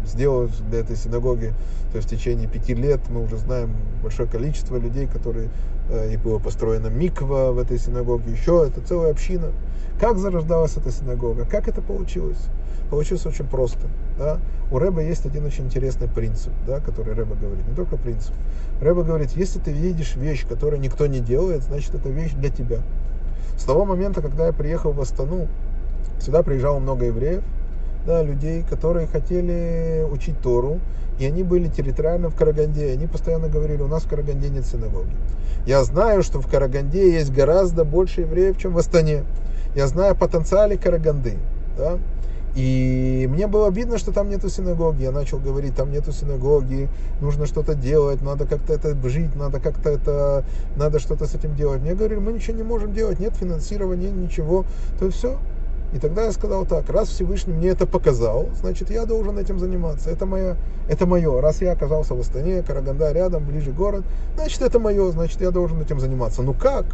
сделать 0.04 0.52
для 0.72 0.80
этой 0.80 0.96
синагоги. 0.96 1.54
То 1.92 1.98
есть 1.98 2.08
в 2.08 2.10
течение 2.10 2.48
пяти 2.48 2.74
лет 2.74 3.02
мы 3.12 3.24
уже 3.24 3.38
знаем 3.38 3.76
большое 4.02 4.28
количество 4.28 4.78
людей, 4.78 5.06
которые 5.06 5.50
э, 5.92 6.12
и 6.12 6.18
было 6.18 6.40
построено 6.40 6.88
миква 6.88 7.52
в 7.52 7.60
этой 7.60 7.78
синагоге, 7.78 8.32
еще 8.32 8.66
это 8.68 8.82
целая 8.82 9.12
община. 9.12 9.52
Как 10.00 10.18
зарождалась 10.18 10.76
эта 10.76 10.92
синагога? 10.92 11.46
Как 11.46 11.68
это 11.68 11.84
получилось? 11.84 12.50
Получилось 12.90 13.26
очень 13.26 13.46
просто. 13.46 13.88
Да? 14.18 14.40
У 14.72 14.80
Рэба 14.80 15.02
есть 15.02 15.26
один 15.26 15.46
очень 15.46 15.66
интересный 15.66 16.08
принцип, 16.08 16.52
да, 16.66 16.80
который 16.80 17.14
Рэба 17.14 17.36
говорит, 17.36 17.68
не 17.68 17.76
только 17.76 17.98
принцип. 17.98 18.34
Рэба 18.82 19.04
говорит, 19.04 19.32
если 19.32 19.60
ты 19.60 19.72
видишь 19.72 20.16
вещь, 20.16 20.48
которую 20.48 20.80
никто 20.82 21.08
не 21.08 21.20
делает, 21.20 21.64
значит 21.64 21.96
это 21.96 22.10
вещь 22.10 22.34
для 22.34 22.50
тебя. 22.50 22.80
С 23.58 23.64
того 23.64 23.86
момента, 23.86 24.22
когда 24.22 24.48
я 24.48 24.54
приехал 24.54 24.92
в 24.92 25.02
Астану, 25.02 25.48
сюда 26.20 26.44
приезжало 26.44 26.80
много 26.80 27.06
евреев, 27.06 27.44
да, 28.06 28.24
людей, 28.24 28.64
которые 28.64 29.08
хотели 29.08 30.06
учить 30.10 30.40
Тору, 30.42 30.80
и 31.20 31.26
они 31.26 31.44
были 31.44 31.68
территориально 31.68 32.30
в 32.30 32.36
Караганде. 32.36 32.92
Они 32.92 33.08
постоянно 33.08 33.50
говорили, 33.50 33.82
у 33.82 33.88
нас 33.88 34.04
в 34.04 34.10
Караганде 34.10 34.50
нет 34.50 34.66
синагоги. 34.66 35.12
Я 35.66 35.84
знаю, 35.84 36.24
что 36.24 36.40
в 36.40 36.48
Караганде 36.48 37.12
есть 37.12 37.34
гораздо 37.34 37.84
больше 37.84 38.22
евреев, 38.22 38.58
чем 38.58 38.74
в 38.74 38.78
Астане. 38.78 39.24
Я 39.76 39.88
знаю 39.88 40.14
о 40.14 40.16
потенциале 40.16 40.78
Караганды. 40.78 41.38
Да? 41.78 41.98
И 42.56 43.28
мне 43.30 43.48
было 43.48 43.68
обидно, 43.68 43.98
что 43.98 44.12
там 44.12 44.30
нету 44.30 44.50
синагоги. 44.50 45.04
Я 45.04 45.12
начал 45.12 45.38
говорить, 45.40 45.76
там 45.76 45.92
нету 45.92 46.12
синагоги, 46.12 46.90
нужно 47.22 47.46
что-то 47.46 47.76
делать, 47.76 48.22
надо 48.22 48.46
как-то 48.46 48.74
это 48.74 48.96
жить, 49.10 49.36
надо 49.36 49.60
как-то 49.60 49.90
это, 49.90 50.44
надо 50.76 51.00
что-то 51.00 51.28
с 51.28 51.36
этим 51.36 51.56
делать. 51.56 51.82
Мне 51.82 51.94
говорили, 51.94 52.20
мы 52.20 52.34
ничего 52.34 52.58
не 52.58 52.64
можем 52.64 52.94
делать, 52.94 53.20
нет 53.20 53.36
финансирования, 53.36 54.10
ничего. 54.10 54.66
То 54.98 55.06
есть 55.06 55.18
все, 55.18 55.38
и 55.94 56.00
тогда 56.00 56.26
я 56.26 56.32
сказал 56.34 56.66
так, 56.66 56.90
раз 56.90 57.08
Всевышний 57.08 57.54
мне 57.54 57.70
это 57.70 57.86
показал, 57.86 58.50
значит, 58.60 58.90
я 58.90 59.06
должен 59.06 59.38
этим 59.38 59.58
заниматься. 59.58 60.10
Это, 60.10 60.26
моя, 60.26 60.58
это 60.90 61.06
мое. 61.06 61.40
Раз 61.40 61.62
я 61.62 61.72
оказался 61.72 62.14
в 62.14 62.20
Астане, 62.20 62.62
Караганда 62.62 63.14
рядом, 63.14 63.46
ближе 63.46 63.72
город, 63.72 64.04
значит, 64.36 64.62
это 64.62 64.80
мое, 64.80 65.10
значит, 65.12 65.40
я 65.42 65.52
должен 65.52 65.82
этим 65.82 66.00
заниматься. 66.00 66.42
Ну 66.42 66.54
как? 66.54 66.86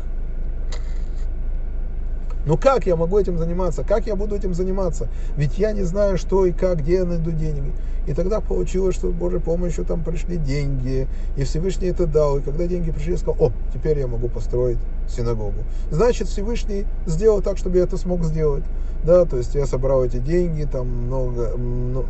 Ну 2.46 2.58
как 2.58 2.86
я 2.86 2.96
могу 2.96 3.20
этим 3.20 3.38
заниматься? 3.38 3.84
Как 3.84 4.06
я 4.06 4.16
буду 4.16 4.36
этим 4.36 4.54
заниматься? 4.54 5.08
Ведь 5.38 5.58
я 5.58 5.72
не 5.72 5.84
знаю, 5.84 6.18
что 6.18 6.46
и 6.46 6.52
как, 6.52 6.80
где 6.80 6.96
я 6.96 7.06
найду 7.06 7.32
деньги. 7.32 7.72
И 8.06 8.14
тогда 8.14 8.42
получилось, 8.42 8.96
что 8.96 9.12
с 9.12 9.14
Божьей 9.14 9.40
помощью 9.40 9.86
там 9.86 10.04
пришли 10.04 10.36
деньги, 10.36 11.08
и 11.38 11.44
Всевышний 11.46 11.88
это 11.88 12.06
дал. 12.06 12.38
И 12.38 12.42
когда 12.42 12.68
деньги 12.68 12.92
пришли, 12.92 13.14
я 13.14 13.18
сказал, 13.18 13.38
о, 13.40 13.52
теперь 13.74 13.98
я 13.98 14.08
могу 14.08 14.28
построить 14.28 14.78
синагогу. 15.08 15.64
Значит, 15.90 16.28
Всевышний 16.28 16.86
сделал 17.06 17.42
так, 17.42 17.58
чтобы 17.58 17.78
я 17.78 17.84
это 17.84 17.96
смог 17.96 18.24
сделать. 18.26 18.64
Да, 19.04 19.26
то 19.26 19.36
есть 19.38 19.54
я 19.54 19.66
собрал 19.66 20.06
эти 20.06 20.18
деньги, 20.18 20.64
там 20.64 20.88
много, 20.88 21.58
ну, 21.58 22.06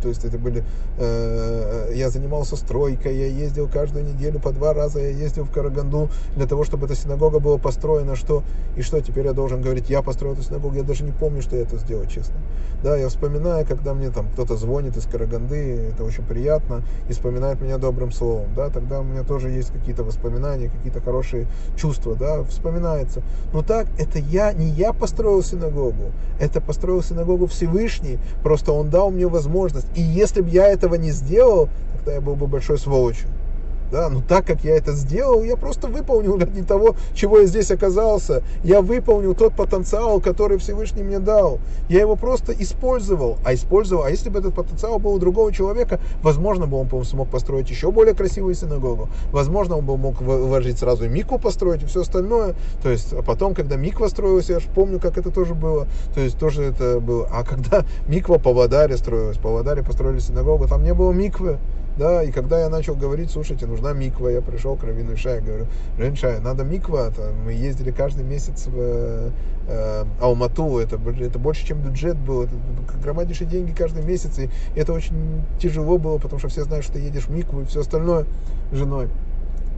то 0.00 0.08
есть 0.08 0.24
это 0.24 0.38
были, 0.38 0.64
э, 0.98 1.92
я 1.94 2.08
занимался 2.08 2.56
стройкой, 2.56 3.18
я 3.18 3.26
ездил 3.26 3.68
каждую 3.68 4.06
неделю 4.06 4.40
по 4.40 4.50
два 4.52 4.72
раза, 4.72 5.00
я 5.00 5.10
ездил 5.10 5.44
в 5.44 5.50
Караганду 5.50 6.08
для 6.36 6.46
того, 6.46 6.64
чтобы 6.64 6.86
эта 6.86 6.94
синагога 6.94 7.38
была 7.38 7.58
построена, 7.58 8.16
что, 8.16 8.42
и 8.76 8.82
что 8.82 8.98
теперь 9.02 9.26
я 9.26 9.34
должен 9.34 9.60
говорить, 9.60 9.90
я 9.90 10.00
построил 10.00 10.32
эту 10.32 10.42
синагогу, 10.42 10.74
я 10.74 10.84
даже 10.84 11.04
не 11.04 11.12
помню, 11.12 11.42
что 11.42 11.54
я 11.54 11.62
это 11.62 11.76
сделал, 11.76 12.06
честно. 12.06 12.36
Да, 12.82 12.96
я 12.96 13.08
вспоминаю, 13.08 13.66
когда 13.66 13.92
мне 13.92 14.10
там 14.10 14.28
кто-то 14.32 14.56
звонит 14.56 14.96
из 14.96 15.04
Караганды, 15.04 15.90
это 15.92 16.04
очень 16.04 16.24
приятно, 16.24 16.82
и 17.10 17.12
вспоминает 17.12 17.60
меня 17.60 17.76
добрым 17.76 18.10
словом, 18.10 18.54
да, 18.54 18.70
тогда 18.70 19.00
у 19.00 19.04
меня 19.04 19.22
тоже 19.22 19.50
есть 19.50 19.70
какие-то 19.70 20.02
воспоминания, 20.02 20.70
какие-то 20.70 21.00
хорошие 21.02 21.46
чувства, 21.76 22.14
да, 22.14 22.42
вспоминается. 22.44 23.22
Но 23.52 23.62
так, 23.62 23.86
это 23.98 24.18
я, 24.18 24.52
не 24.54 24.68
я 24.68 24.94
построил 24.94 25.42
синагогу, 25.42 26.12
это 26.38 26.60
построил 26.60 27.02
синагогу 27.02 27.46
Всевышний, 27.46 28.18
просто 28.42 28.72
он 28.72 28.90
дал 28.90 29.10
мне 29.10 29.26
возможность. 29.26 29.86
И 29.96 30.00
если 30.00 30.40
бы 30.40 30.50
я 30.50 30.68
этого 30.68 30.94
не 30.94 31.10
сделал, 31.10 31.68
тогда 31.96 32.14
я 32.14 32.20
был 32.20 32.36
бы 32.36 32.46
большой 32.46 32.78
сволочью. 32.78 33.28
Да, 33.90 34.10
но 34.10 34.20
так 34.20 34.46
как 34.46 34.64
я 34.64 34.76
это 34.76 34.92
сделал, 34.92 35.42
я 35.42 35.56
просто 35.56 35.88
выполнил 35.88 36.38
ради 36.38 36.62
того, 36.62 36.94
чего 37.14 37.40
я 37.40 37.46
здесь 37.46 37.70
оказался. 37.70 38.42
Я 38.62 38.82
выполнил 38.82 39.34
тот 39.34 39.54
потенциал, 39.54 40.20
который 40.20 40.58
Всевышний 40.58 41.02
мне 41.02 41.18
дал. 41.18 41.58
Я 41.88 42.00
его 42.00 42.16
просто 42.16 42.52
использовал. 42.52 43.38
А 43.44 43.54
использовал, 43.54 44.04
а 44.04 44.10
если 44.10 44.28
бы 44.28 44.40
этот 44.40 44.54
потенциал 44.54 44.98
был 44.98 45.14
у 45.14 45.18
другого 45.18 45.52
человека, 45.52 46.00
возможно 46.22 46.66
бы 46.66 46.76
он 46.78 47.04
смог 47.04 47.28
построить 47.28 47.70
еще 47.70 47.90
более 47.90 48.14
красивую 48.14 48.54
синагогу. 48.54 49.08
Возможно, 49.32 49.78
он 49.78 49.86
бы 49.86 49.96
мог 49.96 50.20
вложить 50.20 50.78
сразу 50.78 51.06
и 51.06 51.08
микву 51.08 51.38
построить 51.38 51.82
и 51.82 51.86
все 51.86 52.02
остальное. 52.02 52.54
То 52.82 52.90
есть, 52.90 53.12
а 53.12 53.22
потом, 53.22 53.54
когда 53.54 53.76
миква 53.76 54.08
строилась, 54.08 54.50
я 54.50 54.60
же 54.60 54.68
помню, 54.74 55.00
как 55.00 55.16
это 55.16 55.30
тоже 55.30 55.54
было. 55.54 55.86
То 56.14 56.20
есть, 56.20 56.38
тоже 56.38 56.62
это 56.62 57.00
было. 57.00 57.28
А 57.32 57.42
когда 57.42 57.84
миква 58.06 58.38
по 58.38 58.52
Вадаре 58.52 58.96
строилась, 58.98 59.38
по 59.38 59.50
Вадаре 59.50 59.82
построили 59.82 60.18
синагогу, 60.18 60.68
там 60.68 60.84
не 60.84 60.92
было 60.92 61.12
миквы 61.12 61.58
да, 61.98 62.22
и 62.22 62.30
когда 62.30 62.60
я 62.60 62.68
начал 62.68 62.94
говорить, 62.94 63.30
слушайте, 63.30 63.66
нужна 63.66 63.92
миква, 63.92 64.28
я 64.28 64.40
пришел 64.40 64.76
к 64.76 64.84
Равину 64.84 65.14
Ишай, 65.14 65.40
говорю, 65.40 65.66
Равин 65.98 66.14
Ишай, 66.14 66.40
надо 66.40 66.62
миква, 66.62 67.08
-то. 67.08 67.32
мы 67.44 67.52
ездили 67.52 67.90
каждый 67.90 68.24
месяц 68.24 68.66
в 68.66 69.32
э, 69.66 70.04
Алмату, 70.20 70.78
это, 70.78 70.96
это 71.20 71.38
больше, 71.40 71.66
чем 71.66 71.78
бюджет 71.78 72.16
был, 72.16 72.44
это 72.44 72.52
громаднейшие 73.02 73.48
деньги 73.48 73.72
каждый 73.72 74.04
месяц, 74.04 74.38
и 74.38 74.48
это 74.76 74.92
очень 74.92 75.42
тяжело 75.60 75.98
было, 75.98 76.18
потому 76.18 76.38
что 76.38 76.48
все 76.48 76.62
знают, 76.62 76.84
что 76.84 76.94
ты 76.94 77.00
едешь 77.00 77.24
в 77.24 77.30
микву 77.30 77.62
и 77.62 77.64
все 77.64 77.80
остальное 77.80 78.26
женой. 78.70 79.08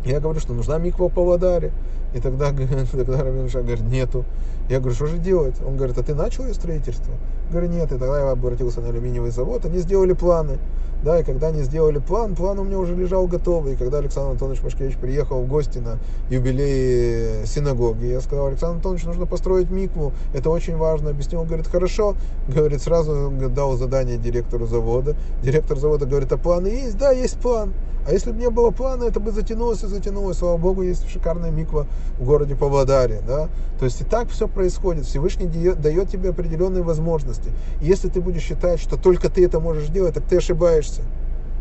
Я 0.05 0.21
говорю, 0.21 0.41
что 0.41 0.53
нужна 0.53 0.79
миква 0.79 1.09
по 1.09 1.21
Ладаре. 1.21 1.73
И 2.15 2.21
тогда, 2.21 2.53
тогда 2.93 3.23
Равин 3.23 3.47
Ишай 3.47 3.63
говорит, 3.63 3.85
нету. 3.85 4.25
Я 4.69 4.79
говорю, 4.79 4.95
что 4.95 5.07
же 5.07 5.19
делать? 5.19 5.55
Он 5.67 5.77
говорит, 5.77 5.97
а 5.99 6.03
ты 6.03 6.15
начал 6.15 6.47
ее 6.47 6.55
строительство? 6.55 7.15
Говорю, 7.51 7.69
нет. 7.69 7.87
И 7.93 7.99
тогда 7.99 8.21
я 8.21 8.31
обратился 8.31 8.81
на 8.81 8.89
алюминиевый 8.89 9.31
завод, 9.31 9.65
они 9.65 9.79
сделали 9.79 10.13
планы. 10.13 10.59
Да, 11.03 11.19
и 11.19 11.25
когда 11.25 11.47
они 11.47 11.63
сделали 11.63 11.99
план, 11.99 12.35
план 12.35 12.59
у 12.59 12.65
меня 12.65 12.79
уже 12.79 12.95
лежал 12.95 13.27
готовый. 13.27 13.73
И 13.73 13.77
когда 13.77 13.99
Александр 13.99 14.33
Антонович 14.33 14.63
Машкевич 14.63 14.97
приехал 14.99 15.43
в 15.43 15.49
гости 15.49 15.79
на 15.79 15.99
юбилей 16.29 17.47
синагоги, 17.47 18.05
я 18.05 18.21
сказал, 18.21 18.49
Александр 18.49 18.77
Антонович, 18.77 19.05
нужно 19.05 19.25
построить 19.25 19.71
микву, 19.71 20.13
это 20.35 20.51
очень 20.51 20.77
важно. 20.77 21.11
Объяснил, 21.11 21.41
он 21.41 21.47
говорит, 21.47 21.67
хорошо. 21.69 22.17
Говорит, 22.49 22.83
сразу 22.83 23.33
дал 23.55 23.77
задание 23.77 24.19
директору 24.19 24.67
завода. 24.67 25.17
Директор 25.43 25.79
завода 25.79 26.05
говорит, 26.05 26.31
а 26.33 26.37
планы 26.37 26.67
есть? 26.67 26.99
Да, 26.99 27.13
есть 27.13 27.39
план. 27.39 27.73
А 28.07 28.13
если 28.13 28.33
бы 28.33 28.39
не 28.39 28.51
было 28.51 28.71
плана, 28.71 29.05
это 29.05 29.21
бы 29.21 29.31
затянулось 29.31 29.83
и 29.85 29.87
затянулось. 29.87 30.39
Слава 30.39 30.57
Богу, 30.57 30.83
есть 30.83 31.09
шикарная 31.09 31.51
миква 31.51 31.87
в 32.19 32.25
городе 32.25 32.57
Павлодаре. 32.57 33.23
Да? 33.27 33.49
То 33.79 33.85
есть 33.85 34.01
и 34.01 34.05
так 34.05 34.29
все 34.29 34.49
происходит. 34.49 35.07
Всевышний 35.07 35.47
дает 35.47 36.11
тебе 36.11 36.31
определенные 36.31 36.83
возможности. 36.83 37.40
И 37.81 37.87
если 37.87 38.09
ты 38.09 38.21
будешь 38.21 38.43
считать, 38.43 38.81
что 38.81 38.97
только 38.97 39.29
ты 39.29 39.45
это 39.45 39.61
можешь 39.61 39.89
делать, 39.89 40.15
так 40.15 40.25
ты 40.25 40.37
ошибаешься. 40.37 41.03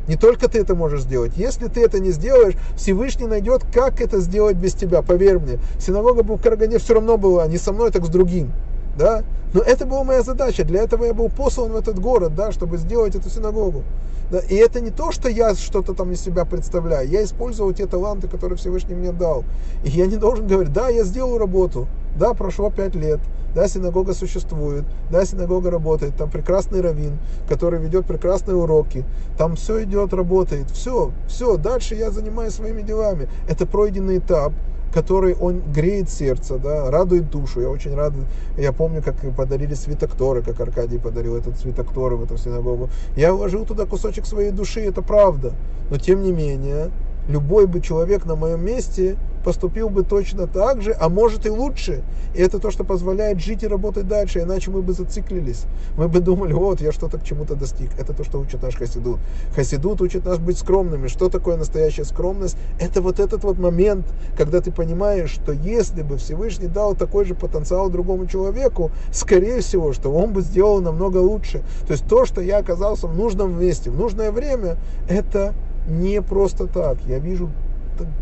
Не 0.07 0.15
только 0.15 0.47
ты 0.47 0.59
это 0.59 0.75
можешь 0.75 1.01
сделать. 1.01 1.33
Если 1.35 1.67
ты 1.67 1.81
это 1.81 1.99
не 1.99 2.11
сделаешь, 2.11 2.55
Всевышний 2.75 3.27
найдет, 3.27 3.63
как 3.71 4.01
это 4.01 4.19
сделать 4.19 4.57
без 4.57 4.73
тебя. 4.73 5.01
Поверь 5.03 5.37
мне. 5.37 5.59
Синагога 5.79 6.23
в 6.23 6.41
Карагане 6.41 6.79
все 6.79 6.95
равно 6.95 7.17
была 7.17 7.45
не 7.47 7.57
со 7.57 7.71
мной, 7.71 7.91
так 7.91 8.05
с 8.05 8.09
другим 8.09 8.51
да, 8.99 9.23
но 9.53 9.61
это 9.61 9.85
была 9.85 10.03
моя 10.03 10.21
задача, 10.21 10.63
для 10.65 10.83
этого 10.83 11.05
я 11.05 11.13
был 11.13 11.29
послан 11.29 11.71
в 11.71 11.75
этот 11.77 11.97
город, 11.99 12.35
да, 12.35 12.51
чтобы 12.51 12.77
сделать 12.77 13.15
эту 13.15 13.29
синагогу. 13.29 13.83
Да, 14.29 14.39
и 14.39 14.53
это 14.55 14.79
не 14.79 14.91
то, 14.91 15.11
что 15.11 15.27
я 15.27 15.55
что-то 15.55 15.95
там 15.95 16.11
из 16.11 16.21
себя 16.21 16.45
представляю, 16.45 17.09
я 17.09 17.23
использовал 17.23 17.73
те 17.73 17.87
таланты, 17.87 18.27
которые 18.27 18.57
Всевышний 18.57 18.93
мне 18.93 19.11
дал. 19.11 19.43
И 19.83 19.89
я 19.89 20.05
не 20.05 20.17
должен 20.17 20.45
говорить, 20.45 20.71
да, 20.71 20.89
я 20.89 21.03
сделал 21.03 21.39
работу, 21.39 21.87
да, 22.15 22.33
прошло 22.35 22.69
пять 22.69 22.93
лет, 22.93 23.19
да, 23.55 23.67
синагога 23.67 24.13
существует, 24.13 24.83
да, 25.09 25.25
синагога 25.25 25.71
работает, 25.71 26.15
там 26.15 26.29
прекрасный 26.29 26.81
раввин, 26.81 27.17
который 27.47 27.79
ведет 27.79 28.05
прекрасные 28.05 28.55
уроки, 28.55 29.03
там 29.37 29.55
все 29.55 29.83
идет, 29.83 30.13
работает, 30.13 30.69
все, 30.69 31.11
все, 31.27 31.57
дальше 31.57 31.95
я 31.95 32.11
занимаюсь 32.11 32.53
своими 32.53 32.81
делами. 32.81 33.29
Это 33.47 33.65
пройденный 33.65 34.19
этап, 34.19 34.53
который 34.93 35.35
он 35.35 35.61
греет 35.71 36.09
сердце, 36.09 36.57
да, 36.57 36.89
радует 36.89 37.29
душу. 37.29 37.61
Я 37.61 37.69
очень 37.69 37.93
рад, 37.95 38.13
я 38.57 38.71
помню, 38.71 39.01
как 39.01 39.15
подарили 39.35 39.73
свиток 39.73 40.11
Торы, 40.15 40.41
как 40.41 40.59
Аркадий 40.59 40.97
подарил 40.97 41.35
этот 41.35 41.57
свиток 41.59 41.91
Торы 41.93 42.15
в 42.15 42.23
эту 42.23 42.37
синагогу. 42.37 42.89
Я 43.15 43.33
вложил 43.33 43.65
туда 43.65 43.85
кусочек 43.85 44.25
своей 44.25 44.51
души, 44.51 44.81
это 44.81 45.01
правда. 45.01 45.53
Но 45.89 45.97
тем 45.97 46.23
не 46.23 46.31
менее, 46.31 46.91
любой 47.29 47.67
бы 47.67 47.79
человек 47.79 48.25
на 48.25 48.35
моем 48.35 48.65
месте 48.65 49.15
поступил 49.45 49.89
бы 49.89 50.03
точно 50.03 50.47
так 50.47 50.81
же, 50.81 50.91
а 50.99 51.07
может 51.07 51.45
и 51.45 51.49
лучше. 51.49 52.03
И 52.35 52.41
это 52.41 52.59
то, 52.59 52.71
что 52.71 52.83
позволяет 52.83 53.39
жить 53.39 53.63
и 53.63 53.67
работать 53.67 54.07
дальше, 54.07 54.39
иначе 54.39 54.69
мы 54.69 54.81
бы 54.81 54.93
зациклились. 54.93 55.63
Мы 55.97 56.07
бы 56.07 56.19
думали, 56.19 56.53
вот, 56.53 56.81
я 56.81 56.91
что-то 56.91 57.17
к 57.17 57.23
чему-то 57.23 57.55
достиг. 57.55 57.89
Это 57.97 58.13
то, 58.13 58.23
что 58.23 58.39
учит 58.39 58.61
наш 58.61 58.75
Хасидут. 58.75 59.19
Хасидут 59.55 60.01
учит 60.01 60.25
нас 60.25 60.39
быть 60.39 60.57
скромными. 60.57 61.07
Что 61.07 61.29
такое 61.29 61.55
настоящая 61.55 62.03
скромность? 62.03 62.57
Это 62.79 63.01
вот 63.01 63.19
этот 63.19 63.43
вот 63.43 63.57
момент, 63.57 64.05
когда 64.37 64.59
ты 64.59 64.71
понимаешь, 64.71 65.29
что 65.29 65.53
если 65.53 66.01
бы 66.01 66.17
Всевышний 66.17 66.67
дал 66.67 66.95
такой 66.95 67.25
же 67.25 67.35
потенциал 67.35 67.89
другому 67.89 68.27
человеку, 68.27 68.91
скорее 69.13 69.61
всего, 69.61 69.93
что 69.93 70.11
он 70.11 70.33
бы 70.33 70.41
сделал 70.41 70.81
намного 70.81 71.17
лучше. 71.17 71.63
То 71.87 71.93
есть 71.93 72.07
то, 72.07 72.25
что 72.25 72.41
я 72.41 72.57
оказался 72.57 73.07
в 73.07 73.15
нужном 73.15 73.59
месте, 73.59 73.89
в 73.89 73.97
нужное 73.97 74.31
время, 74.31 74.77
это 75.07 75.53
не 75.89 76.21
просто 76.21 76.67
так. 76.67 76.97
Я 77.07 77.19
вижу 77.19 77.49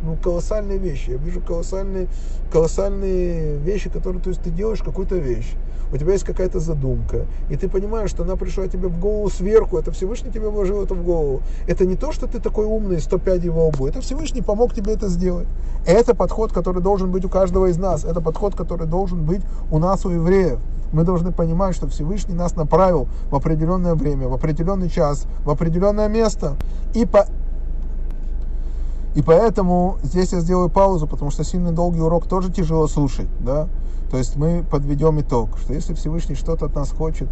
ну, 0.04 0.18
колоссальные 0.22 0.78
вещи. 0.78 1.12
Я 1.12 1.18
вижу 1.18 1.42
колоссальные, 1.42 2.08
колоссальные 2.52 3.58
вещи, 3.58 3.90
которые, 3.90 4.22
то 4.22 4.30
есть 4.30 4.42
ты 4.42 4.50
делаешь 4.50 4.82
какую-то 4.82 5.16
вещь, 5.16 5.54
у 5.92 5.98
тебя 5.98 6.14
есть 6.14 6.26
какая-то 6.26 6.60
задумка, 6.60 7.26
и 7.50 7.56
ты 7.56 7.70
понимаешь, 7.70 8.10
что 8.10 8.24
она 8.24 8.36
пришла 8.36 8.68
тебе 8.68 8.88
в 8.90 9.00
голову 9.00 9.30
сверху, 9.30 9.78
это 9.78 9.92
Всевышний 9.92 10.32
тебе 10.32 10.50
вложил 10.50 10.84
это 10.84 10.94
в 10.94 11.04
голову. 11.04 11.42
Это 11.66 11.86
не 11.86 11.96
то, 11.96 12.12
что 12.12 12.28
ты 12.28 12.40
такой 12.40 12.66
умный, 12.66 13.00
105 13.00 13.44
его 13.44 13.68
лбу, 13.68 13.88
это 13.88 14.02
Всевышний 14.02 14.42
помог 14.42 14.74
тебе 14.74 14.94
это 14.94 15.08
сделать. 15.08 15.48
Это 15.86 16.14
подход, 16.14 16.52
который 16.52 16.82
должен 16.82 17.12
быть 17.12 17.24
у 17.24 17.30
каждого 17.30 17.68
из 17.68 17.78
нас, 17.78 18.04
это 18.04 18.22
подход, 18.22 18.56
который 18.56 18.88
должен 18.88 19.24
быть 19.24 19.42
у 19.72 19.80
нас, 19.80 20.06
у 20.06 20.10
евреев. 20.10 20.60
Мы 20.92 21.04
должны 21.04 21.34
понимать, 21.34 21.76
что 21.76 21.88
Всевышний 21.88 22.34
нас 22.34 22.56
направил 22.56 23.08
в 23.30 23.36
определенное 23.36 23.94
время, 23.94 24.30
в 24.30 24.34
определенный 24.34 24.90
час, 24.90 25.26
в 25.44 25.50
определенное 25.50 26.08
место. 26.08 26.56
И 26.94 27.06
по 27.06 27.28
и 29.18 29.24
поэтому 29.24 29.98
здесь 30.04 30.32
я 30.32 30.42
сделаю 30.42 30.70
паузу, 30.70 31.08
потому 31.08 31.32
что 31.32 31.44
сильный 31.44 31.72
долгий 31.72 32.02
урок 32.02 32.28
тоже 32.28 32.52
тяжело 32.52 32.88
слушать, 32.88 33.28
да. 33.40 33.68
То 34.12 34.18
есть 34.18 34.36
мы 34.36 34.64
подведем 34.64 35.20
итог, 35.20 35.58
что 35.58 35.74
если 35.74 35.96
Всевышний 35.96 36.36
что-то 36.36 36.68
от 36.68 36.76
нас 36.76 36.92
хочет, 36.92 37.28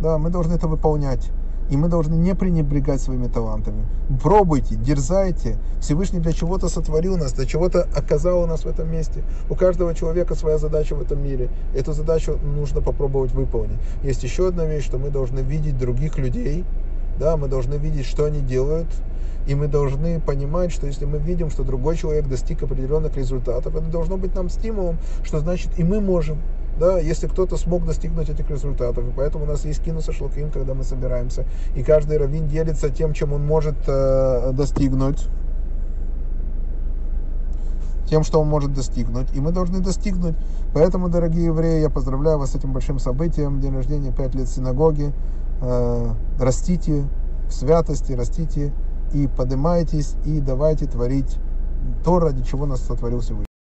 да, 0.00 0.18
мы 0.18 0.30
должны 0.30 0.54
это 0.54 0.66
выполнять. 0.66 1.30
И 1.70 1.76
мы 1.76 1.86
должны 1.86 2.14
не 2.14 2.34
пренебрегать 2.34 3.00
своими 3.00 3.28
талантами. 3.28 3.84
Пробуйте, 4.20 4.74
дерзайте. 4.74 5.56
Всевышний 5.80 6.18
для 6.18 6.32
чего-то 6.32 6.68
сотворил 6.68 7.16
нас, 7.16 7.32
для 7.32 7.46
чего-то 7.46 7.86
оказал 7.94 8.44
нас 8.48 8.64
в 8.64 8.66
этом 8.66 8.90
месте. 8.90 9.22
У 9.48 9.54
каждого 9.54 9.94
человека 9.94 10.34
своя 10.34 10.58
задача 10.58 10.96
в 10.96 11.00
этом 11.00 11.22
мире. 11.22 11.48
Эту 11.76 11.92
задачу 11.92 12.40
нужно 12.42 12.80
попробовать 12.80 13.30
выполнить. 13.30 13.78
Есть 14.02 14.24
еще 14.24 14.48
одна 14.48 14.64
вещь, 14.64 14.84
что 14.84 14.98
мы 14.98 15.10
должны 15.10 15.38
видеть 15.38 15.78
других 15.78 16.18
людей, 16.18 16.64
да, 17.20 17.36
мы 17.36 17.46
должны 17.46 17.74
видеть, 17.74 18.06
что 18.06 18.24
они 18.24 18.40
делают, 18.40 18.88
и 19.50 19.54
мы 19.56 19.66
должны 19.66 20.20
понимать, 20.20 20.70
что 20.70 20.86
если 20.86 21.06
мы 21.06 21.18
видим, 21.18 21.50
что 21.50 21.64
другой 21.64 21.96
человек 21.96 22.28
достиг 22.28 22.62
определенных 22.62 23.16
результатов, 23.16 23.74
это 23.74 23.84
должно 23.86 24.16
быть 24.16 24.32
нам 24.32 24.48
стимулом, 24.48 24.96
что 25.24 25.40
значит 25.40 25.76
и 25.76 25.82
мы 25.82 26.00
можем. 26.00 26.38
Да, 26.78 27.00
если 27.00 27.26
кто-то 27.26 27.56
смог 27.56 27.84
достигнуть 27.84 28.30
этих 28.30 28.48
результатов. 28.48 29.04
И 29.04 29.10
поэтому 29.14 29.44
у 29.44 29.48
нас 29.48 29.64
есть 29.64 29.82
кинуса 29.82 30.12
шлаким, 30.12 30.52
когда 30.52 30.72
мы 30.74 30.84
собираемся. 30.84 31.44
И 31.74 31.82
каждый 31.82 32.16
раввин 32.16 32.46
делится 32.46 32.90
тем, 32.90 33.12
чем 33.12 33.32
он 33.32 33.44
может 33.44 33.74
э, 33.88 34.52
достигнуть 34.52 35.26
тем, 38.08 38.22
что 38.22 38.40
он 38.40 38.48
может 38.48 38.72
достигнуть. 38.72 39.34
И 39.34 39.40
мы 39.40 39.50
должны 39.50 39.80
достигнуть. 39.80 40.36
Поэтому, 40.72 41.08
дорогие 41.08 41.46
евреи, 41.46 41.80
я 41.80 41.90
поздравляю 41.90 42.38
вас 42.38 42.52
с 42.52 42.54
этим 42.54 42.72
большим 42.72 43.00
событием. 43.00 43.60
День 43.60 43.74
рождения, 43.74 44.12
5 44.12 44.34
лет 44.36 44.48
синагоги. 44.48 45.12
Э, 45.60 46.14
растите 46.38 47.04
в 47.48 47.52
святости, 47.52 48.12
растите 48.12 48.72
и 49.12 49.26
поднимайтесь, 49.26 50.14
и 50.24 50.40
давайте 50.40 50.86
творить 50.86 51.36
то, 52.04 52.18
ради 52.18 52.42
чего 52.44 52.66
нас 52.66 52.80
сотворил 52.80 53.20
Всевышний. 53.20 53.49